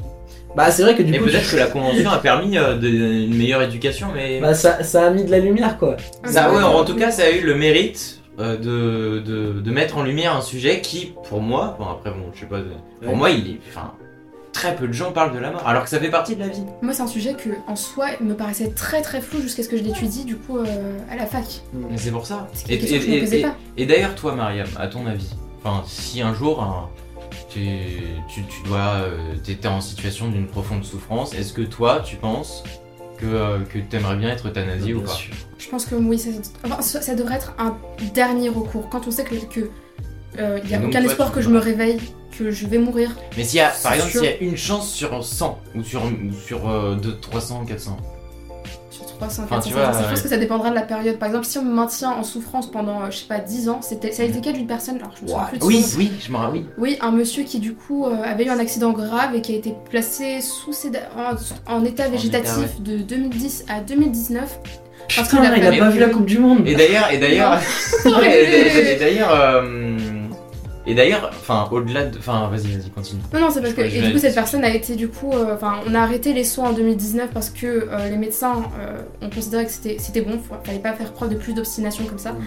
Bah 0.57 0.71
c'est 0.71 0.83
vrai 0.83 0.95
que 0.95 1.03
du 1.03 1.13
et 1.13 1.19
coup 1.19 1.25
peut-être 1.25 1.51
que 1.51 1.57
la 1.57 1.67
convention 1.67 2.11
a 2.11 2.19
permis 2.19 2.57
euh, 2.59 2.77
de- 2.77 2.87
une 2.89 3.35
meilleure 3.37 3.63
éducation, 3.63 4.09
mais. 4.15 4.41
bah, 4.41 4.55
ça, 4.55 4.85
ça 4.85 5.07
a 5.07 5.11
mis 5.11 5.25
de 5.25 5.31
la 5.31 5.39
lumière 5.41 5.79
quoi. 5.79 5.97
Ah, 6.23 6.31
Ça, 6.31 6.53
ouais, 6.53 6.63
en 6.63 6.85
tout 6.85 6.95
cas, 6.97 7.11
ça 7.11 7.25
a 7.25 7.31
eu 7.31 7.41
le 7.41 7.55
mérite 7.57 8.21
euh, 8.39 8.57
de, 8.57 9.21
de, 9.21 9.61
de 9.61 9.71
mettre 9.71 9.97
en 9.97 10.03
lumière 10.05 10.37
un 10.37 10.41
sujet 10.43 10.81
qui, 10.81 11.13
pour 11.29 11.41
moi, 11.41 11.77
bon 11.79 11.87
après, 11.87 12.11
bon, 12.11 12.31
je 12.35 12.41
sais 12.41 12.47
pas, 12.47 12.59
pour 13.01 13.11
Ouais. 13.11 13.17
moi, 13.17 13.31
il 13.31 13.49
est. 13.53 13.59
Enfin, 13.69 13.93
très 14.53 14.77
peu 14.77 14.87
de 14.87 14.93
gens 14.93 15.11
parlent 15.11 15.35
de 15.35 15.39
la 15.41 15.51
mort, 15.51 15.67
alors 15.67 15.83
que 15.83 15.91
ça 15.91 15.99
fait 15.99 16.11
partie 16.11 16.37
de 16.37 16.41
la 16.41 16.47
vie. 16.49 16.63
Moi, 16.83 16.93
c'est 16.93 17.03
un 17.03 17.09
sujet 17.09 17.35
que, 17.35 17.51
en 17.67 17.75
soi, 17.75 18.07
me 18.21 18.35
paraissait 18.35 18.71
très 18.71 19.03
très 19.03 19.21
flou 19.21 19.41
jusqu'à 19.41 19.65
ce 19.65 19.69
que 19.69 19.77
je 19.77 19.83
l'étudie 19.83 20.25
du 20.25 20.37
coup 20.37 20.59
euh, 20.59 20.65
à 21.11 21.17
la 21.17 21.27
fac. 21.27 21.43
Mais 21.73 21.97
c'est 21.99 22.13
pour 22.13 22.27
ça. 22.27 22.47
Et 23.77 23.87
d'ailleurs, 23.87 24.15
toi, 24.15 24.35
Mariam, 24.37 24.69
à 24.79 24.87
ton 24.87 25.07
avis, 25.07 25.31
enfin, 25.65 25.83
si 25.87 26.21
un 26.21 26.35
jour 26.35 26.63
hein, 26.63 26.91
tu, 27.49 27.61
tu, 28.29 28.45
tu 28.47 28.63
dois, 28.65 28.97
euh, 28.97 29.37
t'étais 29.43 29.69
en 29.69 29.81
situation 29.81 30.29
d'une 30.29 30.47
profonde 30.47 30.85
souffrance, 30.85 31.35
est-ce 31.35 31.53
que 31.53 31.63
toi, 31.63 32.01
tu 32.05 32.17
penses 32.17 32.63
que, 33.19 33.27
euh, 33.27 33.61
que 33.65 33.79
t'aimerais 33.79 34.17
bien 34.17 34.31
être 34.31 34.49
euthanasié 34.49 34.95
ou 34.95 35.01
Bien 35.01 35.07
pas? 35.07 35.13
sûr. 35.13 35.35
Je 35.59 35.69
pense 35.69 35.87
que 35.87 35.95
oui, 35.95 36.19
ça, 36.19 36.31
enfin, 36.65 36.83
ça 36.83 37.01
ça 37.01 37.15
devrait 37.15 37.37
être 37.37 37.55
un 37.59 37.77
dernier 38.15 38.49
recours. 38.49 38.89
Quand 38.91 39.07
on 39.07 39.11
sait 39.11 39.25
que 39.25 39.35
il 40.37 40.69
n'y 40.69 40.75
a 40.75 40.79
Donc, 40.79 40.89
aucun 40.89 41.01
toi, 41.01 41.11
espoir 41.11 41.33
que 41.33 41.41
je 41.41 41.49
me 41.49 41.59
réveille, 41.59 42.01
que 42.37 42.51
je 42.51 42.67
vais 42.67 42.79
mourir. 42.79 43.17
Mais 43.37 43.45
s'il 43.45 43.59
y 43.59 43.61
a, 43.61 43.71
par 43.71 43.95
exemple, 43.95 44.11
s'il 44.11 44.25
y 44.25 44.27
a 44.27 44.37
une 44.41 44.57
chance 44.57 44.93
sur 44.93 45.25
100 45.25 45.61
ou 45.77 45.83
sur, 45.83 46.03
ou 46.05 46.33
sur 46.47 46.69
euh, 46.69 46.97
de 46.97 47.13
300, 47.13 47.65
400, 47.67 47.97
Sur 47.97 48.14
300, 49.19 49.43
Enfin, 49.45 49.57
400, 49.57 49.69
tu 49.71 49.75
vois, 49.75 49.87
500. 49.87 50.01
Je 50.05 50.09
pense 50.11 50.23
que 50.23 50.29
ça 50.29 50.37
dépendra 50.37 50.71
de 50.71 50.75
la 50.75 50.83
période. 50.83 51.19
Par 51.19 51.29
exemple, 51.29 51.47
si 51.47 51.59
on 51.59 51.65
me 51.65 51.73
maintient 51.75 52.11
en 52.11 52.23
souffrance 52.23 52.71
pendant, 52.71 53.11
je 53.11 53.17
sais 53.19 53.27
pas, 53.27 53.39
10 53.39 53.69
ans, 53.69 53.81
c'était, 53.83 54.13
ça 54.13 54.23
a 54.23 54.27
été 54.27 54.37
le 54.39 54.45
cas 54.45 54.53
d'une 54.53 54.67
personne, 54.67 54.97
alors 54.97 55.13
je 55.19 55.23
me 55.25 55.29
souviens 55.29 55.45
plus 55.47 55.59
de 55.59 55.65
oui, 55.65 55.85
oui, 55.99 56.13
je 56.25 56.33
m'en 56.33 56.39
rappelle. 56.39 56.61
Oui. 56.79 56.91
Oui, 56.93 56.99
un 57.01 57.11
monsieur 57.11 57.45
qui 57.45 57.59
du 57.59 57.75
coup 57.75 58.07
euh, 58.07 58.15
avait 58.25 58.45
eu 58.45 58.51
un 58.51 58.59
accident 58.59 58.93
grave 58.93 59.35
et 59.35 59.41
qui 59.41 59.53
a 59.53 59.57
été 59.57 59.75
placé 59.91 60.41
sous 60.41 60.73
séda- 60.73 61.09
en, 61.17 61.73
en 61.75 61.85
état 61.85 62.09
végétatif 62.09 62.81
de 62.81 62.99
2010 62.99 63.65
à 63.69 63.81
2019. 63.81 64.59
Parce 65.17 65.29
qu'il 65.29 65.39
Putain, 65.39 65.55
il 65.57 65.67
a 65.67 65.85
pas 65.85 65.91
vu 65.91 66.01
la 66.01 66.09
Coupe 66.09 66.25
du 66.25 66.39
Monde. 66.39 66.67
Et 66.67 66.75
d'ailleurs, 66.75 67.13
et 67.13 67.19
d'ailleurs, 67.19 67.59
et 68.07 68.97
d'ailleurs, 68.99 69.31
euh, 69.39 69.84
et 70.87 70.95
d'ailleurs, 70.95 71.31
enfin, 71.33 71.69
au-delà 71.71 72.05
de, 72.07 72.19
enfin, 72.19 72.49
vas-y, 72.49 72.73
vas-y, 72.77 72.91
continue. 72.91 73.21
Non, 73.33 73.41
non, 73.41 73.51
c'est 73.51 73.61
parce 73.61 73.73
Je 73.73 73.77
que 73.77 73.83
et 73.83 74.03
du 74.03 74.13
coup 74.13 74.19
cette 74.19 74.35
personne 74.35 74.65
a 74.65 74.75
été 74.75 74.97
du 74.97 75.09
coup, 75.09 75.33
euh, 75.33 75.55
enfin, 75.55 75.81
on 75.87 75.95
a 75.95 76.01
arrêté 76.01 76.33
les 76.33 76.45
soins 76.45 76.71
en 76.71 76.73
2019 76.73 77.31
parce 77.33 77.51
que 77.51 77.67
euh, 77.67 78.09
les 78.11 78.17
médecins 78.17 78.63
euh, 78.79 79.01
ont 79.23 79.31
considéré 79.31 79.65
que 79.65 79.71
c'était 79.71 79.97
c'était 79.99 80.21
bon, 80.21 80.39
faut- 80.39 80.55
fallait 80.63 80.79
pas 80.79 80.93
faire 80.93 81.13
preuve 81.13 81.31
de 81.31 81.37
plus 81.37 81.55
d'obstination 81.55 82.05
comme 82.05 82.19
ça. 82.19 82.33
Mm. 82.33 82.39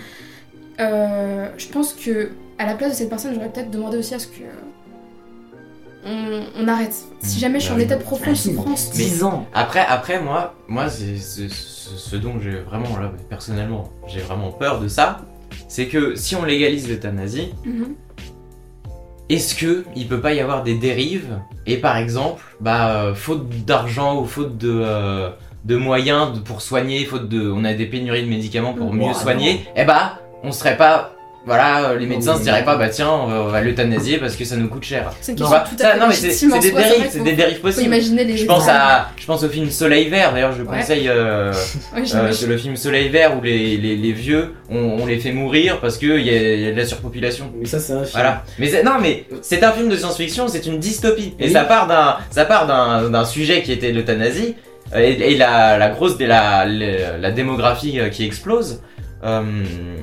Euh, 0.80 1.48
je 1.58 1.68
pense 1.70 1.94
que 1.94 2.30
à 2.60 2.66
la 2.66 2.76
place 2.76 2.92
de 2.92 2.96
cette 2.96 3.10
personne, 3.10 3.34
j'aurais 3.34 3.50
peut-être 3.50 3.72
demandé 3.72 3.98
aussi 3.98 4.14
à 4.14 4.20
ce 4.20 4.28
que 4.28 4.44
on, 6.06 6.44
on 6.60 6.68
arrête. 6.68 6.94
Si 7.22 7.38
Mm, 7.38 7.40
jamais 7.40 7.60
je 7.60 7.66
suis 7.66 7.70
bah 7.72 7.76
en 7.76 7.80
oui. 7.80 7.84
état 7.86 7.96
de 7.98 8.04
profonde 8.04 8.36
souffrance, 8.36 8.92
10 8.92 9.24
ans. 9.24 9.46
Après, 9.54 9.86
après, 9.88 10.22
moi, 10.22 10.54
moi, 10.68 10.90
c'est 10.90 11.18
ce 11.18 11.48
ce 11.50 12.16
dont 12.16 12.40
j'ai 12.42 12.52
vraiment, 12.60 12.98
là, 12.98 13.12
personnellement, 13.30 13.90
j'ai 14.08 14.20
vraiment 14.20 14.52
peur 14.52 14.80
de 14.80 14.88
ça, 14.88 15.22
c'est 15.68 15.88
que 15.88 16.16
si 16.16 16.36
on 16.36 16.44
légalise 16.46 16.88
l'euthanasie, 16.90 17.54
Mhm. 17.66 17.96
Est-ce 19.30 19.56
que 19.56 19.84
il 19.96 20.08
peut 20.08 20.22
pas 20.22 20.34
y 20.34 20.40
avoir 20.40 20.64
des 20.64 20.76
dérives 20.76 21.38
et 21.66 21.78
par 21.78 21.98
exemple, 21.98 22.44
bah, 22.62 22.92
euh, 22.92 23.14
faute 23.14 23.50
d'argent 23.66 24.22
ou 24.22 24.26
faute 24.26 24.58
de 24.58 24.72
euh, 24.84 25.30
de 25.66 25.76
moyens 25.76 26.40
pour 26.46 26.62
soigner, 26.62 27.04
faute 27.04 27.28
de, 27.28 27.52
on 27.52 27.66
a 27.66 27.74
des 27.74 27.86
pénuries 27.86 28.24
de 28.24 28.30
médicaments 28.30 28.74
pour 28.74 28.94
mieux 28.94 29.12
Oh, 29.12 29.14
soigner, 29.14 29.66
eh 29.76 29.84
bah, 29.84 30.22
on 30.44 30.54
serait 30.54 30.78
pas, 30.78 31.12
voilà, 31.48 31.96
les 31.96 32.06
médecins 32.06 32.34
mais- 32.34 32.38
se 32.40 32.44
diraient 32.44 32.64
pas, 32.66 32.76
bah 32.76 32.90
tiens, 32.90 33.10
on 33.10 33.48
va, 33.48 33.62
l'euthanasier 33.62 34.18
parce 34.18 34.36
que 34.36 34.46
ça 34.46 34.56
nous 34.58 34.68
coûte 34.68 34.84
cher. 34.84 35.10
c'est 35.22 35.32
une 35.32 35.38
question 35.40 35.58
tout 35.72 35.78
ça- 35.82 35.92
fait 35.94 36.00
non 36.00 36.08
mais 36.08 36.14
c'est 36.14 36.48
des 36.60 36.72
dérives, 36.72 37.08
c'est 37.10 37.24
des 37.24 37.32
dérives 37.34 37.60
possibles. 37.62 37.86
imaginer 37.88 38.24
les 38.26 38.38
Je 38.38 38.46
pense 38.46 38.68
à, 38.68 39.08
je 39.18 39.26
pense 39.26 39.44
au 39.44 39.50
film 39.50 39.70
Soleil 39.72 40.10
Vert. 40.10 40.34
D'ailleurs, 40.34 40.52
je 40.52 40.62
Ouais. 40.62 40.78
conseille 40.78 41.08
euh, 41.10 41.52
Ouais, 41.96 42.04
euh, 42.14 42.32
le 42.48 42.58
film 42.58 42.76
Soleil 42.76 43.10
Vert 43.10 43.38
où 43.38 43.42
les, 43.42 43.78
les, 43.78 43.96
les 43.96 44.12
vieux, 44.12 44.54
on, 44.70 44.78
on 45.02 45.06
les 45.06 45.18
fait 45.20 45.32
mourir 45.32 45.80
parce 45.80 45.98
qu'il 45.98 46.10
y, 46.20 46.30
a- 46.30 46.54
il 46.56 46.62
y 46.62 46.68
a 46.68 46.72
de 46.72 46.78
la 46.78 46.86
surpopulation. 46.86 47.52
Mais 47.58 47.66
ça, 47.66 47.80
c'est 47.80 47.94
un 47.94 48.00
film. 48.04 48.12
Voilà. 48.14 48.44
Mais 48.60 48.68
c'est- 48.68 48.84
non, 48.84 48.94
mais 49.02 49.26
c'est 49.42 49.64
un 49.64 49.72
film 49.72 49.88
de 49.90 49.96
science-fiction, 49.96 50.48
c'est 50.50 50.66
une 50.66 50.80
dystopie. 50.80 51.34
Et 51.40 51.46
Oui. 51.46 51.52
ça 51.52 51.64
part 51.64 51.88
d'un, 51.88 52.18
ça 52.30 52.44
part 52.46 52.68
d'un, 52.68 53.10
d'un 53.10 53.26
sujet 53.26 53.62
qui 53.64 53.72
était 53.72 53.92
l'euthanasie 53.94 54.56
euh, 54.96 55.00
et, 55.00 55.32
et 55.34 55.38
la, 55.38 55.78
la 55.78 55.90
grosse, 55.90 56.20
la, 56.20 56.66
la, 56.66 57.18
la 57.18 57.32
démographie 57.32 58.00
euh, 58.00 58.10
qui 58.10 58.26
explose. 58.26 58.82
Euh, 59.24 59.42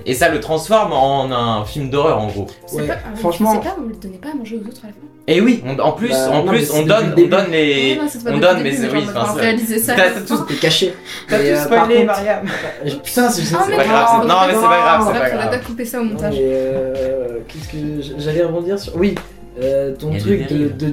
et 0.07 0.13
ça 0.15 0.29
le 0.29 0.41
transforme 0.41 0.93
en 0.93 1.31
un 1.31 1.65
film 1.65 1.89
d'horreur 1.89 2.19
en 2.21 2.27
gros. 2.27 2.47
Ouais, 2.73 2.87
pas, 2.87 2.95
oui, 2.95 3.21
franchement- 3.21 3.53
C'est 3.63 3.69
pas, 3.69 3.77
on 3.79 3.89
ne 3.89 3.95
donnait 3.95 4.19
pas 4.19 4.31
à 4.31 4.35
manger 4.35 4.57
aux 4.57 4.69
autres 4.69 4.81
à 4.83 4.89
la 4.89 4.93
fin. 4.93 4.99
Et 5.27 5.41
oui, 5.41 5.63
on- 5.65 5.79
en 5.81 5.93
plus, 5.93 6.09
Bah, 6.11 6.31
en 6.33 6.43
non, 6.45 6.51
plus, 6.51 6.71
on 6.73 6.83
donne, 6.85 7.15
le 7.17 7.25
on 7.25 7.29
donne 7.29 7.51
les. 7.51 7.95
Non, 7.97 8.03
non, 8.03 8.09
c'est 8.13 8.25
pas 8.25 8.31
on 8.33 8.39
donne, 8.39 8.57
le 8.59 8.63
mais 8.65 8.71
oui, 8.79 8.89
on 8.93 9.13
va 9.13 9.23
enfin, 9.23 9.35
ça- 9.35 9.41
réaliser 9.41 9.79
ça. 9.79 9.95
T'as- 9.95 10.21
tout- 10.21 10.45
caché. 10.61 10.95
T'as 11.29 11.39
tout 11.39 11.45
euh, 11.45 11.55
par 11.69 11.85
spoilé, 11.85 12.05
Mariam. 12.05 12.41
Euh, 12.85 12.91
Putain, 13.05 13.31
c'est 13.31 13.55
Ah, 13.55 13.59
pas 13.77 13.85
grave, 13.85 14.09
c'est- 14.21 14.29
non, 14.29 14.35
mais 14.49 14.55
c'est 14.55 14.61
pas 14.61 14.81
grave, 14.81 15.03
c'est 15.07 15.13
pas 15.13 15.19
on 15.19 15.25
a 15.25 15.31
grave. 15.47 15.51
pas 15.51 15.59
coupé 15.65 15.85
ça 15.85 16.01
au 16.01 16.05
montage. 16.05 16.35
euh, 16.39 17.39
Qu'est-ce 17.49 17.69
que 17.69 18.19
j'allais 18.19 18.43
rebondir 18.43 18.79
sur 18.79 18.97
Oui, 18.97 19.15
euh, 19.63 19.95
ton 19.97 20.11
truc 20.19 20.49
de- 20.49 20.93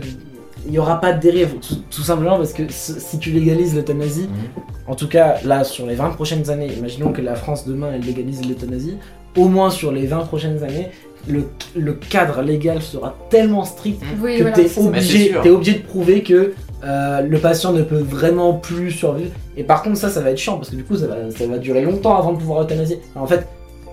il 0.67 0.73
y 0.73 0.79
aura 0.79 0.99
pas 1.01 1.13
de 1.13 1.19
dérive, 1.19 1.55
tout, 1.65 1.75
tout 1.89 2.01
simplement 2.03 2.37
parce 2.37 2.53
que 2.53 2.63
si 2.69 3.17
tu 3.19 3.31
légalises 3.31 3.75
l'euthanasie, 3.75 4.27
Mhm. 4.29 4.63
en 4.91 4.95
tout 4.95 5.07
cas 5.07 5.35
là 5.43 5.63
sur 5.63 5.85
les 5.85 5.95
20 5.95 6.09
prochaines 6.11 6.49
années, 6.49 6.67
imaginons 6.77 7.11
que 7.11 7.21
la 7.21 7.35
France 7.35 7.65
demain 7.67 7.89
elle 7.93 8.01
légalise 8.01 8.45
l'euthanasie, 8.47 8.97
au 9.37 9.47
moins 9.47 9.69
sur 9.69 9.91
les 9.91 10.05
20 10.07 10.19
prochaines 10.25 10.63
années, 10.63 10.89
le, 11.27 11.43
le 11.75 11.93
cadre 11.93 12.41
légal 12.41 12.81
sera 12.81 13.15
tellement 13.29 13.63
strict 13.63 14.01
Oui, 14.21 14.37
que 14.37 14.41
voilà, 14.43 14.55
ça. 14.67 14.81
Mais 14.81 14.87
obligé, 14.87 15.35
t'es 15.43 15.49
obligé 15.49 15.73
de 15.75 15.83
prouver 15.83 16.23
que 16.23 16.53
euh, 16.83 17.21
le 17.21 17.37
patient 17.37 17.73
ne 17.73 17.83
peut 17.83 17.99
vraiment 18.01 18.53
plus 18.53 18.89
survivre. 18.89 19.29
Et 19.55 19.63
par 19.63 19.83
contre, 19.83 19.97
ça, 19.97 20.09
ça 20.09 20.19
va 20.21 20.31
être 20.31 20.39
chiant 20.39 20.57
parce 20.57 20.71
que 20.71 20.75
du 20.75 20.83
coup, 20.83 20.95
ça 20.97 21.05
va, 21.05 21.29
ça 21.29 21.45
va 21.45 21.59
durer 21.59 21.83
longtemps 21.83 22.17
avant 22.17 22.33
de 22.33 22.39
pouvoir 22.39 22.63
euthanasier. 22.63 22.99
En 23.15 23.27
fait, 23.27 23.47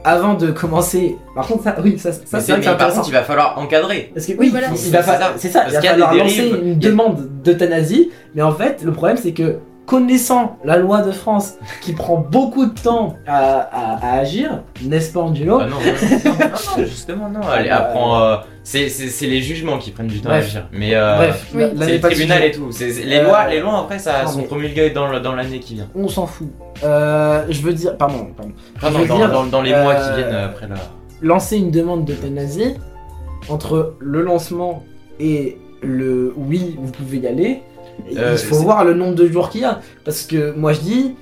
avant 0.09 0.35
de 0.35 0.51
commencer. 0.51 1.16
Par 1.35 1.47
contre, 1.47 1.64
ça, 1.64 1.77
oui, 1.85 1.99
ça, 1.99 2.12
ça 2.12 2.40
c'est 2.40 2.53
vrai 2.53 2.61
que 2.61 2.68
intéressant. 2.68 2.97
contre, 2.97 3.09
il 3.09 3.12
va 3.12 3.23
falloir 3.23 3.59
encadrer. 3.59 4.11
Parce 4.14 4.27
que 4.27 4.33
Oui, 4.33 4.38
oui, 4.40 4.49
voilà, 4.51 4.68
il 4.71 4.77
c'est 4.79 4.90
va 4.90 5.03
ça. 5.03 5.12
falloir, 5.12 5.33
c'est 5.37 5.49
ça, 5.49 5.61
Parce 5.61 5.73
il 5.73 5.75
va 5.75 5.81
qu'il 5.81 5.90
y 5.90 5.92
a 5.92 5.97
des 5.97 6.01
falloir 6.03 6.14
lancer 6.25 6.49
une 6.49 6.66
Il 6.79 6.85
y 6.85 6.87
a- 6.87 6.90
demande 6.90 7.29
d'euthanasie. 7.44 8.11
Mais 8.35 8.42
en 8.42 8.53
fait, 8.53 8.83
le 8.85 8.92
problème, 8.92 9.16
c'est 9.16 9.33
que 9.33 9.57
connaissant 9.88 10.59
la 10.64 10.77
loi 10.77 11.01
de 11.01 11.11
France 11.12 11.55
qui 11.81 11.94
prend 11.94 12.18
beaucoup 12.18 12.66
de 12.66 12.79
temps 12.79 13.16
à, 13.27 13.61
à- 13.61 14.07
à 14.07 14.18
agir, 14.18 14.62
n'est-ce 14.85 15.12
pas, 15.12 15.20
Andulo 15.20 15.61
Ah 15.61 15.66
non, 15.66 15.77
non, 15.77 16.31
non, 16.33 16.48
non, 16.79 16.85
justement, 16.85 17.29
non. 17.31 17.40
Elle 17.57 17.68
bah, 17.70 17.77
apprend. 17.77 18.20
euh, 18.22 18.37
c'est 18.62 18.90
c'est- 18.90 19.09
c'est 19.09 19.27
les 19.27 19.40
jugements 19.40 19.79
qui 19.79 19.90
prennent 19.92 20.09
du 20.09 20.20
temps 20.20 20.29
à 20.29 20.35
agir. 20.35 20.68
Mais 20.72 20.94
euh, 20.94 21.16
Bref, 21.16 21.46
oui. 21.55 21.62
c'est 21.81 21.92
le 21.94 22.01
tribunal 22.01 22.44
et 22.44 22.51
tout. 22.53 22.70
C'est- 22.70 22.90
c'est- 22.92 23.05
les, 23.05 23.16
Euh, 23.16 23.24
lois, 23.24 23.48
les 23.48 23.61
lois, 23.61 23.79
après, 23.81 23.98
ça 23.98 24.24
non, 24.24 24.29
sont 24.31 24.42
promulguées 24.42 24.90
dans 24.90 25.09
le- 25.09 25.20
dans 25.20 25.35
l'année 25.35 25.59
qui 25.59 25.74
vient. 25.77 25.88
On 25.94 26.07
s'en 26.07 26.27
fout. 26.27 26.48
Euh, 26.85 27.44
je 27.48 27.62
veux 27.62 27.72
dire, 27.72 27.96
pardon, 27.96 28.29
pardon. 28.37 28.53
Non, 28.83 28.90
veux 29.03 29.09
dans, 29.09 29.16
dire, 29.16 29.31
dans- 29.33 29.46
dans 29.46 29.62
les 29.62 29.70
mois 29.70 29.94
euh, 29.94 30.09
qui 30.11 30.16
viennent 30.20 30.35
après 30.37 30.68
la. 30.68 30.74
lancer 31.22 31.57
une 31.57 31.70
demande 31.70 32.05
d'euthanasie, 32.05 32.74
entre 33.48 33.94
le 34.01 34.20
lancement 34.22 34.83
et 35.18 35.57
le 35.83 36.35
oui, 36.37 36.77
vous 36.79 36.90
pouvez 36.92 37.18
y 37.18 37.27
aller, 37.27 37.62
Euh, 38.17 38.33
il 38.33 38.39
faut 38.39 38.55
c'est- 38.57 38.63
voir 38.63 38.85
le 38.85 38.95
nombre 38.95 39.15
de 39.15 39.27
jours 39.29 39.51
qu'il 39.51 39.61
y 39.63 39.65
a. 39.65 39.81
Parce 40.05 40.23
que 40.23 40.53
moi 40.53 40.73
je 40.73 40.81
dis, 40.81 41.15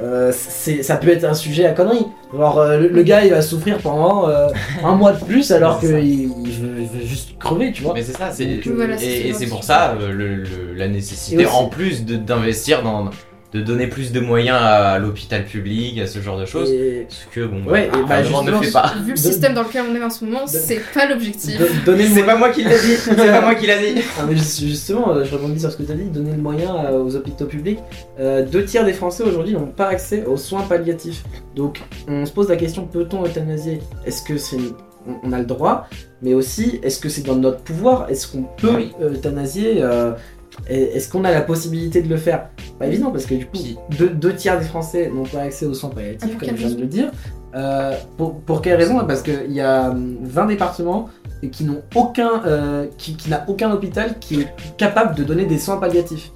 euh, 0.00 0.32
c'est, 0.34 0.82
ça 0.82 0.96
peut 0.96 1.08
être 1.08 1.24
un 1.24 1.34
sujet 1.34 1.66
à 1.66 1.72
connerie. 1.72 2.06
Genre, 2.36 2.58
euh, 2.58 2.78
le, 2.80 2.88
le 2.88 3.02
gars 3.02 3.24
il 3.24 3.30
va 3.30 3.42
souffrir 3.42 3.78
pendant 3.78 4.28
euh, 4.28 4.48
un 4.84 4.94
mois 4.96 5.12
de 5.12 5.24
plus 5.24 5.50
alors 5.52 5.78
qu'il 5.80 5.90
il 5.90 6.28
veut, 6.28 6.80
il 6.80 6.88
veut 7.00 7.06
juste 7.06 7.38
crever, 7.38 7.70
tu 7.72 7.82
vois. 7.84 7.94
Mais 7.94 8.02
c'est 8.02 8.16
ça, 8.16 8.30
c'est. 8.32 8.60
Euh, 8.66 8.96
Et, 9.00 9.28
et 9.28 9.32
c'est 9.32 9.46
pour 9.46 9.62
ça 9.64 9.96
euh, 10.00 10.12
le- 10.12 10.36
le- 10.36 10.74
la 10.74 10.88
nécessité, 10.88 11.46
aussi- 11.46 11.54
en 11.54 11.66
plus 11.68 12.04
de- 12.04 12.16
d'investir 12.16 12.82
dans. 12.82 13.08
De 13.54 13.60
donner 13.60 13.86
plus 13.86 14.10
de 14.10 14.18
moyens 14.18 14.58
à 14.60 14.98
l'hôpital 14.98 15.44
public, 15.44 15.98
à 16.00 16.06
ce 16.08 16.18
genre 16.18 16.38
de 16.38 16.44
choses. 16.44 16.70
Et 16.72 17.06
Ce 17.08 17.26
que, 17.32 17.46
bon, 17.46 17.62
Ouais, 17.70 17.88
bah, 17.92 17.98
et 17.98 18.02
bah, 18.02 18.16
apparemment, 18.16 18.42
ne 18.42 18.50
justement, 18.50 18.62
fait 18.62 18.70
pas. 18.72 18.94
Vu 19.04 19.10
le 19.12 19.16
système 19.16 19.54
dans 19.54 19.62
lequel 19.62 19.84
on 19.88 19.94
est 19.94 20.02
en 20.02 20.10
ce 20.10 20.24
moment, 20.24 20.46
c'est 20.48 20.80
pas 20.92 21.06
l'objectif. 21.06 21.60
C'est 21.86 22.24
pas 22.24 22.36
moi 22.36 22.50
qui 22.50 22.64
l'ai 22.64 22.70
dit, 22.70 22.96
c'est 22.96 23.14
pas 23.16 23.40
moi 23.40 23.54
qui 23.54 23.66
l'a 23.66 23.78
dit. 23.78 23.94
Ah, 24.18 24.24
mais 24.28 24.36
ju- 24.36 24.68
justement, 24.68 25.14
je 25.24 25.32
rebondis 25.34 25.60
sur 25.60 25.70
ce 25.72 25.76
que 25.76 25.84
tu 25.84 25.92
as 25.92 25.94
dit, 25.94 26.04
donner 26.04 26.32
le 26.32 26.42
moyen 26.42 26.74
euh, 26.86 27.02
aux 27.02 27.14
hôpitaux 27.16 27.46
publics. 27.46 27.78
Euh, 28.18 28.44
deux 28.44 28.64
tiers 28.64 28.84
des 28.84 28.92
Français 28.92 29.22
aujourd'hui 29.22 29.54
n'ont 29.54 29.66
pas 29.66 29.86
accès 29.86 30.24
aux 30.24 30.36
soins 30.36 30.62
palliatifs. 30.62 31.22
Donc 31.54 31.80
on 32.08 32.26
se 32.26 32.32
pose 32.32 32.48
la 32.48 32.56
question, 32.56 32.86
peut-on 32.86 33.24
euthanasier? 33.24 33.80
Est-ce 34.04 34.22
que 34.22 34.36
c'est... 34.36 34.56
On, 35.06 35.28
on 35.28 35.32
a 35.32 35.38
le 35.38 35.44
droit, 35.44 35.86
mais 36.22 36.32
aussi, 36.32 36.80
est-ce 36.82 36.98
que 36.98 37.10
c'est 37.10 37.20
dans 37.22 37.34
notre 37.36 37.58
pouvoir? 37.60 38.08
Est-ce 38.10 38.26
qu'on 38.26 38.44
peut 38.56 38.70
Oui. 38.74 38.92
euthanasier 39.02 39.82
euh, 39.82 40.12
Est-ce 40.68 41.08
qu'on 41.10 41.24
a 41.24 41.30
la 41.30 41.40
possibilité 41.42 42.00
de 42.02 42.08
le 42.08 42.16
faire 42.16 42.48
Pas 42.78 42.86
évident, 42.86 43.10
parce 43.10 43.26
que 43.26 43.34
du 43.34 43.46
coup, 43.46 43.58
deux, 43.98 44.08
deux 44.08 44.34
tiers 44.34 44.58
des 44.58 44.64
Français 44.64 45.10
n'ont 45.14 45.24
pas 45.24 45.40
accès 45.40 45.66
aux 45.66 45.74
soins 45.74 45.90
Ah, 45.92 45.96
palliatifs, 45.96 46.38
comme 46.38 46.48
je 46.50 46.54
viens 46.66 46.70
de 46.76 46.80
le 46.80 46.86
dire. 46.86 47.10
Euh, 47.54 47.92
pour, 48.16 48.40
pour 48.40 48.62
quelle 48.62 48.76
raison? 48.76 48.98
Parce 49.06 49.22
qu'il 49.22 49.52
y 49.52 49.60
a 49.60 49.90
hum, 49.90 50.16
20 50.22 50.46
départements 50.46 51.08
et 51.42 51.50
qui 51.50 51.64
n'ont 51.64 51.82
aucun, 51.94 52.42
euh, 52.46 52.86
qui, 52.98 53.16
qui 53.16 53.30
n'a 53.30 53.44
aucun 53.48 53.70
hôpital 53.72 54.18
qui 54.18 54.40
est 54.40 54.48
capable 54.76 55.14
de 55.14 55.22
donner 55.24 55.44
des 55.44 55.58
soins 55.58 55.76
palliatifs. 55.76 56.32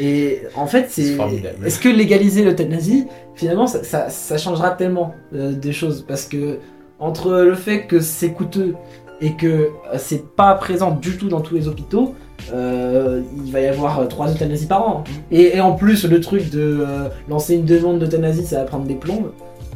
Et 0.00 0.42
en 0.56 0.66
fait, 0.66 0.86
c'est, 0.90 1.16
est-ce 1.64 1.78
que 1.80 1.88
légaliser 1.88 2.44
l'euthanasie, 2.44 3.06
finalement, 3.34 3.66
ça, 3.66 3.82
ça- 3.84 4.10
ça 4.10 4.36
changera 4.36 4.70
tellement 4.72 5.14
euh, 5.34 5.52
des 5.52 5.72
choses? 5.72 6.04
Parce 6.06 6.24
que 6.26 6.58
entre 6.98 7.32
le 7.32 7.54
fait 7.54 7.86
que 7.86 8.00
c'est 8.00 8.32
coûteux 8.32 8.74
et 9.20 9.34
que 9.36 9.46
euh, 9.46 9.68
c'est 9.96 10.34
pas 10.34 10.54
présent 10.54 10.90
du 10.90 11.16
tout 11.16 11.28
dans 11.28 11.40
tous 11.40 11.54
les 11.54 11.68
hôpitaux, 11.68 12.14
euh, 12.52 13.22
il 13.44 13.52
va 13.52 13.60
y 13.60 13.66
avoir 13.66 14.00
euh, 14.00 14.06
trois 14.06 14.30
euthanasies 14.32 14.66
par 14.66 14.86
an. 14.88 15.04
Et, 15.30 15.56
et 15.56 15.60
en 15.60 15.72
plus, 15.72 16.04
le 16.06 16.20
truc 16.20 16.50
de 16.50 16.60
euh, 16.86 17.08
lancer 17.28 17.54
une 17.54 17.64
demande 17.64 17.98
d'euthanasie, 17.98 18.44
ça 18.44 18.58
va 18.60 18.64
prendre 18.64 18.86
des 18.86 18.94
plombes. 18.94 19.32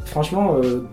Franchement, 0.06 0.56
euh, 0.62 0.84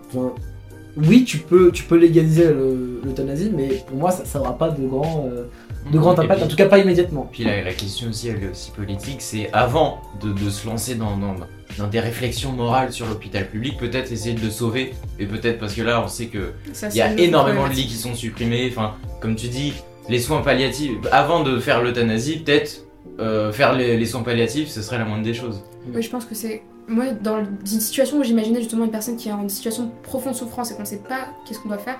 oui, 0.97 1.23
tu 1.23 1.37
peux, 1.37 1.71
tu 1.71 1.83
peux 1.83 1.97
légaliser 1.97 2.45
le- 2.45 3.01
l'euthanasie, 3.05 3.51
mais 3.55 3.67
pour 3.87 3.97
moi, 3.97 4.11
ça 4.11 4.39
n'aura 4.39 4.57
pas 4.57 4.69
de 4.69 4.85
grand, 4.85 5.27
euh, 5.31 5.45
de 5.91 5.97
grand 5.97 6.11
impact, 6.19 6.33
puis- 6.35 6.43
en 6.43 6.47
tout 6.47 6.55
cas 6.57 6.65
pas 6.67 6.79
immédiatement. 6.79 7.29
Puis 7.31 7.43
la, 7.43 7.61
la 7.61 7.73
question 7.73 8.09
aussi, 8.09 8.27
elle 8.29 8.43
est 8.43 8.49
aussi 8.49 8.71
politique, 8.71 9.21
c'est 9.21 9.49
avant 9.53 9.99
de, 10.21 10.33
de 10.33 10.49
se 10.49 10.67
lancer 10.67 10.95
dans, 10.95 11.15
dans, 11.15 11.35
dans 11.77 11.87
des 11.87 11.99
réflexions 11.99 12.51
morales 12.51 12.91
sur 12.91 13.05
l'hôpital 13.07 13.47
public, 13.47 13.77
peut-être 13.77 14.11
essayer 14.11 14.35
de 14.35 14.41
le 14.43 14.49
sauver, 14.51 14.93
et 15.19 15.25
peut-être 15.25 15.59
parce 15.59 15.73
que 15.73 15.81
là 15.83 16.01
on 16.03 16.07
sait 16.07 16.25
que 16.25 16.51
il 16.91 16.97
y 16.97 17.01
a 17.01 17.13
énormément 17.17 17.67
de 17.67 17.73
lits 17.73 17.87
qui 17.87 17.93
sont 17.95 18.15
supprimés, 18.15 18.67
enfin 18.71 18.93
comme 19.21 19.35
tu 19.35 19.47
dis, 19.47 19.73
les 20.09 20.19
soins 20.19 20.41
palliatifs, 20.41 20.97
avant 21.11 21.43
de 21.43 21.59
faire 21.59 21.81
l'euthanasie, 21.81 22.37
peut-être 22.39 22.83
euh, 23.19 23.51
faire 23.51 23.73
les, 23.73 23.97
les 23.97 24.05
soins 24.05 24.23
palliatifs, 24.23 24.69
ce 24.69 24.81
serait 24.81 24.97
la 24.97 25.05
moindre 25.05 25.23
des 25.23 25.33
choses. 25.33 25.61
Oui, 25.93 26.01
je 26.01 26.09
pense 26.09 26.25
que 26.25 26.35
c'est. 26.35 26.61
Moi, 26.87 27.11
dans 27.21 27.39
une 27.39 27.79
situation 27.79 28.17
où 28.17 28.23
j'imaginais 28.23 28.59
justement 28.59 28.85
une 28.85 28.91
personne 28.91 29.15
qui 29.15 29.29
est 29.29 29.31
en 29.31 29.41
une 29.41 29.49
situation 29.49 29.83
de 29.85 29.91
profonde 30.03 30.33
souffrance 30.35 30.71
et 30.71 30.75
qu'on 30.75 30.81
ne 30.81 30.87
sait 30.87 30.97
pas 31.07 31.27
qu'est-ce 31.45 31.59
qu'on 31.59 31.69
doit 31.69 31.77
faire, 31.77 31.99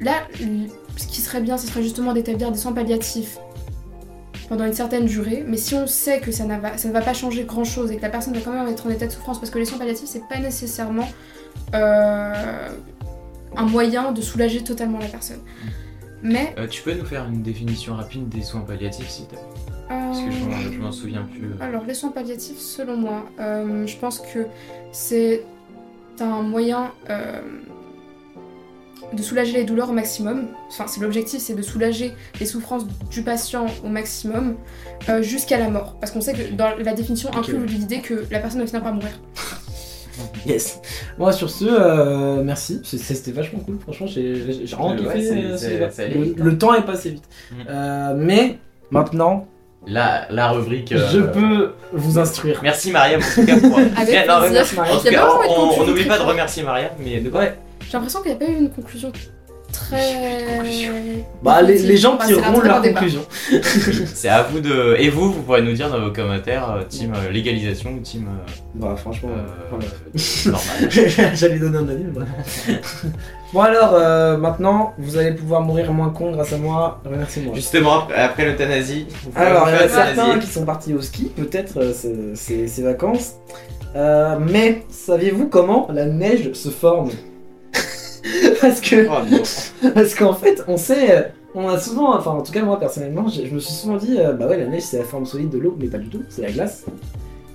là, 0.00 0.12
ce 0.96 1.06
qui 1.06 1.20
serait 1.22 1.40
bien, 1.40 1.56
ce 1.56 1.66
serait 1.66 1.82
justement 1.82 2.12
d'établir 2.12 2.52
des 2.52 2.58
soins 2.58 2.72
palliatifs 2.72 3.38
pendant 4.50 4.66
une 4.66 4.74
certaine 4.74 5.06
durée. 5.06 5.42
Mais 5.46 5.56
si 5.56 5.74
on 5.74 5.86
sait 5.86 6.20
que 6.20 6.32
ça, 6.32 6.44
n'a 6.44 6.58
va- 6.58 6.76
ça 6.76 6.88
ne 6.88 6.92
va 6.92 7.00
pas 7.00 7.14
changer 7.14 7.44
grand 7.44 7.64
chose 7.64 7.90
et 7.92 7.96
que 7.96 8.02
la 8.02 8.10
personne 8.10 8.34
va 8.34 8.40
quand 8.40 8.52
même 8.52 8.68
être 8.68 8.86
en 8.86 8.90
état 8.90 9.06
de 9.06 9.12
souffrance, 9.12 9.38
parce 9.38 9.50
que 9.50 9.58
les 9.58 9.64
soins 9.64 9.78
palliatifs, 9.78 10.08
c'est 10.08 10.28
pas 10.28 10.38
nécessairement 10.38 11.08
euh, 11.74 12.68
un 13.56 13.64
moyen 13.64 14.12
de 14.12 14.20
soulager 14.20 14.62
totalement 14.62 14.98
la 14.98 15.06
personne. 15.06 15.40
Mais. 16.22 16.54
Euh, 16.58 16.66
tu 16.66 16.82
peux 16.82 16.94
nous 16.94 17.04
faire 17.04 17.26
une 17.26 17.42
définition 17.42 17.94
rapide 17.94 18.28
des 18.28 18.42
soins 18.42 18.60
palliatifs, 18.60 19.08
s'il 19.08 19.26
te 19.26 19.30
plaît 19.30 19.40
Parce 19.88 20.20
que 20.20 20.30
je 20.30 20.44
m'en- 20.44 20.72
je 20.72 20.78
m'en 20.78 20.92
souviens 20.92 21.22
plus. 21.30 21.48
euh. 21.52 21.56
Alors, 21.64 21.84
les 21.84 21.94
soins 21.94 22.10
palliatifs, 22.10 22.58
selon 22.58 22.96
moi, 22.96 23.26
euh, 23.40 23.86
je 23.86 23.96
pense 23.96 24.20
que 24.20 24.46
c'est 24.92 25.44
un 26.20 26.42
moyen 26.42 26.92
de 29.12 29.22
soulager 29.22 29.54
les 29.54 29.64
douleurs 29.64 29.90
au 29.90 29.92
maximum. 29.92 30.48
Enfin, 30.68 30.86
c'est 30.86 31.00
l'objectif, 31.00 31.40
c'est 31.40 31.54
de 31.54 31.62
soulager 31.62 32.12
les 32.38 32.46
souffrances 32.46 32.86
du 33.10 33.22
patient 33.22 33.66
au 33.84 33.88
maximum 33.88 34.56
euh, 35.08 35.22
jusqu'à 35.22 35.58
la 35.58 35.68
mort. 35.68 35.96
Parce 35.98 36.12
qu'on 36.12 36.20
sait 36.20 36.32
que 36.34 36.52
dans 36.54 36.76
la 36.76 36.92
définition 36.92 37.30
inclut 37.34 37.58
ouais. 37.58 37.66
l'idée 37.66 38.00
que 38.02 38.24
la 38.30 38.38
personne 38.38 38.60
va 38.60 38.66
finir 38.66 38.82
par 38.82 38.92
mourir. 38.94 39.10
Yes. 40.46 40.80
Moi 41.18 41.32
sur 41.32 41.50
ce, 41.50 41.64
euh, 41.68 42.42
merci. 42.42 42.80
C'était 42.84 43.32
vachement 43.32 43.60
cool. 43.60 43.78
Franchement, 43.80 44.06
j'ai 44.06 44.34
vraiment 44.34 44.96
kiffé. 44.96 45.32
euh, 45.34 46.34
le, 46.36 46.58
temps 46.58 46.74
est 46.74 46.84
passé 46.84 47.10
vite. 47.10 47.24
Mm. 47.50 47.54
Euh, 47.68 48.14
mais 48.16 48.58
maintenant, 48.90 49.46
La, 49.86 50.26
la 50.30 50.50
rubrique. 50.50 50.92
euh, 50.92 51.08
je 51.12 51.20
peux 51.20 51.72
vous 51.92 52.18
instruire. 52.18 52.60
Merci 52.62 52.90
Mariam 52.90 53.20
en 53.20 53.34
tout 53.40 53.46
cas 53.46 53.58
pour. 53.60 53.78
Avec 53.96 54.28
Non, 54.28 54.40
plaisir. 54.40 54.42
remercie- 54.42 54.76
Mariam. 54.76 54.96
en 54.96 55.00
tout 55.00 55.08
cas, 55.08 55.28
on- 55.48 55.86
n'oublie 55.86 56.04
pas 56.04 56.18
de 56.18 56.24
remercier 56.24 56.62
Mariam, 56.62 56.90
mais 57.02 57.20
de 57.20 57.30
quoi 57.30 57.40
Ouais. 57.40 57.54
J'ai 57.86 57.92
l'impression 57.94 58.20
qu'il 58.22 58.30
n'y 58.32 58.36
a 58.36 58.46
pas 58.46 58.52
eu 58.52 58.56
une 58.56 58.70
conclusion 58.70 59.10
très. 59.72 60.14
Bah, 61.42 61.62
les, 61.62 61.78
les 61.78 61.96
gens 61.96 62.16
Bah, 62.16 62.26
tireront 62.26 62.60
leur 62.60 62.82
conclusion. 62.82 63.20
C'est 64.14 64.28
à 64.28 64.42
vous 64.42 64.60
de. 64.60 64.96
Et 64.98 65.08
vous, 65.08 65.32
vous 65.32 65.42
pourrez 65.42 65.62
nous 65.62 65.72
dire 65.72 65.90
dans 65.90 66.00
vos 66.00 66.10
commentaires, 66.12 66.70
euh, 66.70 66.82
team 66.88 67.12
euh, 67.14 67.30
légalisation 67.30 67.90
ou 67.92 68.00
team 68.00 68.26
euh, 68.28 68.50
Bah, 68.74 68.94
franchement, 68.96 69.30
euh, 69.36 69.68
voilà. 69.70 69.86
normal. 70.46 71.30
J'allais 71.34 71.58
donner 71.58 71.78
un 71.78 71.88
avis, 71.88 72.04
mais. 72.04 72.74
Bon, 73.52 73.60
alors, 73.60 73.94
euh, 73.94 74.36
maintenant, 74.36 74.94
vous 74.98 75.16
allez 75.16 75.32
pouvoir 75.32 75.62
mourir 75.62 75.92
moins 75.92 76.10
con 76.10 76.30
grâce 76.30 76.52
à 76.52 76.56
moi. 76.58 77.00
Remerciez-moi. 77.04 77.54
Justement, 77.54 77.98
après, 78.04 78.20
après 78.22 78.44
l'euthanasie, 78.44 79.06
vous 79.24 79.30
pouvez 79.30 79.44
Alors, 79.44 79.64
vous 79.64 79.70
il 79.70 79.72
y 79.72 79.76
en 79.76 79.88
faire 79.88 80.00
a 80.06 80.14
certains 80.14 80.38
qui 80.38 80.46
sont 80.46 80.64
partis 80.64 80.94
au 80.94 81.00
ski, 81.00 81.32
peut-être 81.36 81.78
euh, 81.78 81.92
ces 82.34 82.82
vacances. 82.82 83.34
Euh, 83.96 84.38
mais 84.38 84.84
saviez-vous 84.88 85.48
comment 85.48 85.88
la 85.92 86.06
neige 86.06 86.52
se 86.52 86.68
forme? 86.68 87.10
Parce 88.60 88.80
que 88.80 89.06
Oh. 89.08 89.88
Parce 89.94 90.14
qu'en 90.14 90.34
fait, 90.34 90.64
on 90.68 90.76
sait, 90.76 91.32
on 91.54 91.68
a 91.68 91.78
souvent, 91.78 92.16
enfin 92.16 92.32
en 92.32 92.42
tout 92.42 92.52
cas 92.52 92.62
moi 92.62 92.78
personnellement, 92.78 93.28
je 93.28 93.52
me 93.52 93.58
suis 93.58 93.72
souvent 93.72 93.96
dit, 93.96 94.16
euh, 94.18 94.32
bah 94.32 94.46
ouais, 94.46 94.58
la 94.58 94.66
neige 94.66 94.82
c'est 94.82 94.98
la 94.98 95.04
forme 95.04 95.26
solide 95.26 95.50
de 95.50 95.58
l'eau, 95.58 95.76
mais 95.78 95.86
pas 95.86 95.98
du 95.98 96.08
tout, 96.08 96.22
c'est 96.28 96.42
la 96.42 96.50
glace. 96.50 96.84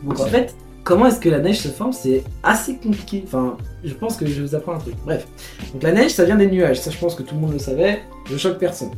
Donc 0.04 0.20
en 0.20 0.26
fait, 0.26 0.56
comment 0.84 1.08
est-ce 1.08 1.20
que 1.20 1.30
la 1.30 1.40
neige 1.40 1.60
se 1.60 1.68
forme? 1.68 1.92
C'est 1.92 2.24
assez 2.44 2.76
compliqué. 2.78 3.24
Enfin, 3.26 3.58
je 3.84 3.94
pense 3.94 4.16
que 4.16 4.26
je 4.26 4.34
vais 4.34 4.48
vous 4.48 4.56
apprendre 4.56 4.78
un 4.78 4.82
truc. 4.82 4.96
Bref. 5.04 5.28
Donc 5.74 5.84
la 5.84 5.92
neige, 5.92 6.12
ça 6.12 6.24
vient 6.24 6.36
des 6.36 6.48
nuages. 6.48 6.80
Ça, 6.80 6.92
je 6.92 6.98
pense 6.98 7.16
que 7.16 7.24
tout 7.24 7.36
le 7.36 7.42
monde 7.42 7.54
le 7.54 7.60
savait. 7.60 8.04
Je 8.30 8.38
choque 8.38 8.58
personne. 8.58 8.92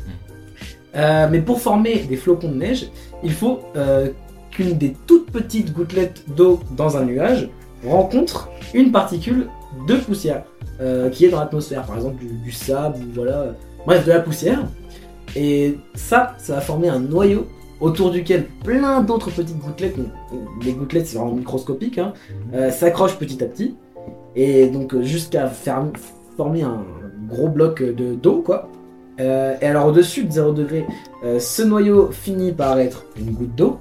Euh, 0.95 1.27
mais 1.31 1.41
pour 1.41 1.61
former 1.61 1.99
des 1.99 2.17
flocons 2.17 2.49
de 2.49 2.55
neige, 2.55 2.87
il 3.23 3.31
faut 3.31 3.61
euh, 3.75 4.09
qu'une 4.51 4.77
des 4.77 4.95
toutes 5.05 5.31
petites 5.31 5.73
gouttelettes 5.73 6.23
d'eau 6.35 6.59
dans 6.71 6.97
un 6.97 7.05
nuage 7.05 7.49
rencontre 7.85 8.49
une 8.73 8.91
particule 8.91 9.47
de 9.87 9.95
poussière 9.95 10.43
euh, 10.81 11.09
qui 11.09 11.25
est 11.25 11.29
dans 11.29 11.39
l'atmosphère, 11.39 11.83
par 11.83 11.95
exemple 11.95 12.23
du, 12.23 12.33
du 12.33 12.51
sable, 12.51 12.97
ou 12.97 13.13
voilà, 13.13 13.55
bref, 13.85 14.05
de 14.05 14.11
la 14.11 14.19
poussière. 14.19 14.65
Et 15.35 15.77
ça, 15.95 16.35
ça 16.37 16.55
va 16.55 16.61
former 16.61 16.89
un 16.89 16.99
noyau 16.99 17.47
autour 17.79 18.11
duquel 18.11 18.47
plein 18.63 19.01
d'autres 19.01 19.29
petites 19.31 19.59
gouttelettes, 19.59 19.97
donc, 19.97 20.09
les 20.63 20.73
gouttelettes 20.73 21.07
c'est 21.07 21.17
vraiment 21.17 21.33
microscopique, 21.33 21.97
hein, 21.97 22.13
euh, 22.53 22.71
s'accrochent 22.71 23.17
petit 23.17 23.43
à 23.43 23.47
petit, 23.47 23.75
et 24.35 24.67
donc 24.67 24.93
euh, 24.93 25.03
jusqu'à 25.03 25.47
former 26.37 26.63
un 26.63 26.83
gros 27.27 27.49
bloc 27.49 27.83
de 27.83 28.15
d'eau, 28.15 28.41
quoi. 28.41 28.69
Euh, 29.19 29.55
et 29.61 29.65
alors 29.65 29.87
au-dessus 29.87 30.25
de 30.25 30.31
0 30.31 30.51
degré, 30.53 30.85
euh, 31.23 31.39
ce 31.39 31.63
noyau 31.63 32.11
finit 32.11 32.51
par 32.51 32.79
être 32.79 33.05
une 33.19 33.31
goutte 33.31 33.55
d'eau, 33.55 33.79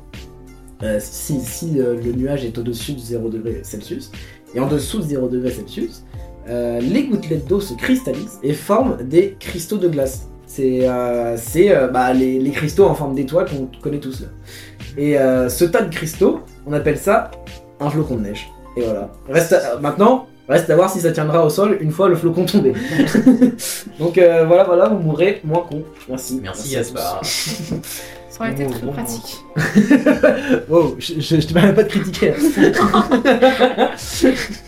euh, 0.83 0.99
si, 1.01 1.41
si, 1.41 1.81
euh, 1.81 1.95
le 2.03 2.13
nuage 2.13 2.45
est 2.45 2.57
au-dessus 2.59 2.93
de 2.93 2.99
0 2.99 3.29
degré 3.29 3.61
Celsius, 3.63 4.11
et 4.55 4.61
en 4.61 4.67
dessous 4.67 4.99
de 4.99 5.05
0 5.05 5.29
degré 5.29 5.51
Celsius, 5.51 6.05
euh, 6.49 6.81
les 6.81 7.05
gouttelettes 7.07 7.47
d'eau 7.47 7.61
se 7.61 7.75
cristallisent 7.75 8.39
et 8.43 8.53
forment 8.53 8.99
des 9.03 9.37
cristaux 9.39 9.79
de 9.79 9.89
glace. 9.89 10.29
C'est 10.47 10.89
euh, 10.89 11.37
euh, 11.57 11.89
bah, 11.89 12.13
les, 12.13 12.51
cristaux 12.51 12.87
en 12.87 12.95
forme 12.95 13.15
d'étoile 13.15 13.47
qu'on 13.51 13.69
connaît 13.81 13.99
tous 13.99 14.21
là. 14.21 14.29
Et 14.97 15.17
ce 15.51 15.65
tas 15.65 15.83
de 15.83 15.95
cristaux, 15.95 16.41
on 16.67 16.73
appelle 16.73 16.99
ça 16.99 17.31
un 17.81 17.91
flocon 17.91 18.17
de 18.17 18.23
neige. 18.23 18.49
Et 18.77 18.83
voilà. 18.83 19.11
Reste 19.29 19.57
maintenant, 19.81 20.27
reste 20.49 20.71
à 20.71 20.77
voir 20.77 20.91
si 20.91 21.01
ça 21.01 21.13
tiendra 21.13 21.45
au 21.45 21.51
sol 21.51 21.79
une 21.81 21.91
fois 21.91 22.09
le 22.09 22.17
flocon 22.17 22.45
tombé. 22.45 22.73
Donc 23.99 24.19
euh, 24.19 24.45
voilà, 24.47 24.65
voilà, 24.65 24.89
vous 24.89 24.99
mourrez 24.99 25.41
moins 25.45 25.65
con. 25.69 25.83
Merci. 26.09 26.41
Merci 26.43 26.77
à 26.77 26.81
Gaspard. 26.81 27.23
Ça 28.29 28.43
aurait 28.43 28.53
été 28.53 28.67
très 28.67 28.81
bon, 28.85 28.93
pratique. 28.93 29.39
wow, 30.69 30.95
je, 30.99 31.15
je, 31.21 31.41
je 31.41 31.47
te 31.47 31.55
permets 31.55 31.73
pas 31.73 31.85
de 31.85 31.89
critiquer. 31.89 32.35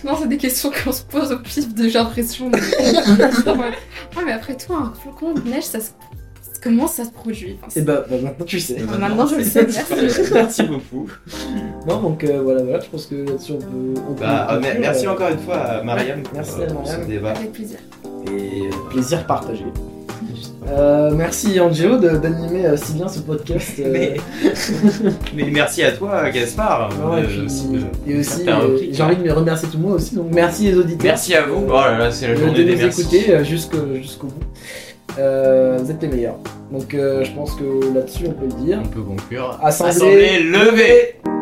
Non, 0.04 0.16
c'est 0.18 0.28
des 0.28 0.38
questions 0.38 0.70
qu'on 0.70 0.90
se 0.92 1.02
pose 1.02 1.32
au 1.32 1.38
pif, 1.38 1.74
de 1.74 1.82
j'ai 1.88 1.98
l'impression. 1.98 2.48
de- 2.48 2.56
ah, 4.16 4.20
mais 4.24 4.32
après 4.32 4.56
tout, 4.56 4.72
un 4.72 4.94
flocon 5.02 5.34
de 5.34 5.42
neige, 5.42 5.64
ça 5.64 5.80
se... 5.80 5.90
comment 6.62 6.86
ça 6.86 7.04
se 7.04 7.10
produit 7.10 7.56
Enfin, 7.58 7.68
Et 7.68 7.70
c'est- 7.70 7.82
bah, 7.82 8.04
bah, 8.08 8.16
maintenant 8.22 8.44
tu 8.46 8.60
sais. 8.60 8.76
Bah, 8.80 8.98
maintenant, 8.98 9.26
je 9.26 9.36
le 9.36 9.44
sais, 9.44 9.62
merci. 9.66 10.32
Merci 10.32 10.62
beaucoup. 10.64 11.08
Non, 11.86 12.00
donc 12.00 12.24
euh, 12.24 12.40
voilà, 12.42 12.62
voilà, 12.62 12.80
je 12.80 12.86
pense 12.88 13.06
que 13.06 13.14
là-dessus 13.16 13.52
on 13.52 13.58
peut. 13.58 14.00
On 14.10 14.14
peut 14.14 14.20
Bah, 14.22 14.48
euh, 14.52 14.60
merci 14.80 15.06
euh, 15.06 15.12
encore 15.12 15.28
une 15.30 15.38
fois 15.38 15.56
à 15.56 15.82
Mariam 15.82 16.22
pour, 16.22 16.34
Merci 16.34 16.62
à 16.62 16.66
pour 16.66 16.86
ce 16.86 16.92
Mariam. 16.92 17.08
débat. 17.08 17.30
Avec 17.32 17.52
plaisir. 17.52 17.78
Et 18.30 18.70
Plaisir 18.90 19.26
partagé. 19.26 19.64
Euh, 20.70 21.12
merci 21.14 21.58
Angelo 21.60 21.96
d'animer 21.96 22.66
euh, 22.66 22.76
si 22.76 22.92
bien 22.92 23.08
ce 23.08 23.20
podcast. 23.20 23.70
euh, 23.78 23.90
Mais- 23.90 24.16
Mais 25.34 25.50
merci 25.50 25.82
à 25.82 25.92
toi, 25.92 26.28
Gaspard. 26.30 26.90
ouais, 27.10 27.22
et 27.22 27.24
puis- 27.24 27.40
aussi 28.18 28.42
et 28.42 28.92
j'ai 28.92 29.02
envie 29.02 29.16
de 29.16 29.22
me 29.22 29.32
remercier 29.32 29.66
tout 29.68 29.78
le 29.78 29.82
monde 29.84 29.92
aussi. 29.94 30.14
Donc 30.14 30.26
merci 30.34 30.64
les 30.64 30.76
auditeurs. 30.76 31.04
Merci 31.04 31.34
à 31.34 31.46
vous. 31.46 31.64
Oh 31.68 31.72
là 31.72 31.96
là, 31.96 32.10
c'est 32.10 32.28
la 32.28 32.34
journée 32.34 32.52
de 32.52 32.62
des 32.64 32.72
nous 32.74 32.82
merci. 32.82 33.00
écouter 33.00 33.44
jusqu'au 33.44 33.94
jusqu'au 33.94 34.26
bout. 34.26 34.44
Euh, 35.18 35.78
vous 35.80 35.90
êtes 35.90 36.02
les 36.02 36.08
meilleurs. 36.08 36.38
Donc 36.70 36.94
euh, 36.94 37.24
je 37.24 37.32
pense 37.32 37.54
que 37.54 37.94
là-dessus 37.94 38.24
on 38.28 38.32
peut 38.32 38.46
le 38.46 38.64
dire. 38.64 38.80
On 38.84 38.88
peut 38.88 39.02
conclure. 39.02 39.58
Assemblée 39.62 39.90
Assemblée 39.90 40.42
levée. 40.42 41.37